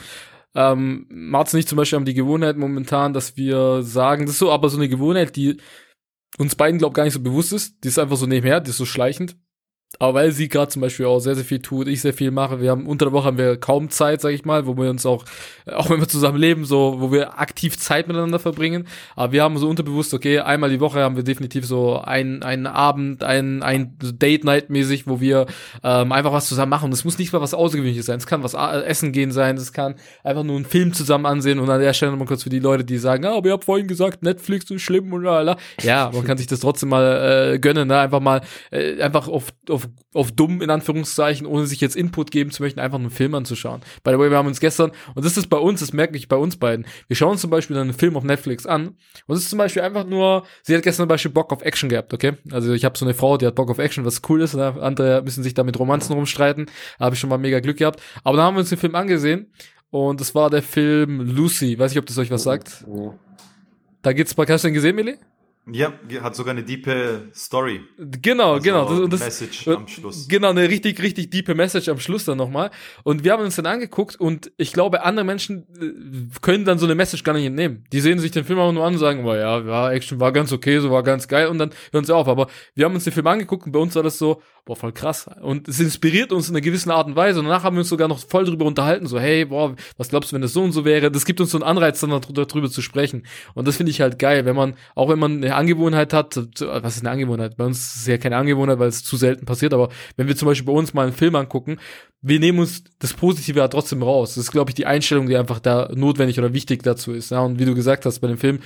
Ähm, 0.56 1.08
Martin 1.10 1.58
nicht 1.58 1.70
zum 1.70 1.78
Beispiel 1.78 1.98
haben 1.98 2.06
die 2.06 2.14
Gewohnheit 2.14 2.58
momentan, 2.58 3.14
dass 3.14 3.38
wir 3.38 3.82
sagen, 3.84 4.26
das 4.26 4.36
ist 4.36 4.40
so 4.40 4.52
aber 4.52 4.70
so 4.70 4.78
eine 4.78 4.90
Gewohnheit, 4.90 5.36
die 5.36 5.58
uns 6.38 6.56
beiden, 6.56 6.80
glaube 6.80 6.94
gar 6.94 7.04
nicht 7.04 7.14
so 7.14 7.22
bewusst 7.22 7.54
ist. 7.54 7.84
Die 7.84 7.88
ist 7.88 8.00
einfach 8.00 8.18
so 8.18 8.26
nebenher, 8.26 8.60
die 8.60 8.70
ist 8.70 8.78
so 8.78 8.86
schleichend. 8.86 9.38
Aber 10.00 10.16
weil 10.16 10.32
sie 10.32 10.50
gerade 10.50 10.70
zum 10.70 10.82
Beispiel 10.82 11.06
auch 11.06 11.20
sehr, 11.20 11.36
sehr 11.36 11.46
viel 11.46 11.60
tut, 11.60 11.88
ich 11.88 12.02
sehr 12.02 12.14
viel 12.14 12.32
mache, 12.32 12.60
wir 12.60 12.72
haben 12.72 12.88
unter 12.88 13.06
der 13.06 13.14
Woche 13.14 13.26
haben 13.26 13.38
wir 13.38 13.58
kaum 13.58 13.90
Zeit, 13.90 14.22
sag 14.22 14.32
ich 14.32 14.44
mal, 14.44 14.66
wo 14.66 14.76
wir 14.76 14.90
uns 14.90 15.06
auch, 15.06 15.24
äh, 15.66 15.72
auch 15.74 15.90
wenn 15.90 16.00
wir 16.00 16.08
zusammen 16.08 16.40
leben, 16.40 16.66
so, 16.66 16.96
wo 17.00 17.12
wir 17.12 17.40
aktiv 17.40 17.78
Zeit 17.78 18.08
miteinander 18.08 18.40
verbringen. 18.40 18.88
Aber 19.16 19.32
wir 19.32 19.44
haben 19.44 19.58
so 19.58 19.70
unterbewusst, 19.70 20.14
okay, 20.14 20.40
einmal 20.40 20.70
die 20.70 20.80
Woche 20.80 21.02
haben 21.02 21.16
wir 21.16 21.24
definitiv 21.24 21.66
so 21.66 22.00
ein, 22.00 22.44
einen 22.44 22.66
Abend, 22.68 23.24
ein, 23.24 23.62
ein 23.62 23.96
Date-Night-mäßig, 24.00 25.08
wo 25.08 25.22
wir 25.22 25.46
ähm, 25.84 26.12
einfach 26.12 26.34
was 26.34 26.48
zusammen 26.48 26.72
machen. 26.72 26.92
Das 26.92 27.06
muss 27.06 27.20
nicht 27.20 27.32
mal 27.32 27.42
was 27.42 27.54
Außergewöhnliches 27.54 28.08
sein. 28.08 28.18
Es 28.18 28.28
kann 28.28 28.44
was 28.44 28.56
äh, 28.56 28.84
essen 28.86 29.12
gehen 29.12 29.32
sein, 29.32 29.58
es 29.58 29.74
kann 29.74 29.96
einfach 30.24 30.44
nur 30.44 30.56
einen 30.56 30.66
Film 30.66 30.94
zusammen 30.94 31.26
ansehen 31.26 31.60
und 31.60 31.70
an 31.70 31.80
der 31.80 31.94
Stelle 31.94 32.12
nochmal 32.12 32.28
kurz 32.28 32.44
für 32.44 32.50
die 32.50 32.60
Leute, 32.60 32.84
die 32.84 32.98
sagen, 32.98 33.26
ah, 33.26 33.38
aber 33.38 33.48
ihr 33.48 33.54
habt 33.54 33.66
vorhin 33.66 33.88
gesagt, 33.88 34.24
Netflix 34.24 34.70
ist 34.72 34.82
schlimm 34.82 35.14
und 35.14 35.24
lala. 35.24 35.58
Ja, 35.82 36.10
man 36.14 36.24
kann 36.24 36.38
sich 36.38 36.48
das 36.48 36.62
trotzdem 36.62 36.90
mal 36.90 37.54
äh, 37.54 37.60
gönnen, 37.60 37.88
ne? 37.88 38.00
Einfach 38.00 38.20
mal, 38.20 38.42
äh, 38.72 39.02
einfach 39.02 39.28
auf, 39.28 39.54
auf 39.70 39.83
auf, 39.84 39.90
auf 40.14 40.32
dumm, 40.32 40.62
in 40.62 40.70
Anführungszeichen, 40.70 41.46
ohne 41.46 41.66
sich 41.66 41.82
jetzt 41.82 41.96
Input 41.96 42.32
geben 42.32 42.52
zu 42.52 42.64
möchten, 42.64 42.80
einfach 42.80 43.00
einen 43.00 43.10
Film 43.10 43.36
anzuschauen. 43.36 43.82
By 44.04 44.12
the 44.12 44.20
way, 44.20 44.30
wir 44.30 44.38
haben 44.38 44.48
uns 44.48 44.60
gestern, 44.60 44.92
und 45.16 45.26
das 45.26 45.38
ist 45.38 45.48
bei 45.48 45.58
uns, 45.58 45.80
das 45.80 45.94
merke 45.94 46.18
ich 46.18 46.28
bei 46.28 46.36
uns 46.36 46.58
beiden, 46.58 46.86
wir 47.08 47.16
schauen 47.16 47.32
uns 47.32 47.42
zum 47.42 47.50
Beispiel 47.50 47.78
einen 47.78 47.94
Film 47.94 48.18
auf 48.18 48.24
Netflix 48.24 48.66
an, 48.66 48.96
und 49.28 49.36
es 49.36 49.44
ist 49.44 49.50
zum 49.50 49.60
Beispiel 49.60 49.82
einfach 49.82 50.06
nur, 50.06 50.44
sie 50.62 50.76
hat 50.76 50.84
gestern 50.84 51.04
zum 51.04 51.10
Beispiel 51.10 51.32
Bock 51.32 51.52
auf 51.52 51.62
Action 51.62 51.90
gehabt, 51.90 52.14
okay? 52.14 52.34
Also 52.52 52.74
ich 52.74 52.86
habe 52.86 52.98
so 52.98 53.06
eine 53.06 53.14
Frau, 53.14 53.38
die 53.38 53.46
hat 53.46 53.56
Bock 53.56 53.70
auf 53.70 53.80
Action, 53.80 54.06
was 54.06 54.22
cool 54.30 54.42
ist, 54.42 54.54
ne? 54.54 54.76
andere 54.80 55.22
müssen 55.24 55.44
sich 55.44 55.54
da 55.54 55.64
mit 55.64 55.80
Romanzen 55.80 56.14
rumstreiten, 56.14 56.68
da 57.00 57.06
habe 57.06 57.16
ich 57.16 57.20
schon 57.20 57.30
mal 57.30 57.38
mega 57.38 57.60
Glück 57.60 57.78
gehabt. 57.78 58.02
Aber 58.24 58.38
dann 58.38 58.46
haben 58.46 58.56
wir 58.56 58.60
uns 58.60 58.70
den 58.70 58.78
Film 58.78 58.96
angesehen, 58.96 59.52
und 59.90 60.20
das 60.20 60.34
war 60.34 60.50
der 60.50 60.64
Film 60.64 61.22
Lucy, 61.22 61.78
weiß 61.78 61.92
ich, 61.92 62.00
ob 62.00 62.08
das 62.08 62.18
euch 62.18 62.32
was 62.32 62.44
sagt. 62.44 62.84
Da 64.02 64.12
geht's 64.12 64.34
bei, 64.34 64.46
hast 64.48 64.64
du 64.64 64.68
den 64.68 64.74
gesehen, 64.74 64.96
Mili? 64.96 65.18
Ja, 65.72 65.94
hat 66.22 66.36
sogar 66.36 66.52
eine 66.52 66.64
diepe 66.64 67.30
Story. 67.34 67.82
Genau, 67.98 68.56
also 68.56 68.64
genau. 68.64 69.08
Das, 69.08 69.20
das, 69.22 69.42
Message 69.42 69.68
am 69.70 69.88
Schluss. 69.88 70.28
Genau, 70.28 70.50
eine 70.50 70.68
richtig, 70.68 71.02
richtig 71.02 71.30
diepe 71.30 71.56
Message 71.56 71.88
am 71.88 72.00
Schluss 72.00 72.26
dann 72.26 72.38
nochmal. 72.38 72.70
Und 73.04 73.24
wir 73.24 73.32
haben 73.32 73.44
uns 73.44 73.56
dann 73.56 73.66
angeguckt 73.66 74.18
und 74.20 74.52
ich 74.58 74.74
glaube, 74.74 75.04
andere 75.04 75.26
Menschen 75.26 75.66
äh, 75.80 76.40
können 76.42 76.66
dann 76.66 76.80
so 76.80 76.86
eine 76.86 76.96
Message 76.96 77.24
gar 77.24 77.32
nicht 77.32 77.46
entnehmen. 77.46 77.86
Die 77.94 78.02
sehen 78.02 78.20
sich 78.20 78.32
den 78.32 78.44
Film 78.44 78.60
auch 78.60 78.74
nur 78.74 78.86
an 78.86 78.94
und 78.94 79.00
sagen, 79.00 79.24
oh 79.24 79.34
ja, 79.34 79.60
ja, 79.62 79.92
Action 79.92 80.20
war 80.20 80.34
ganz 80.34 80.52
okay, 80.52 80.80
so 80.80 80.92
war 80.92 81.02
ganz 81.02 81.30
geil 81.30 81.48
und 81.48 81.60
dann 81.60 81.70
hören 81.94 82.04
sie 82.04 82.14
auf. 82.14 82.28
Aber 82.28 82.48
wir 82.76 82.84
haben 82.84 82.96
uns 82.96 83.06
den 83.06 83.14
Film 83.14 83.28
angeguckt 83.28 83.66
und 83.66 83.72
bei 83.72 83.80
uns 83.80 83.96
war 83.96 84.04
das 84.04 84.18
so, 84.18 84.42
boah, 84.66 84.76
voll 84.76 84.94
krass. 84.94 85.30
Und 85.42 85.68
es 85.68 85.80
inspiriert 85.80 86.32
uns 86.32 86.48
in 86.50 86.56
einer 86.56 86.62
gewissen 86.62 86.90
Art 86.90 87.08
und 87.08 87.16
Weise. 87.16 87.40
Und 87.40 87.46
danach 87.46 87.64
haben 87.64 87.76
wir 87.76 87.82
uns 87.82 87.90
sogar 87.90 88.08
noch 88.08 88.20
voll 88.20 88.46
drüber 88.46 88.66
unterhalten, 88.66 89.08
so, 89.08 89.20
hey, 89.20 89.46
boah, 89.46 89.76
was 89.98 90.10
glaubst 90.10 90.32
du, 90.32 90.36
wenn 90.36 90.42
das 90.42 90.54
so 90.54 90.62
und 90.62 90.72
so 90.72 90.86
wäre? 90.86 91.12
Das 91.12 91.26
gibt 91.26 91.42
uns 91.42 91.52
so 91.52 91.58
einen 91.58 91.64
Anreiz, 91.64 92.00
dann 92.00 92.10
darüber 92.10 92.70
zu 92.70 92.82
sprechen. 92.82 93.26
Und 93.56 93.68
das 93.68 93.78
finde 93.78 93.92
ich 93.92 94.02
halt 94.02 94.20
geil, 94.20 94.46
wenn 94.46 94.56
man, 94.56 94.76
auch 94.96 95.10
wenn 95.10 95.20
man 95.20 95.38
eine 95.44 95.56
Angewohnheit 95.56 96.14
hat, 96.14 96.38
was 96.60 96.96
ist 96.96 97.02
eine 97.02 97.12
Angewohnheit? 97.12 97.58
Bei 97.58 97.66
uns 97.66 97.80
ist 97.80 97.96
es 98.02 98.08
ja 98.08 98.18
keine 98.18 98.38
Angewohnheit, 98.38 98.80
weil 98.80 98.90
es 98.90 99.04
zu 99.04 99.18
selten 99.18 99.46
passiert, 99.46 99.74
aber 99.74 99.90
wenn 100.16 100.28
wir 100.28 100.36
zum 100.36 100.48
Beispiel 100.48 100.66
bei 100.66 100.78
uns 100.78 100.94
mal 100.94 101.04
einen 101.04 101.14
Film 101.14 101.36
angucken, 101.36 101.78
wir 102.26 102.40
nehmen 102.40 102.60
uns 102.60 102.86
das 103.00 103.14
Positive 103.14 103.60
ja 103.60 103.68
trotzdem 103.68 104.02
raus. 104.02 104.36
Das 104.36 104.46
ist, 104.46 104.52
glaube 104.52 104.72
ich, 104.72 104.76
die 104.76 104.86
Einstellung, 104.86 105.28
die 105.28 105.36
einfach 105.36 105.60
da 105.60 105.90
notwendig 105.94 106.40
oder 106.40 106.54
wichtig 106.54 106.82
dazu 106.82 107.12
ist. 107.12 107.32
Ja, 107.32 107.42
und 107.42 107.60
wie 107.60 107.66
du 107.66 107.76
gesagt 107.76 108.06
hast, 108.06 108.20
bei 108.20 108.30
dem 108.30 108.38
Film, 108.38 108.60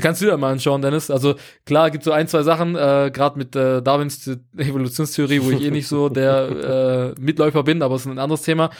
kannst 0.00 0.20
du 0.20 0.26
dir 0.26 0.36
mal 0.36 0.50
anschauen, 0.50 0.82
Dennis. 0.82 1.08
Also 1.08 1.36
klar, 1.64 1.92
gibt 1.92 2.02
so 2.02 2.10
ein, 2.10 2.26
zwei 2.26 2.42
Sachen, 2.42 2.74
äh, 2.74 3.12
gerade 3.14 3.38
mit 3.38 3.54
äh, 3.54 3.82
Darwins 3.82 4.28
Evolutionstheorie, 4.56 5.27
wo 5.28 5.50
ich 5.50 5.62
eh 5.62 5.70
nicht 5.70 5.88
so 5.88 6.08
der 6.08 7.14
äh, 7.16 7.20
Mitläufer 7.20 7.62
bin, 7.62 7.82
aber 7.82 7.96
es 7.96 8.02
ist 8.02 8.08
ein 8.08 8.18
anderes 8.18 8.42
Thema. 8.42 8.70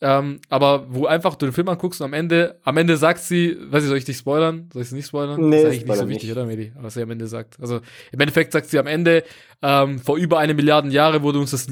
Ähm, 0.00 0.40
aber 0.48 0.86
wo 0.90 1.06
einfach 1.06 1.34
du 1.34 1.46
den 1.46 1.52
Film 1.52 1.68
anguckst 1.68 2.00
und 2.00 2.06
am 2.06 2.12
Ende, 2.12 2.60
am 2.62 2.76
Ende 2.76 2.96
sagt 2.96 3.18
sie, 3.18 3.56
weiß 3.60 3.82
ich, 3.82 3.88
soll 3.88 3.98
ich 3.98 4.04
dich 4.04 4.16
spoilern? 4.16 4.68
Soll 4.72 4.82
ich 4.82 4.88
es 4.88 4.92
nicht 4.92 5.08
spoilern? 5.08 5.48
Nee, 5.48 5.62
das 5.62 5.74
ist 5.74 5.80
eigentlich 5.80 5.88
nicht 5.88 5.98
so 5.98 6.08
wichtig, 6.08 6.28
nicht. 6.28 6.36
oder, 6.36 6.46
Medi? 6.46 6.72
Was 6.76 6.94
sie 6.94 7.02
am 7.02 7.10
Ende 7.10 7.26
sagt. 7.26 7.58
Also 7.60 7.80
im 8.12 8.20
Endeffekt 8.20 8.52
sagt 8.52 8.66
sie 8.66 8.78
am 8.78 8.86
Ende, 8.86 9.24
ähm, 9.60 9.98
vor 9.98 10.16
über 10.16 10.38
eine 10.38 10.54
Milliarden 10.54 10.92
Jahre 10.92 11.22
wurde 11.22 11.40
uns 11.40 11.50
das. 11.50 11.66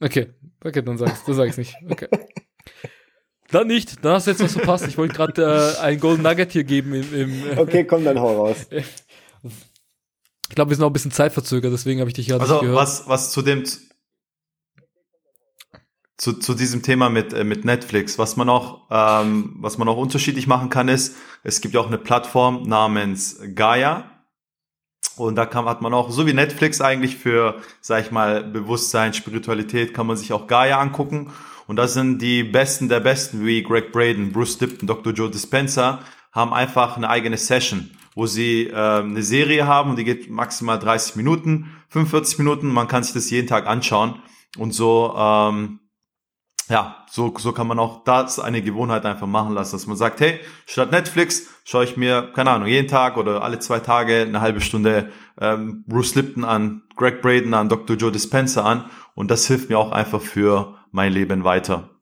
Okay, 0.00 0.28
okay, 0.64 0.82
dann 0.82 0.96
sag's, 0.96 1.24
dann 1.26 1.34
sag 1.34 1.48
ich's 1.48 1.58
nicht. 1.58 1.74
Okay. 1.88 2.08
Dann 3.50 3.68
nicht, 3.68 4.04
dann 4.04 4.14
hast 4.14 4.26
du 4.26 4.32
jetzt 4.32 4.42
was 4.42 4.54
verpasst. 4.54 4.88
Ich 4.88 4.98
wollte 4.98 5.14
gerade 5.14 5.76
äh, 5.78 5.80
ein 5.80 6.00
Golden 6.00 6.22
Nugget 6.24 6.50
hier 6.50 6.64
geben 6.64 6.92
im, 6.92 7.14
im 7.14 7.58
Okay, 7.58 7.84
komm 7.84 8.02
dann 8.02 8.18
hau 8.18 8.46
raus. 8.46 8.66
Ich 10.54 10.56
glaube, 10.56 10.70
wir 10.70 10.76
sind 10.76 10.84
auch 10.84 10.90
ein 10.90 10.92
bisschen 10.92 11.10
zeitverzögert, 11.10 11.72
deswegen 11.72 11.98
habe 11.98 12.08
ich 12.08 12.14
dich 12.14 12.28
gerade 12.28 12.42
also, 12.42 12.60
gehört. 12.60 12.78
Also 12.78 13.02
was, 13.02 13.08
was 13.08 13.32
zu 13.32 13.42
dem 13.42 13.64
zu, 16.16 16.34
zu 16.34 16.54
diesem 16.54 16.80
Thema 16.84 17.10
mit, 17.10 17.32
äh, 17.32 17.42
mit 17.42 17.64
Netflix. 17.64 18.20
Was 18.20 18.36
man 18.36 18.48
auch, 18.48 18.82
ähm, 18.88 19.56
was 19.58 19.78
man 19.78 19.88
auch 19.88 19.96
unterschiedlich 19.96 20.46
machen 20.46 20.70
kann, 20.70 20.86
ist, 20.86 21.16
es 21.42 21.60
gibt 21.60 21.74
ja 21.74 21.80
auch 21.80 21.88
eine 21.88 21.98
Plattform 21.98 22.62
namens 22.68 23.40
Gaia. 23.56 24.08
Und 25.16 25.34
da 25.34 25.44
kann, 25.44 25.64
hat 25.64 25.82
man 25.82 25.92
auch, 25.92 26.12
so 26.12 26.24
wie 26.24 26.34
Netflix 26.34 26.80
eigentlich 26.80 27.16
für, 27.16 27.60
sag 27.80 28.04
ich 28.04 28.12
mal, 28.12 28.44
Bewusstsein, 28.44 29.12
Spiritualität, 29.12 29.92
kann 29.92 30.06
man 30.06 30.16
sich 30.16 30.32
auch 30.32 30.46
Gaia 30.46 30.78
angucken. 30.78 31.32
Und 31.66 31.74
das 31.74 31.94
sind 31.94 32.22
die 32.22 32.44
Besten 32.44 32.88
der 32.88 33.00
Besten, 33.00 33.44
wie 33.44 33.64
Greg 33.64 33.90
Braden, 33.90 34.30
Bruce 34.30 34.60
Lipton, 34.60 34.86
Dr. 34.86 35.12
Joe 35.12 35.32
Dispenza, 35.32 35.98
haben 36.30 36.54
einfach 36.54 36.96
eine 36.96 37.10
eigene 37.10 37.38
Session, 37.38 37.90
wo 38.14 38.26
sie 38.26 38.68
äh, 38.68 38.74
eine 38.74 39.22
Serie 39.22 39.66
haben 39.66 39.90
und 39.90 39.96
die 39.96 40.04
geht 40.04 40.30
maximal 40.30 40.78
30 40.78 41.16
Minuten, 41.16 41.70
45 41.88 42.38
Minuten. 42.38 42.68
Man 42.68 42.88
kann 42.88 43.02
sich 43.02 43.14
das 43.14 43.30
jeden 43.30 43.48
Tag 43.48 43.66
anschauen. 43.66 44.22
Und 44.56 44.72
so 44.72 45.14
ähm, 45.16 45.80
ja, 46.68 47.04
so, 47.10 47.34
so 47.36 47.52
kann 47.52 47.66
man 47.66 47.78
auch 47.78 48.04
das 48.04 48.38
eine 48.38 48.62
Gewohnheit 48.62 49.04
einfach 49.04 49.26
machen 49.26 49.52
lassen, 49.52 49.72
dass 49.72 49.86
man 49.86 49.96
sagt, 49.96 50.20
hey, 50.20 50.40
statt 50.66 50.90
Netflix 50.90 51.48
schaue 51.64 51.84
ich 51.84 51.96
mir, 51.96 52.32
keine 52.34 52.50
Ahnung, 52.50 52.68
jeden 52.68 52.88
Tag 52.88 53.16
oder 53.16 53.42
alle 53.42 53.58
zwei 53.58 53.80
Tage 53.80 54.22
eine 54.22 54.40
halbe 54.40 54.60
Stunde 54.60 55.10
ähm, 55.38 55.84
Bruce 55.86 56.14
Lipton 56.14 56.44
an, 56.44 56.82
Greg 56.96 57.20
Braden 57.20 57.52
an, 57.52 57.68
Dr. 57.68 57.96
Joe 57.96 58.12
Dispenza 58.12 58.62
an 58.62 58.86
und 59.14 59.30
das 59.30 59.46
hilft 59.46 59.68
mir 59.68 59.78
auch 59.78 59.92
einfach 59.92 60.22
für 60.22 60.78
mein 60.90 61.12
Leben 61.12 61.44
weiter. 61.44 61.93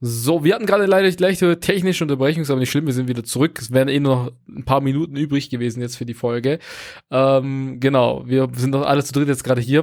So, 0.00 0.44
wir 0.44 0.54
hatten 0.54 0.66
gerade 0.66 0.86
leider 0.86 1.10
leichte 1.18 1.58
technische 1.58 2.04
Unterbrechung, 2.04 2.44
aber 2.48 2.60
nicht 2.60 2.70
schlimm, 2.70 2.86
wir 2.86 2.92
sind 2.92 3.08
wieder 3.08 3.24
zurück. 3.24 3.58
Es 3.60 3.72
wären 3.72 3.88
eh 3.88 3.98
noch 3.98 4.30
ein 4.48 4.64
paar 4.64 4.80
Minuten 4.80 5.16
übrig 5.16 5.50
gewesen 5.50 5.80
jetzt 5.80 5.96
für 5.96 6.06
die 6.06 6.14
Folge. 6.14 6.60
Ähm, 7.10 7.80
genau, 7.80 8.22
wir 8.24 8.48
sind 8.54 8.70
noch 8.70 8.86
alle 8.86 9.02
zu 9.02 9.12
dritt 9.12 9.26
jetzt 9.26 9.42
gerade 9.42 9.60
hier. 9.60 9.82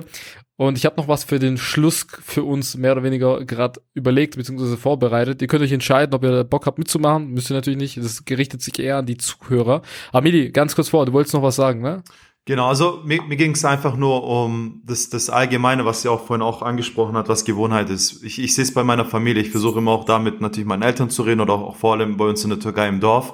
Und 0.55 0.78
ich 0.78 0.86
habe 0.86 0.95
noch 0.95 1.09
was 1.09 1.26
für 1.26 1.38
den 1.38 1.57
Schluss 1.57 2.07
für 2.24 2.43
uns 2.43 2.78
mehr 2.78 2.93
oder 2.93 3.03
weniger 3.03 3.43
gerade 3.43 3.82
überlegt 3.93 4.38
bzw. 4.38 4.78
vorbereitet. 4.78 5.41
Ihr 5.41 5.49
könnt 5.49 5.63
euch 5.63 5.74
entscheiden, 5.74 6.16
ob 6.16 6.24
ihr 6.24 6.45
Bock 6.45 6.66
habt 6.66 6.80
mitzumachen. 6.80 7.32
Müsst 7.32 7.51
ihr 7.51 7.55
natürlich 7.55 7.80
nicht. 7.80 7.97
Das 7.97 8.24
gerichtet 8.24 8.61
sich 8.61 8.80
eher 8.80 8.97
an 8.97 9.05
die 9.05 9.18
Zuhörer. 9.18 9.82
Amili, 10.13 10.49
ganz 10.51 10.76
kurz 10.76 10.88
vor, 10.88 11.05
du 11.05 11.11
wolltest 11.11 11.34
noch 11.34 11.43
was 11.43 11.57
sagen, 11.57 11.82
ne? 11.82 12.03
Genau, 12.47 12.67
also 12.69 13.01
mir, 13.03 13.23
mir 13.23 13.37
ging 13.37 13.51
es 13.51 13.65
einfach 13.65 13.95
nur 13.97 14.23
um 14.23 14.83
das, 14.85 15.09
das 15.09 15.31
Allgemeine, 15.31 15.83
was 15.85 16.03
sie 16.03 16.09
auch 16.09 16.27
vorhin 16.27 16.43
auch 16.43 16.61
angesprochen 16.61 17.17
hat, 17.17 17.27
was 17.27 17.43
Gewohnheit 17.43 17.89
ist. 17.89 18.23
Ich, 18.23 18.37
ich 18.37 18.53
sehe 18.53 18.63
es 18.63 18.73
bei 18.73 18.83
meiner 18.83 19.03
Familie. 19.03 19.41
Ich 19.41 19.49
versuche 19.49 19.79
immer 19.79 19.91
auch 19.91 20.05
damit 20.05 20.41
natürlich 20.41 20.67
meinen 20.67 20.83
Eltern 20.83 21.09
zu 21.09 21.23
reden 21.23 21.41
oder 21.41 21.53
auch, 21.53 21.63
auch 21.63 21.75
vor 21.75 21.93
allem 21.93 22.17
bei 22.17 22.25
uns 22.25 22.43
in 22.43 22.51
der 22.51 22.59
Türkei 22.59 22.87
im 22.87 22.99
Dorf. 22.99 23.33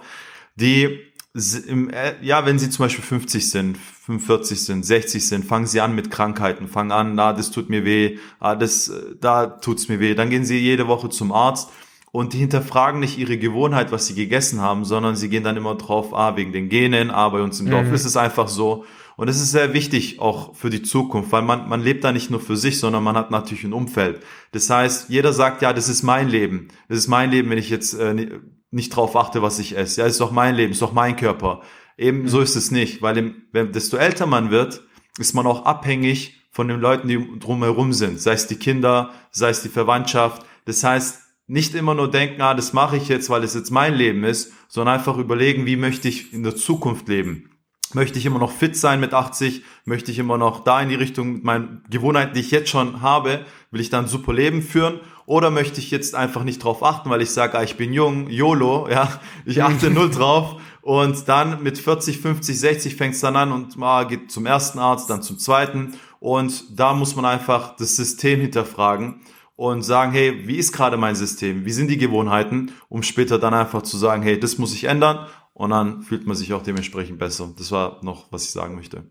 Die 0.56 0.98
äh, 1.34 2.14
ja, 2.22 2.46
wenn 2.46 2.58
sie 2.58 2.70
zum 2.70 2.86
Beispiel 2.86 3.04
50 3.04 3.50
sind, 3.50 3.78
45 3.78 4.64
sind, 4.64 4.86
60 4.86 5.26
sind, 5.26 5.46
fangen 5.46 5.68
sie 5.68 5.82
an 5.82 5.96
mit 5.96 6.12
Krankheiten, 6.12 6.68
fangen 6.68 6.92
an, 6.92 7.16
na, 7.16 7.32
das 7.34 7.52
tut 7.52 7.70
mir 7.70 7.86
weh, 7.86 8.18
ah, 8.40 8.56
das, 8.56 8.90
äh, 8.90 9.16
da 9.20 9.48
tut's 9.48 9.90
mir 9.90 10.00
weh. 10.00 10.16
Dann 10.16 10.30
gehen 10.30 10.46
sie 10.46 10.58
jede 10.58 10.88
Woche 10.88 11.10
zum 11.10 11.32
Arzt 11.32 11.70
und 12.12 12.34
die 12.34 12.40
hinterfragen 12.40 13.00
nicht 13.00 13.18
ihre 13.18 13.38
Gewohnheit, 13.38 13.92
was 13.92 14.08
sie 14.08 14.16
gegessen 14.16 14.62
haben, 14.62 14.84
sondern 14.84 15.16
sie 15.16 15.30
gehen 15.30 15.44
dann 15.44 15.58
immer 15.58 15.76
drauf, 15.76 16.14
ah, 16.14 16.36
wegen 16.36 16.52
den 16.52 16.70
Genen, 16.70 17.10
ah, 17.10 17.30
bei 17.30 17.42
uns 17.42 17.60
im 17.60 17.70
Dorf 17.70 17.88
mhm. 17.88 17.94
ist 17.94 18.06
es 18.06 18.18
einfach 18.18 18.48
so. 18.48 18.86
Und 19.16 19.28
es 19.28 19.42
ist 19.42 19.52
sehr 19.52 19.74
wichtig 19.74 20.20
auch 20.20 20.56
für 20.56 20.70
die 20.70 20.82
Zukunft, 20.82 21.32
weil 21.32 21.44
man, 21.44 21.70
man 21.70 21.82
lebt 21.82 22.04
da 22.04 22.12
nicht 22.12 22.32
nur 22.32 22.40
für 22.40 22.58
sich, 22.58 22.80
sondern 22.80 23.04
man 23.04 23.16
hat 23.16 23.32
natürlich 23.32 23.64
ein 23.64 23.74
Umfeld. 23.74 24.22
Das 24.52 24.70
heißt, 24.70 25.10
jeder 25.10 25.32
sagt, 25.32 25.62
ja, 25.62 25.74
das 25.74 25.90
ist 25.90 26.04
mein 26.04 26.28
Leben. 26.28 26.70
Das 26.90 26.98
ist 26.98 27.08
mein 27.08 27.30
Leben, 27.30 27.50
wenn 27.50 27.58
ich 27.58 27.70
jetzt 27.70 27.94
äh, 27.94 28.40
nicht 28.72 28.96
drauf 28.96 29.16
achte, 29.16 29.42
was 29.42 29.60
ich 29.60 29.78
esse. 29.78 30.02
Ja, 30.02 30.08
ist 30.08 30.20
doch 30.20 30.32
mein 30.32 30.56
Leben, 30.56 30.72
ist 30.72 30.82
doch 30.82 30.94
mein 30.94 31.16
Körper. 31.16 31.62
Eben 31.98 32.28
so 32.28 32.42
ist 32.42 32.56
es 32.56 32.72
nicht, 32.72 33.02
weil 33.02 33.18
im, 33.18 33.36
wenn, 33.52 33.72
desto 33.72 33.98
älter 33.98 34.26
man 34.26 34.50
wird, 34.50 34.82
ist 35.20 35.36
man 35.36 35.46
auch 35.46 35.66
abhängig 35.66 36.42
von 36.50 36.68
den 36.68 36.80
Leuten, 36.80 37.08
die 37.08 37.40
drumherum 37.40 37.94
sind. 37.94 38.20
Sei 38.20 38.34
es 38.34 38.48
die 38.48 38.56
Kinder, 38.56 39.12
sei 39.30 39.50
es 39.50 39.62
die 39.62 39.70
Verwandtschaft. 39.70 40.44
Das 40.66 40.84
heißt, 40.84 41.22
nicht 41.52 41.76
immer 41.76 41.94
nur 41.94 42.10
denken, 42.10 42.42
ah, 42.42 42.54
das 42.54 42.72
mache 42.72 42.96
ich 42.96 43.10
jetzt, 43.10 43.30
weil 43.30 43.44
es 43.44 43.54
jetzt 43.54 43.72
mein 43.72 43.94
Leben 43.94 44.24
ist, 44.24 44.54
sondern 44.70 44.96
einfach 44.96 45.18
überlegen, 45.18 45.66
wie 45.66 45.76
möchte 45.76 46.08
ich 46.08 46.32
in 46.32 46.44
der 46.44 46.56
Zukunft 46.56 47.10
leben. 47.10 47.50
Möchte 47.92 48.18
ich 48.18 48.26
immer 48.26 48.40
noch 48.40 48.54
fit 48.54 48.78
sein 48.78 49.02
mit 49.02 49.14
80? 49.14 49.62
Möchte 49.84 50.12
ich 50.12 50.20
immer 50.20 50.38
noch 50.38 50.64
da 50.64 50.82
in 50.82 50.88
die 50.88 50.96
Richtung 50.96 51.34
mit 51.34 51.44
meinen 51.44 51.84
Gewohnheiten, 51.90 52.36
die 52.36 52.40
ich 52.40 52.52
jetzt 52.52 52.70
schon 52.70 53.02
habe, 53.02 53.46
will 53.70 53.82
ich 53.82 53.90
dann 53.90 54.08
super 54.08 54.32
Leben 54.32 54.62
führen? 54.62 55.02
Oder 55.26 55.52
möchte 55.52 55.82
ich 55.82 55.92
jetzt 55.92 56.16
einfach 56.16 56.46
nicht 56.46 56.64
drauf 56.64 56.84
achten, 56.84 57.10
weil 57.10 57.22
ich 57.22 57.32
sage, 57.32 57.58
ah, 57.58 57.64
ich 57.64 57.76
bin 57.76 57.92
jung, 57.92 58.30
YOLO, 58.30 58.88
ja, 58.90 59.20
ich 59.46 59.62
achte 59.62 59.90
null 59.92 60.10
drauf. 60.10 60.56
Und 60.82 61.28
dann 61.28 61.62
mit 61.62 61.78
40, 61.78 62.20
50, 62.20 62.58
60 62.58 62.96
fängt 62.96 63.16
es 63.16 63.20
dann 63.20 63.36
an 63.36 63.52
und 63.52 63.76
ah, 63.82 64.06
geht 64.06 64.32
zum 64.32 64.46
ersten 64.46 64.80
Arzt, 64.80 65.10
dann 65.10 65.22
zum 65.22 65.38
zweiten. 65.38 65.96
Und 66.22 66.80
da 66.80 66.94
muss 66.94 67.18
man 67.18 67.26
einfach 67.26 67.76
das 67.76 67.98
System 67.98 68.40
hinterfragen 68.40 69.20
und 69.62 69.84
sagen, 69.84 70.12
hey, 70.12 70.48
wie 70.48 70.58
ist 70.58 70.72
gerade 70.72 70.98
mein 70.98 71.14
System? 71.14 71.66
Wie 71.66 71.72
sind 71.72 71.88
die 71.88 72.00
Gewohnheiten? 72.00 72.72
Um 72.90 73.04
später 73.04 73.38
dann 73.38 73.54
einfach 73.54 73.84
zu 73.84 73.96
sagen, 73.96 74.24
hey, 74.24 74.40
das 74.40 74.58
muss 74.58 74.74
ich 74.74 74.86
ändern. 74.86 75.28
Und 75.54 75.70
dann 75.70 76.02
fühlt 76.02 76.26
man 76.26 76.36
sich 76.36 76.52
auch 76.54 76.64
dementsprechend 76.64 77.20
besser. 77.20 77.54
Das 77.56 77.72
war 77.72 78.04
noch, 78.04 78.32
was 78.32 78.44
ich 78.44 78.50
sagen 78.50 78.74
möchte. 78.74 79.04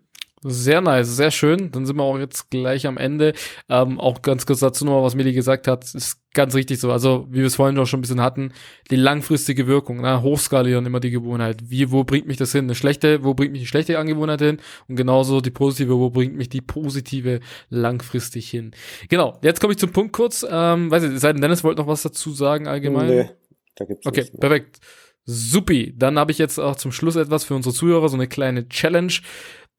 Sehr 0.42 0.80
nice, 0.80 1.16
sehr 1.16 1.30
schön. 1.30 1.70
Dann 1.70 1.84
sind 1.84 1.96
wir 1.96 2.02
auch 2.02 2.18
jetzt 2.18 2.50
gleich 2.50 2.86
am 2.86 2.96
Ende. 2.96 3.34
Ähm, 3.68 4.00
auch 4.00 4.22
ganz 4.22 4.46
kurz 4.46 4.60
dazu 4.60 4.86
nochmal, 4.86 5.02
was 5.02 5.14
Meli 5.14 5.34
gesagt 5.34 5.68
hat, 5.68 5.94
ist 5.94 6.18
ganz 6.32 6.54
richtig 6.54 6.80
so. 6.80 6.90
Also, 6.90 7.26
wie 7.28 7.40
wir 7.40 7.46
es 7.46 7.56
vorhin 7.56 7.76
auch 7.78 7.84
schon 7.84 7.98
ein 7.98 8.00
bisschen 8.00 8.22
hatten, 8.22 8.54
die 8.90 8.96
langfristige 8.96 9.66
Wirkung, 9.66 10.00
ne? 10.00 10.22
hochskalieren 10.22 10.86
immer 10.86 11.00
die 11.00 11.10
Gewohnheit. 11.10 11.64
Wie, 11.68 11.90
wo 11.90 12.04
bringt 12.04 12.26
mich 12.26 12.38
das 12.38 12.52
hin? 12.52 12.64
Eine 12.64 12.74
schlechte, 12.74 13.22
wo 13.22 13.34
bringt 13.34 13.52
mich 13.52 13.60
die 13.60 13.66
schlechte 13.66 13.98
Angewohnheit 13.98 14.40
hin? 14.40 14.58
Und 14.88 14.96
genauso 14.96 15.42
die 15.42 15.50
positive, 15.50 15.98
wo 15.98 16.08
bringt 16.08 16.34
mich 16.36 16.48
die 16.48 16.62
positive 16.62 17.40
langfristig 17.68 18.48
hin? 18.48 18.70
Genau, 19.10 19.38
jetzt 19.42 19.60
komme 19.60 19.74
ich 19.74 19.78
zum 19.78 19.92
Punkt 19.92 20.14
kurz. 20.14 20.46
Ähm, 20.50 20.90
weiß 20.90 21.02
ich, 21.02 21.20
seitdem 21.20 21.42
Dennis 21.42 21.64
wollte 21.64 21.82
noch 21.82 21.88
was 21.88 22.00
dazu 22.00 22.32
sagen 22.32 22.66
allgemein. 22.66 23.08
Nee, 23.08 23.30
da 23.76 23.84
gibt's 23.84 24.06
Okay, 24.06 24.24
perfekt. 24.40 24.80
Supi. 25.24 25.94
Dann 25.96 26.18
habe 26.18 26.32
ich 26.32 26.38
jetzt 26.38 26.58
auch 26.58 26.76
zum 26.76 26.92
Schluss 26.92 27.16
etwas 27.16 27.44
für 27.44 27.54
unsere 27.54 27.74
Zuhörer, 27.74 28.08
so 28.08 28.16
eine 28.16 28.26
kleine 28.26 28.68
Challenge. 28.68 29.12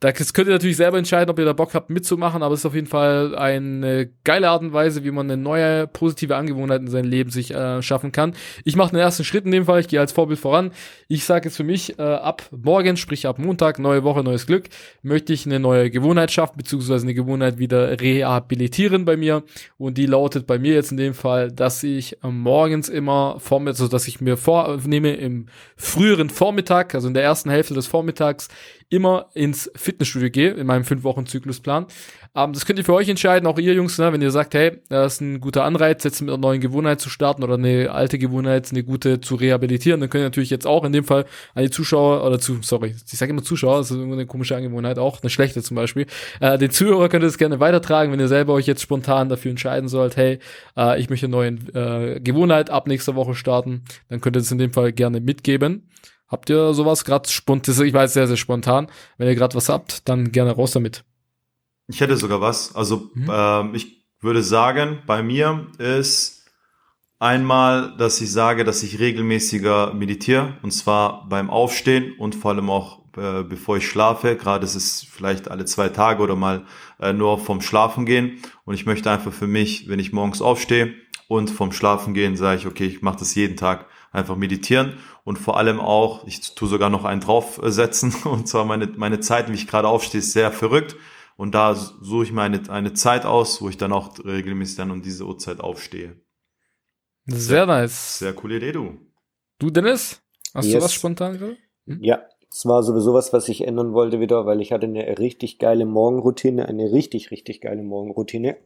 Das 0.01 0.33
könnt 0.33 0.47
ihr 0.47 0.53
natürlich 0.53 0.77
selber 0.77 0.97
entscheiden, 0.97 1.29
ob 1.29 1.37
ihr 1.37 1.45
da 1.45 1.53
Bock 1.53 1.75
habt 1.75 1.91
mitzumachen, 1.91 2.41
aber 2.41 2.55
es 2.55 2.61
ist 2.61 2.65
auf 2.65 2.73
jeden 2.73 2.87
Fall 2.87 3.35
eine 3.35 4.09
geile 4.23 4.49
Art 4.49 4.63
und 4.63 4.73
Weise, 4.73 5.03
wie 5.03 5.11
man 5.11 5.29
eine 5.29 5.39
neue 5.39 5.85
positive 5.85 6.35
Angewohnheit 6.35 6.81
in 6.81 6.87
sein 6.87 7.05
Leben 7.05 7.29
sich 7.29 7.53
äh, 7.53 7.83
schaffen 7.83 8.11
kann. 8.11 8.33
Ich 8.65 8.75
mache 8.75 8.89
den 8.89 8.99
ersten 8.99 9.23
Schritt 9.23 9.45
in 9.45 9.51
dem 9.51 9.65
Fall, 9.65 9.79
ich 9.79 9.87
gehe 9.87 9.99
als 9.99 10.11
Vorbild 10.11 10.39
voran. 10.39 10.71
Ich 11.07 11.25
sage 11.25 11.49
jetzt 11.49 11.55
für 11.55 11.63
mich, 11.63 11.99
äh, 11.99 12.01
ab 12.01 12.41
morgen, 12.49 12.97
sprich 12.97 13.27
ab 13.27 13.37
Montag, 13.37 13.77
neue 13.77 14.03
Woche, 14.03 14.23
neues 14.23 14.47
Glück, 14.47 14.69
möchte 15.03 15.33
ich 15.33 15.45
eine 15.45 15.59
neue 15.59 15.91
Gewohnheit 15.91 16.31
schaffen, 16.31 16.57
beziehungsweise 16.57 17.05
eine 17.05 17.13
Gewohnheit 17.13 17.59
wieder 17.59 18.01
rehabilitieren 18.01 19.05
bei 19.05 19.17
mir. 19.17 19.43
Und 19.77 19.99
die 19.99 20.07
lautet 20.07 20.47
bei 20.47 20.57
mir 20.57 20.73
jetzt 20.73 20.89
in 20.89 20.97
dem 20.97 21.13
Fall, 21.13 21.51
dass 21.51 21.83
ich 21.83 22.23
äh, 22.23 22.27
morgens 22.27 22.89
immer 22.89 23.39
vormittags, 23.39 23.81
also 23.81 23.91
dass 23.91 24.07
ich 24.07 24.19
mir 24.19 24.35
vornehme 24.35 25.13
im 25.13 25.45
früheren 25.75 26.31
Vormittag, 26.31 26.95
also 26.95 27.07
in 27.07 27.13
der 27.13 27.21
ersten 27.21 27.51
Hälfte 27.51 27.75
des 27.75 27.85
Vormittags, 27.85 28.47
immer 28.91 29.27
ins 29.33 29.71
Fitnessstudio 29.73 30.29
gehe, 30.29 30.51
in 30.51 30.67
meinem 30.67 30.83
5-Wochen-Zyklusplan. 30.83 31.85
Ähm, 32.35 32.53
das 32.53 32.65
könnt 32.65 32.77
ihr 32.77 32.85
für 32.85 32.93
euch 32.93 33.07
entscheiden, 33.07 33.47
auch 33.47 33.57
ihr 33.57 33.73
Jungs, 33.73 33.97
ne, 33.97 34.11
wenn 34.11 34.21
ihr 34.21 34.31
sagt, 34.31 34.53
hey, 34.53 34.79
das 34.89 35.13
ist 35.13 35.21
ein 35.21 35.39
guter 35.39 35.63
Anreiz, 35.63 36.03
jetzt 36.03 36.21
mit 36.21 36.29
einer 36.29 36.37
neuen 36.37 36.59
Gewohnheit 36.59 36.99
zu 36.99 37.09
starten 37.09 37.41
oder 37.43 37.55
eine 37.55 37.91
alte 37.91 38.19
Gewohnheit, 38.19 38.69
eine 38.71 38.83
gute 38.83 39.21
zu 39.21 39.35
rehabilitieren, 39.35 40.01
dann 40.01 40.09
könnt 40.09 40.21
ihr 40.21 40.25
natürlich 40.25 40.49
jetzt 40.49 40.67
auch 40.67 40.83
in 40.83 40.91
dem 40.91 41.05
Fall 41.05 41.25
an 41.55 41.63
die 41.63 41.69
Zuschauer 41.69 42.25
oder 42.25 42.37
zu, 42.37 42.59
sorry, 42.61 42.93
ich 43.09 43.17
sage 43.17 43.31
immer 43.31 43.43
Zuschauer, 43.43 43.77
das 43.77 43.91
ist 43.91 43.97
eine 43.97 44.25
komische 44.25 44.57
Angewohnheit, 44.57 44.99
auch 44.99 45.21
eine 45.21 45.29
schlechte 45.29 45.63
zum 45.63 45.75
Beispiel. 45.75 46.05
Äh, 46.41 46.57
den 46.57 46.71
Zuhörer 46.71 47.07
könnt 47.07 47.23
ihr 47.23 47.27
das 47.27 47.37
gerne 47.37 47.61
weitertragen, 47.61 48.11
wenn 48.11 48.19
ihr 48.19 48.27
selber 48.27 48.53
euch 48.53 48.67
jetzt 48.67 48.81
spontan 48.81 49.29
dafür 49.29 49.51
entscheiden 49.51 49.87
sollt, 49.87 50.17
hey, 50.17 50.39
äh, 50.75 50.99
ich 50.99 51.09
möchte 51.09 51.27
eine 51.27 51.31
neue 51.31 51.51
äh, 51.73 52.19
Gewohnheit 52.19 52.69
ab 52.69 52.87
nächster 52.87 53.15
Woche 53.15 53.35
starten, 53.35 53.83
dann 54.09 54.19
könnt 54.19 54.35
ihr 54.35 54.41
das 54.41 54.51
in 54.51 54.57
dem 54.57 54.73
Fall 54.73 54.91
gerne 54.91 55.21
mitgeben. 55.21 55.87
Habt 56.31 56.49
ihr 56.49 56.73
sowas 56.73 57.03
gerade 57.03 57.29
spontan? 57.29 57.85
Ich 57.85 57.93
weiß 57.93 58.13
sehr, 58.13 58.27
sehr 58.27 58.37
spontan. 58.37 58.87
Wenn 59.17 59.27
ihr 59.27 59.35
gerade 59.35 59.55
was 59.55 59.67
habt, 59.67 60.07
dann 60.07 60.31
gerne 60.31 60.51
raus 60.51 60.71
damit. 60.71 61.03
Ich 61.87 61.99
hätte 61.99 62.15
sogar 62.15 62.39
was. 62.39 62.73
Also 62.73 63.09
mhm. 63.13 63.29
ähm, 63.29 63.75
ich 63.75 64.05
würde 64.21 64.41
sagen, 64.41 64.99
bei 65.05 65.21
mir 65.21 65.67
ist 65.77 66.45
einmal, 67.19 67.95
dass 67.97 68.21
ich 68.21 68.31
sage, 68.31 68.63
dass 68.63 68.81
ich 68.81 68.99
regelmäßiger 68.99 69.93
meditiere 69.93 70.57
und 70.61 70.71
zwar 70.71 71.27
beim 71.27 71.49
Aufstehen 71.49 72.13
und 72.17 72.33
vor 72.33 72.51
allem 72.51 72.69
auch 72.69 73.01
äh, 73.17 73.43
bevor 73.43 73.77
ich 73.77 73.87
schlafe. 73.87 74.37
Gerade 74.37 74.63
ist 74.63 74.75
es 74.75 75.03
vielleicht 75.03 75.51
alle 75.51 75.65
zwei 75.65 75.89
Tage 75.89 76.23
oder 76.23 76.37
mal 76.37 76.65
äh, 76.99 77.11
nur 77.11 77.39
vom 77.39 77.61
Schlafen 77.61 78.05
gehen 78.05 78.41
und 78.63 78.73
ich 78.73 78.85
möchte 78.85 79.11
einfach 79.11 79.33
für 79.33 79.47
mich, 79.47 79.89
wenn 79.89 79.99
ich 79.99 80.13
morgens 80.13 80.41
aufstehe 80.41 80.93
und 81.27 81.49
vom 81.49 81.73
Schlafen 81.73 82.13
gehen, 82.13 82.37
sage 82.37 82.59
ich, 82.59 82.67
okay, 82.67 82.85
ich 82.85 83.01
mache 83.01 83.19
das 83.19 83.35
jeden 83.35 83.57
Tag 83.57 83.87
einfach 84.11 84.35
meditieren 84.35 84.93
und 85.23 85.37
vor 85.37 85.57
allem 85.57 85.79
auch, 85.79 86.25
ich 86.25 86.55
tue 86.55 86.67
sogar 86.67 86.89
noch 86.89 87.05
einen 87.05 87.21
draufsetzen 87.21 88.13
und 88.25 88.47
zwar 88.47 88.65
meine, 88.65 88.87
meine 88.87 89.19
Zeit, 89.19 89.49
wie 89.49 89.55
ich 89.55 89.67
gerade 89.67 89.87
aufstehe, 89.87 90.19
ist 90.19 90.33
sehr 90.33 90.51
verrückt 90.51 90.95
und 91.37 91.55
da 91.55 91.75
suche 91.75 92.25
ich 92.25 92.31
mir 92.31 92.41
eine, 92.41 92.61
eine 92.69 92.93
Zeit 92.93 93.25
aus, 93.25 93.61
wo 93.61 93.69
ich 93.69 93.77
dann 93.77 93.93
auch 93.93 94.17
regelmäßig 94.23 94.77
dann 94.77 94.91
um 94.91 95.01
diese 95.01 95.25
Uhrzeit 95.25 95.59
aufstehe. 95.59 96.15
Sehr, 97.25 97.39
sehr 97.39 97.65
nice. 97.65 98.19
Sehr 98.19 98.33
coole 98.33 98.57
Idee, 98.57 98.71
du. 98.71 98.97
Du, 99.59 99.69
Dennis? 99.69 100.21
Hast 100.53 100.65
yes. 100.65 100.75
du 100.75 100.81
was 100.81 100.93
spontan 100.93 101.37
gerade? 101.37 101.57
Hm? 101.87 102.03
Ja, 102.03 102.23
es 102.51 102.65
war 102.65 102.83
sowieso 102.83 103.13
was, 103.13 103.31
was 103.31 103.47
ich 103.47 103.65
ändern 103.65 103.93
wollte 103.93 104.19
wieder, 104.19 104.45
weil 104.45 104.59
ich 104.59 104.71
hatte 104.71 104.85
eine 104.85 105.19
richtig 105.19 105.57
geile 105.57 105.85
Morgenroutine, 105.85 106.67
eine 106.67 106.91
richtig, 106.91 107.31
richtig 107.31 107.61
geile 107.61 107.81
Morgenroutine. 107.81 108.57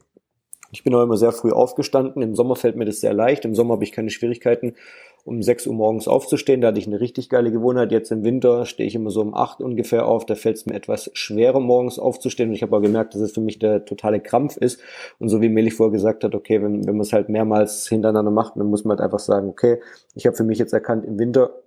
Ich 0.71 0.83
bin 0.83 0.93
auch 0.95 1.03
immer 1.03 1.17
sehr 1.17 1.31
früh 1.31 1.51
aufgestanden. 1.51 2.21
Im 2.21 2.35
Sommer 2.35 2.55
fällt 2.55 2.75
mir 2.75 2.85
das 2.85 2.99
sehr 2.99 3.13
leicht. 3.13 3.45
Im 3.45 3.55
Sommer 3.55 3.73
habe 3.73 3.83
ich 3.83 3.91
keine 3.91 4.09
Schwierigkeiten 4.09 4.75
um 5.26 5.41
6 5.41 5.65
Uhr 5.65 5.73
morgens 5.73 6.07
aufzustehen. 6.07 6.61
Da 6.61 6.67
hatte 6.67 6.78
ich 6.78 6.86
eine 6.86 6.99
richtig 6.99 7.30
geile 7.30 7.51
Gewohnheit. 7.51 7.91
Jetzt 7.91 8.11
im 8.11 8.23
Winter 8.23 8.65
stehe 8.65 8.88
ich 8.88 8.93
immer 8.93 9.09
so 9.09 9.21
um 9.21 9.34
8 9.34 9.59
ungefähr 9.59 10.05
auf. 10.05 10.26
Da 10.26 10.36
fällt 10.36 10.57
es 10.57 10.67
mir 10.67 10.76
etwas 10.76 11.09
schwerer, 11.13 11.59
morgens 11.59 11.97
aufzustehen. 11.97 12.49
Und 12.49 12.55
ich 12.55 12.61
habe 12.61 12.78
auch 12.78 12.82
gemerkt, 12.82 13.15
dass 13.15 13.21
es 13.21 13.32
für 13.32 13.41
mich 13.41 13.57
der 13.57 13.86
totale 13.86 14.19
Krampf 14.19 14.55
ist. 14.55 14.80
Und 15.17 15.30
so 15.30 15.41
wie 15.41 15.49
Melich 15.49 15.73
vorher 15.73 15.91
gesagt 15.91 16.23
hat, 16.23 16.36
okay, 16.36 16.61
wenn, 16.61 16.86
wenn 16.86 16.95
man 16.95 17.01
es 17.01 17.11
halt 17.11 17.30
mehrmals 17.30 17.88
hintereinander 17.88 18.30
macht, 18.30 18.55
dann 18.55 18.67
muss 18.67 18.86
man 18.86 18.97
halt 18.97 19.03
einfach 19.03 19.19
sagen, 19.19 19.49
okay, 19.49 19.80
ich 20.13 20.28
habe 20.28 20.38
für 20.38 20.43
mich 20.43 20.59
jetzt 20.59 20.73
erkannt, 20.73 21.05
im 21.05 21.17
Winter 21.17 21.61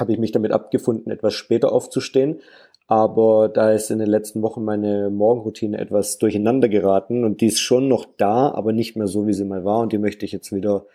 habe 0.00 0.12
ich 0.12 0.18
mich 0.18 0.32
damit 0.32 0.52
abgefunden, 0.52 1.12
etwas 1.12 1.34
später 1.34 1.72
aufzustehen. 1.72 2.40
Aber 2.86 3.48
da 3.48 3.72
ist 3.72 3.90
in 3.90 3.98
den 3.98 4.08
letzten 4.08 4.40
Wochen 4.40 4.64
meine 4.64 5.10
Morgenroutine 5.10 5.78
etwas 5.78 6.18
durcheinander 6.18 6.68
geraten 6.68 7.24
und 7.24 7.40
die 7.40 7.46
ist 7.46 7.58
schon 7.58 7.88
noch 7.88 8.06
da, 8.16 8.50
aber 8.52 8.72
nicht 8.72 8.96
mehr 8.96 9.06
so, 9.06 9.26
wie 9.26 9.32
sie 9.34 9.44
mal 9.44 9.64
war. 9.64 9.80
Und 9.80 9.92
die 9.92 9.98
möchte 9.98 10.24
ich 10.24 10.32
jetzt 10.32 10.54
wieder 10.54 10.86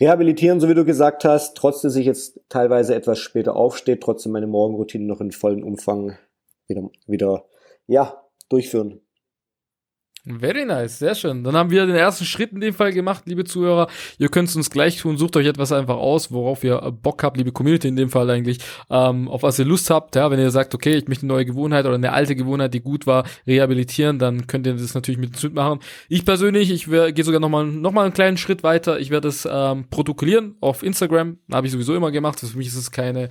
rehabilitieren, 0.00 0.60
so 0.60 0.68
wie 0.68 0.74
du 0.74 0.84
gesagt 0.84 1.24
hast, 1.24 1.56
trotz 1.56 1.82
dass 1.82 1.96
ich 1.96 2.06
jetzt 2.06 2.40
teilweise 2.48 2.94
etwas 2.94 3.18
später 3.18 3.56
aufstehe, 3.56 3.98
trotzdem 3.98 4.32
meine 4.32 4.46
Morgenroutine 4.46 5.04
noch 5.04 5.20
in 5.20 5.32
vollen 5.32 5.62
Umfang 5.62 6.16
wieder, 6.66 6.90
wieder, 7.06 7.44
ja, 7.86 8.22
durchführen. 8.48 9.00
Very 10.24 10.64
nice, 10.64 10.98
sehr 10.98 11.14
schön. 11.14 11.44
Dann 11.44 11.56
haben 11.56 11.70
wir 11.70 11.86
den 11.86 11.96
ersten 11.96 12.24
Schritt 12.24 12.52
in 12.52 12.60
dem 12.60 12.74
Fall 12.74 12.92
gemacht, 12.92 13.24
liebe 13.26 13.44
Zuhörer. 13.44 13.88
Ihr 14.18 14.28
könnt 14.28 14.48
es 14.48 14.56
uns 14.56 14.70
gleich 14.70 14.98
tun, 14.98 15.16
sucht 15.16 15.36
euch 15.36 15.46
etwas 15.46 15.72
einfach 15.72 15.96
aus, 15.96 16.30
worauf 16.32 16.64
ihr 16.64 16.78
Bock 17.02 17.22
habt, 17.22 17.36
liebe 17.36 17.52
Community 17.52 17.88
in 17.88 17.96
dem 17.96 18.10
Fall 18.10 18.28
eigentlich, 18.30 18.58
ähm, 18.90 19.28
auf 19.28 19.42
was 19.42 19.58
ihr 19.58 19.64
Lust 19.64 19.90
habt. 19.90 20.16
Ja, 20.16 20.30
wenn 20.30 20.38
ihr 20.38 20.50
sagt, 20.50 20.74
okay, 20.74 20.96
ich 20.96 21.08
möchte 21.08 21.24
eine 21.24 21.32
neue 21.32 21.44
Gewohnheit 21.44 21.86
oder 21.86 21.94
eine 21.94 22.12
alte 22.12 22.36
Gewohnheit, 22.36 22.74
die 22.74 22.80
gut 22.80 23.06
war, 23.06 23.24
rehabilitieren, 23.46 24.18
dann 24.18 24.46
könnt 24.46 24.66
ihr 24.66 24.74
das 24.74 24.94
natürlich 24.94 25.18
mit 25.18 25.42
mitmachen. 25.42 25.80
Ich 26.08 26.24
persönlich, 26.24 26.70
ich 26.70 26.86
gehe 26.86 27.24
sogar 27.24 27.40
nochmal 27.40 27.66
noch 27.66 27.92
mal 27.92 28.04
einen 28.04 28.12
kleinen 28.12 28.36
Schritt 28.36 28.62
weiter. 28.62 28.98
Ich 29.00 29.10
werde 29.10 29.28
es 29.28 29.48
ähm, 29.50 29.86
protokollieren 29.90 30.56
auf 30.60 30.82
Instagram. 30.82 31.38
Habe 31.52 31.66
ich 31.66 31.72
sowieso 31.72 31.94
immer 31.94 32.10
gemacht. 32.10 32.40
Für 32.40 32.58
mich 32.58 32.68
ist 32.68 32.76
es 32.76 32.90
keine, 32.90 33.28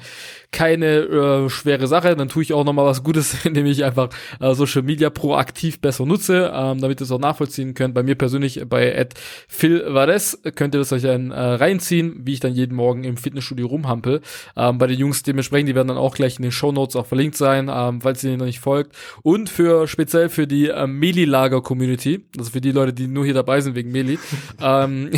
keine 0.51 0.85
äh, 0.85 1.49
schwere 1.49 1.87
Sache. 1.87 2.15
Dann 2.15 2.29
tue 2.29 2.43
ich 2.43 2.53
auch 2.53 2.63
nochmal 2.63 2.85
was 2.85 3.03
Gutes, 3.03 3.37
indem 3.45 3.65
ich 3.65 3.83
einfach 3.83 4.09
äh, 4.39 4.53
Social 4.53 4.83
Media 4.83 5.09
proaktiv 5.09 5.79
besser 5.79 6.05
nutze. 6.05 6.51
Ähm, 6.53 6.81
damit 6.87 7.01
ihr 7.01 7.05
es 7.05 7.11
auch 7.11 7.19
nachvollziehen 7.19 7.73
könnt. 7.73 7.93
Bei 7.93 8.03
mir 8.03 8.15
persönlich 8.15 8.63
bei 8.67 8.91
Ed 8.91 9.13
Phil 9.47 9.83
Vares 9.87 10.41
könnt 10.55 10.73
ihr 10.73 10.79
das 10.79 10.91
euch 10.91 11.03
dann 11.03 11.31
äh, 11.31 11.39
reinziehen, 11.39 12.21
wie 12.23 12.33
ich 12.33 12.39
dann 12.39 12.53
jeden 12.53 12.75
Morgen 12.75 13.03
im 13.03 13.17
Fitnessstudio 13.17 13.67
rumhampel. 13.67 14.21
Ähm, 14.55 14.77
bei 14.77 14.87
den 14.87 14.97
Jungs 14.97 15.23
dementsprechend, 15.23 15.69
die 15.69 15.75
werden 15.75 15.89
dann 15.89 15.97
auch 15.97 16.15
gleich 16.15 16.37
in 16.37 16.43
den 16.43 16.51
Show 16.51 16.71
Notes 16.71 16.95
auch 16.95 17.05
verlinkt 17.05 17.35
sein, 17.35 17.69
ähm, 17.71 18.01
falls 18.01 18.23
ihr 18.23 18.37
noch 18.37 18.45
nicht 18.45 18.59
folgt. 18.59 18.95
Und 19.21 19.49
für 19.49 19.87
speziell 19.87 20.29
für 20.29 20.47
die 20.47 20.67
äh, 20.67 20.87
Meli-Lager-Community, 20.87 22.25
also 22.37 22.51
für 22.51 22.61
die 22.61 22.71
Leute, 22.71 22.93
die 22.93 23.07
nur 23.07 23.25
hier 23.25 23.33
dabei 23.33 23.61
sind 23.61 23.75
wegen 23.75 23.91
Meli. 23.91 24.17
ähm, 24.61 25.11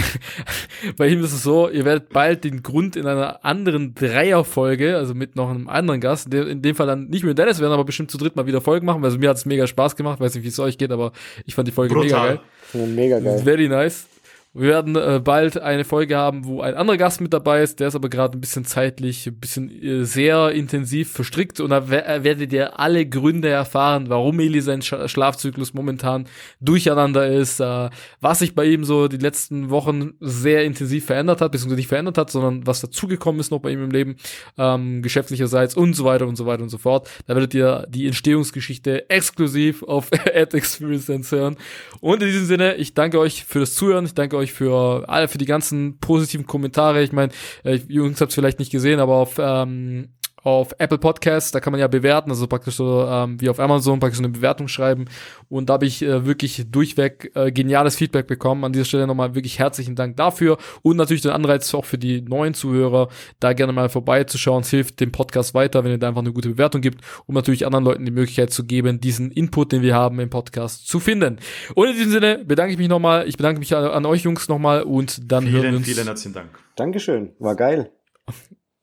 bei 0.97 1.07
ihm 1.07 1.23
ist 1.23 1.33
es 1.33 1.43
so, 1.43 1.69
ihr 1.69 1.85
werdet 1.85 2.09
bald 2.09 2.43
den 2.43 2.63
Grund 2.63 2.95
in 2.95 3.05
einer 3.05 3.45
anderen 3.45 3.93
Dreierfolge, 3.93 4.97
also 4.97 5.13
mit 5.13 5.35
noch 5.35 5.49
einem 5.49 5.69
anderen 5.69 6.01
Gast, 6.01 6.33
in 6.33 6.61
dem 6.61 6.75
Fall 6.75 6.87
dann 6.87 7.07
nicht 7.07 7.23
mit 7.23 7.37
Dennis 7.37 7.59
werden, 7.59 7.73
aber 7.73 7.85
bestimmt 7.85 8.11
zu 8.11 8.17
dritt 8.17 8.35
mal 8.35 8.47
wieder 8.47 8.61
Folgen 8.61 8.85
machen. 8.85 9.03
Also 9.03 9.17
mir 9.17 9.29
hat 9.29 9.37
es 9.37 9.45
mega 9.45 9.67
Spaß 9.67 9.95
gemacht, 9.95 10.19
weiß 10.19 10.35
nicht, 10.35 10.43
wie 10.43 10.49
es 10.49 10.59
euch 10.59 10.77
geht, 10.77 10.91
aber 10.91 11.11
ich 11.49 11.55
fand 11.55 11.67
die 11.67 11.71
Folge 11.71 11.95
Brutal. 11.95 12.39
mega 12.73 12.85
geil. 12.85 12.87
Mega 12.87 13.19
geil. 13.19 13.39
Very 13.43 13.67
nice. 13.67 14.05
Wir 14.51 14.69
werden 14.69 14.95
äh, 14.95 15.21
bald 15.23 15.61
eine 15.61 15.85
Folge 15.85 16.17
haben, 16.17 16.43
wo 16.45 16.61
ein 16.61 16.73
anderer 16.73 16.97
Gast 16.97 17.21
mit 17.21 17.33
dabei 17.33 17.61
ist. 17.61 17.79
Der 17.79 17.89
ist 17.89 17.95
aber 17.95 18.09
gerade 18.09 18.35
ein 18.35 18.41
bisschen 18.41 18.65
zeitlich, 18.65 19.27
ein 19.27 19.35
bisschen 19.35 19.69
äh, 19.69 20.05
sehr 20.05 20.49
intensiv 20.49 21.11
verstrickt. 21.11 21.59
Und 21.59 21.69
da 21.69 21.77
äh, 21.89 22.23
werdet 22.23 22.51
ihr 22.51 22.79
alle 22.79 23.05
Gründe 23.05 23.49
erfahren, 23.49 24.09
warum 24.09 24.39
Eli 24.39 24.61
sein 24.61 24.81
Sch 24.81 24.95
Schlafzyklus 25.05 25.75
momentan 25.75 26.25
durcheinander 26.61 27.27
ist, 27.27 27.59
äh, 27.59 27.91
was 28.21 28.39
sich 28.39 28.55
bei 28.55 28.65
ihm 28.65 28.85
so 28.85 29.07
die 29.07 29.17
letzten 29.17 29.69
Wochen 29.69 30.13
sehr 30.19 30.63
intensiv 30.63 31.05
verändert 31.05 31.41
hat, 31.41 31.51
beziehungsweise 31.51 31.77
nicht 31.77 31.87
verändert 31.87 32.17
hat, 32.17 32.31
sondern 32.31 32.65
was 32.65 32.81
dazugekommen 32.81 33.39
ist 33.39 33.51
noch 33.51 33.59
bei 33.59 33.69
ihm 33.69 33.83
im 33.83 33.91
Leben, 33.91 34.15
ähm, 34.57 35.03
geschäftlicherseits 35.03 35.75
und 35.75 35.93
so 35.93 36.05
weiter 36.05 36.25
und 36.25 36.37
so 36.37 36.47
weiter 36.47 36.63
und 36.63 36.69
so 36.69 36.79
fort. 36.79 37.07
Da 37.27 37.35
werdet 37.35 37.53
ihr 37.53 37.85
die 37.87 38.07
Entstehungsgeschichte 38.07 39.11
exklusiv 39.11 39.83
auf 39.83 40.09
Ad 40.33 40.57
Experience 40.57 41.31
hören. 41.31 41.55
Und 42.01 42.23
in 42.23 42.29
diesem 42.29 42.45
Sinne, 42.45 42.77
ich 42.77 42.95
danke 42.95 43.19
euch 43.19 43.45
für 43.45 43.59
das 43.59 43.75
Zuhören. 43.75 44.05
Ich 44.05 44.15
danke 44.15 44.38
euch 44.39 44.53
für 44.53 45.07
alle 45.07 45.27
für 45.27 45.37
die 45.37 45.45
ganzen 45.45 45.99
positiven 45.99 46.45
Kommentare. 46.45 47.03
Ich 47.03 47.11
meine, 47.11 47.31
äh, 47.63 47.79
Jungs 47.87 48.19
habt 48.21 48.29
es 48.29 48.35
vielleicht 48.35 48.59
nicht 48.59 48.71
gesehen, 48.71 48.99
aber 48.99 49.15
auf 49.15 49.35
ähm, 49.39 50.09
auf 50.43 50.73
Apple 50.77 50.97
Podcasts, 50.97 51.51
da 51.51 51.59
kann 51.59 51.71
man 51.71 51.79
ja 51.79 51.87
bewerten, 51.87 52.29
also 52.29 52.47
praktisch 52.47 52.75
so 52.75 53.05
ähm, 53.05 53.39
wie 53.41 53.49
auf 53.49 53.59
Amazon 53.59 53.99
praktisch 53.99 54.17
so 54.17 54.23
eine 54.23 54.31
Bewertung 54.31 54.67
schreiben. 54.67 55.05
Und 55.49 55.69
da 55.69 55.73
habe 55.73 55.85
ich 55.85 56.01
äh, 56.01 56.25
wirklich 56.25 56.65
durchweg 56.69 57.31
äh, 57.35 57.51
geniales 57.51 57.95
Feedback 57.95 58.27
bekommen. 58.27 58.63
An 58.63 58.73
dieser 58.73 58.85
Stelle 58.85 59.07
nochmal 59.07 59.35
wirklich 59.35 59.59
herzlichen 59.59 59.95
Dank 59.95 60.17
dafür 60.17 60.57
und 60.81 60.97
natürlich 60.97 61.21
den 61.21 61.31
Anreiz 61.31 61.73
auch 61.73 61.85
für 61.85 61.97
die 61.97 62.21
neuen 62.21 62.53
Zuhörer, 62.53 63.09
da 63.39 63.53
gerne 63.53 63.73
mal 63.73 63.89
vorbeizuschauen. 63.89 64.61
Es 64.61 64.69
hilft 64.69 64.99
dem 64.99 65.11
Podcast 65.11 65.53
weiter, 65.53 65.83
wenn 65.83 65.91
ihr 65.91 65.97
da 65.97 66.07
einfach 66.07 66.21
eine 66.21 66.33
gute 66.33 66.49
Bewertung 66.49 66.81
gibt, 66.81 67.03
um 67.25 67.35
natürlich 67.35 67.65
anderen 67.65 67.85
Leuten 67.85 68.05
die 68.05 68.11
Möglichkeit 68.11 68.51
zu 68.51 68.65
geben, 68.65 68.99
diesen 68.99 69.31
Input, 69.31 69.71
den 69.71 69.81
wir 69.81 69.95
haben 69.95 70.19
im 70.19 70.29
Podcast, 70.29 70.87
zu 70.87 70.99
finden. 70.99 71.37
Und 71.75 71.87
in 71.87 71.95
diesem 71.95 72.11
Sinne 72.11 72.43
bedanke 72.45 72.73
ich 72.73 72.77
mich 72.77 72.89
nochmal. 72.89 73.27
Ich 73.27 73.37
bedanke 73.37 73.59
mich 73.59 73.75
an, 73.75 73.85
an 73.85 74.05
euch 74.05 74.23
Jungs 74.23 74.47
nochmal 74.47 74.83
und 74.83 75.31
dann 75.31 75.43
vielen, 75.43 75.53
hören 75.53 75.71
wir 75.71 75.77
uns. 75.77 75.87
Vielen 75.87 76.05
herzlichen 76.05 76.33
Dank. 76.33 76.49
Dankeschön, 76.75 77.33
war 77.39 77.55
geil. 77.55 77.91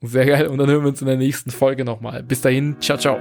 Sehr 0.06 0.26
geil. 0.26 0.46
Und 0.46 0.58
dann 0.58 0.68
hören 0.68 0.82
wir 0.82 0.88
uns 0.88 1.00
in 1.00 1.06
der 1.06 1.16
nächsten 1.16 1.50
Folge 1.50 1.84
nochmal. 1.84 2.22
Bis 2.22 2.40
dahin, 2.40 2.76
ciao, 2.80 2.98
ciao. 2.98 3.18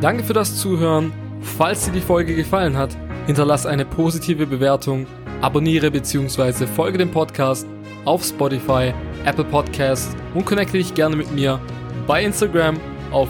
Danke 0.00 0.22
für 0.22 0.32
das 0.32 0.56
Zuhören. 0.56 1.12
Falls 1.40 1.86
dir 1.86 1.92
die 1.92 2.00
Folge 2.00 2.34
gefallen 2.34 2.76
hat, 2.76 2.96
hinterlass 3.26 3.66
eine 3.66 3.84
positive 3.84 4.46
Bewertung, 4.46 5.06
abonniere 5.40 5.90
bzw. 5.90 6.66
folge 6.66 6.98
dem 6.98 7.10
Podcast 7.10 7.66
auf 8.04 8.24
Spotify, 8.24 8.92
Apple 9.24 9.44
Podcasts 9.44 10.16
und 10.34 10.46
connecte 10.46 10.78
dich 10.78 10.94
gerne 10.94 11.16
mit 11.16 11.32
mir 11.32 11.60
bei 12.06 12.24
Instagram 12.24 12.78
auf 13.10 13.28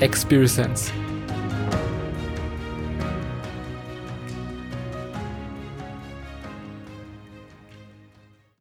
@experience. 0.00 0.92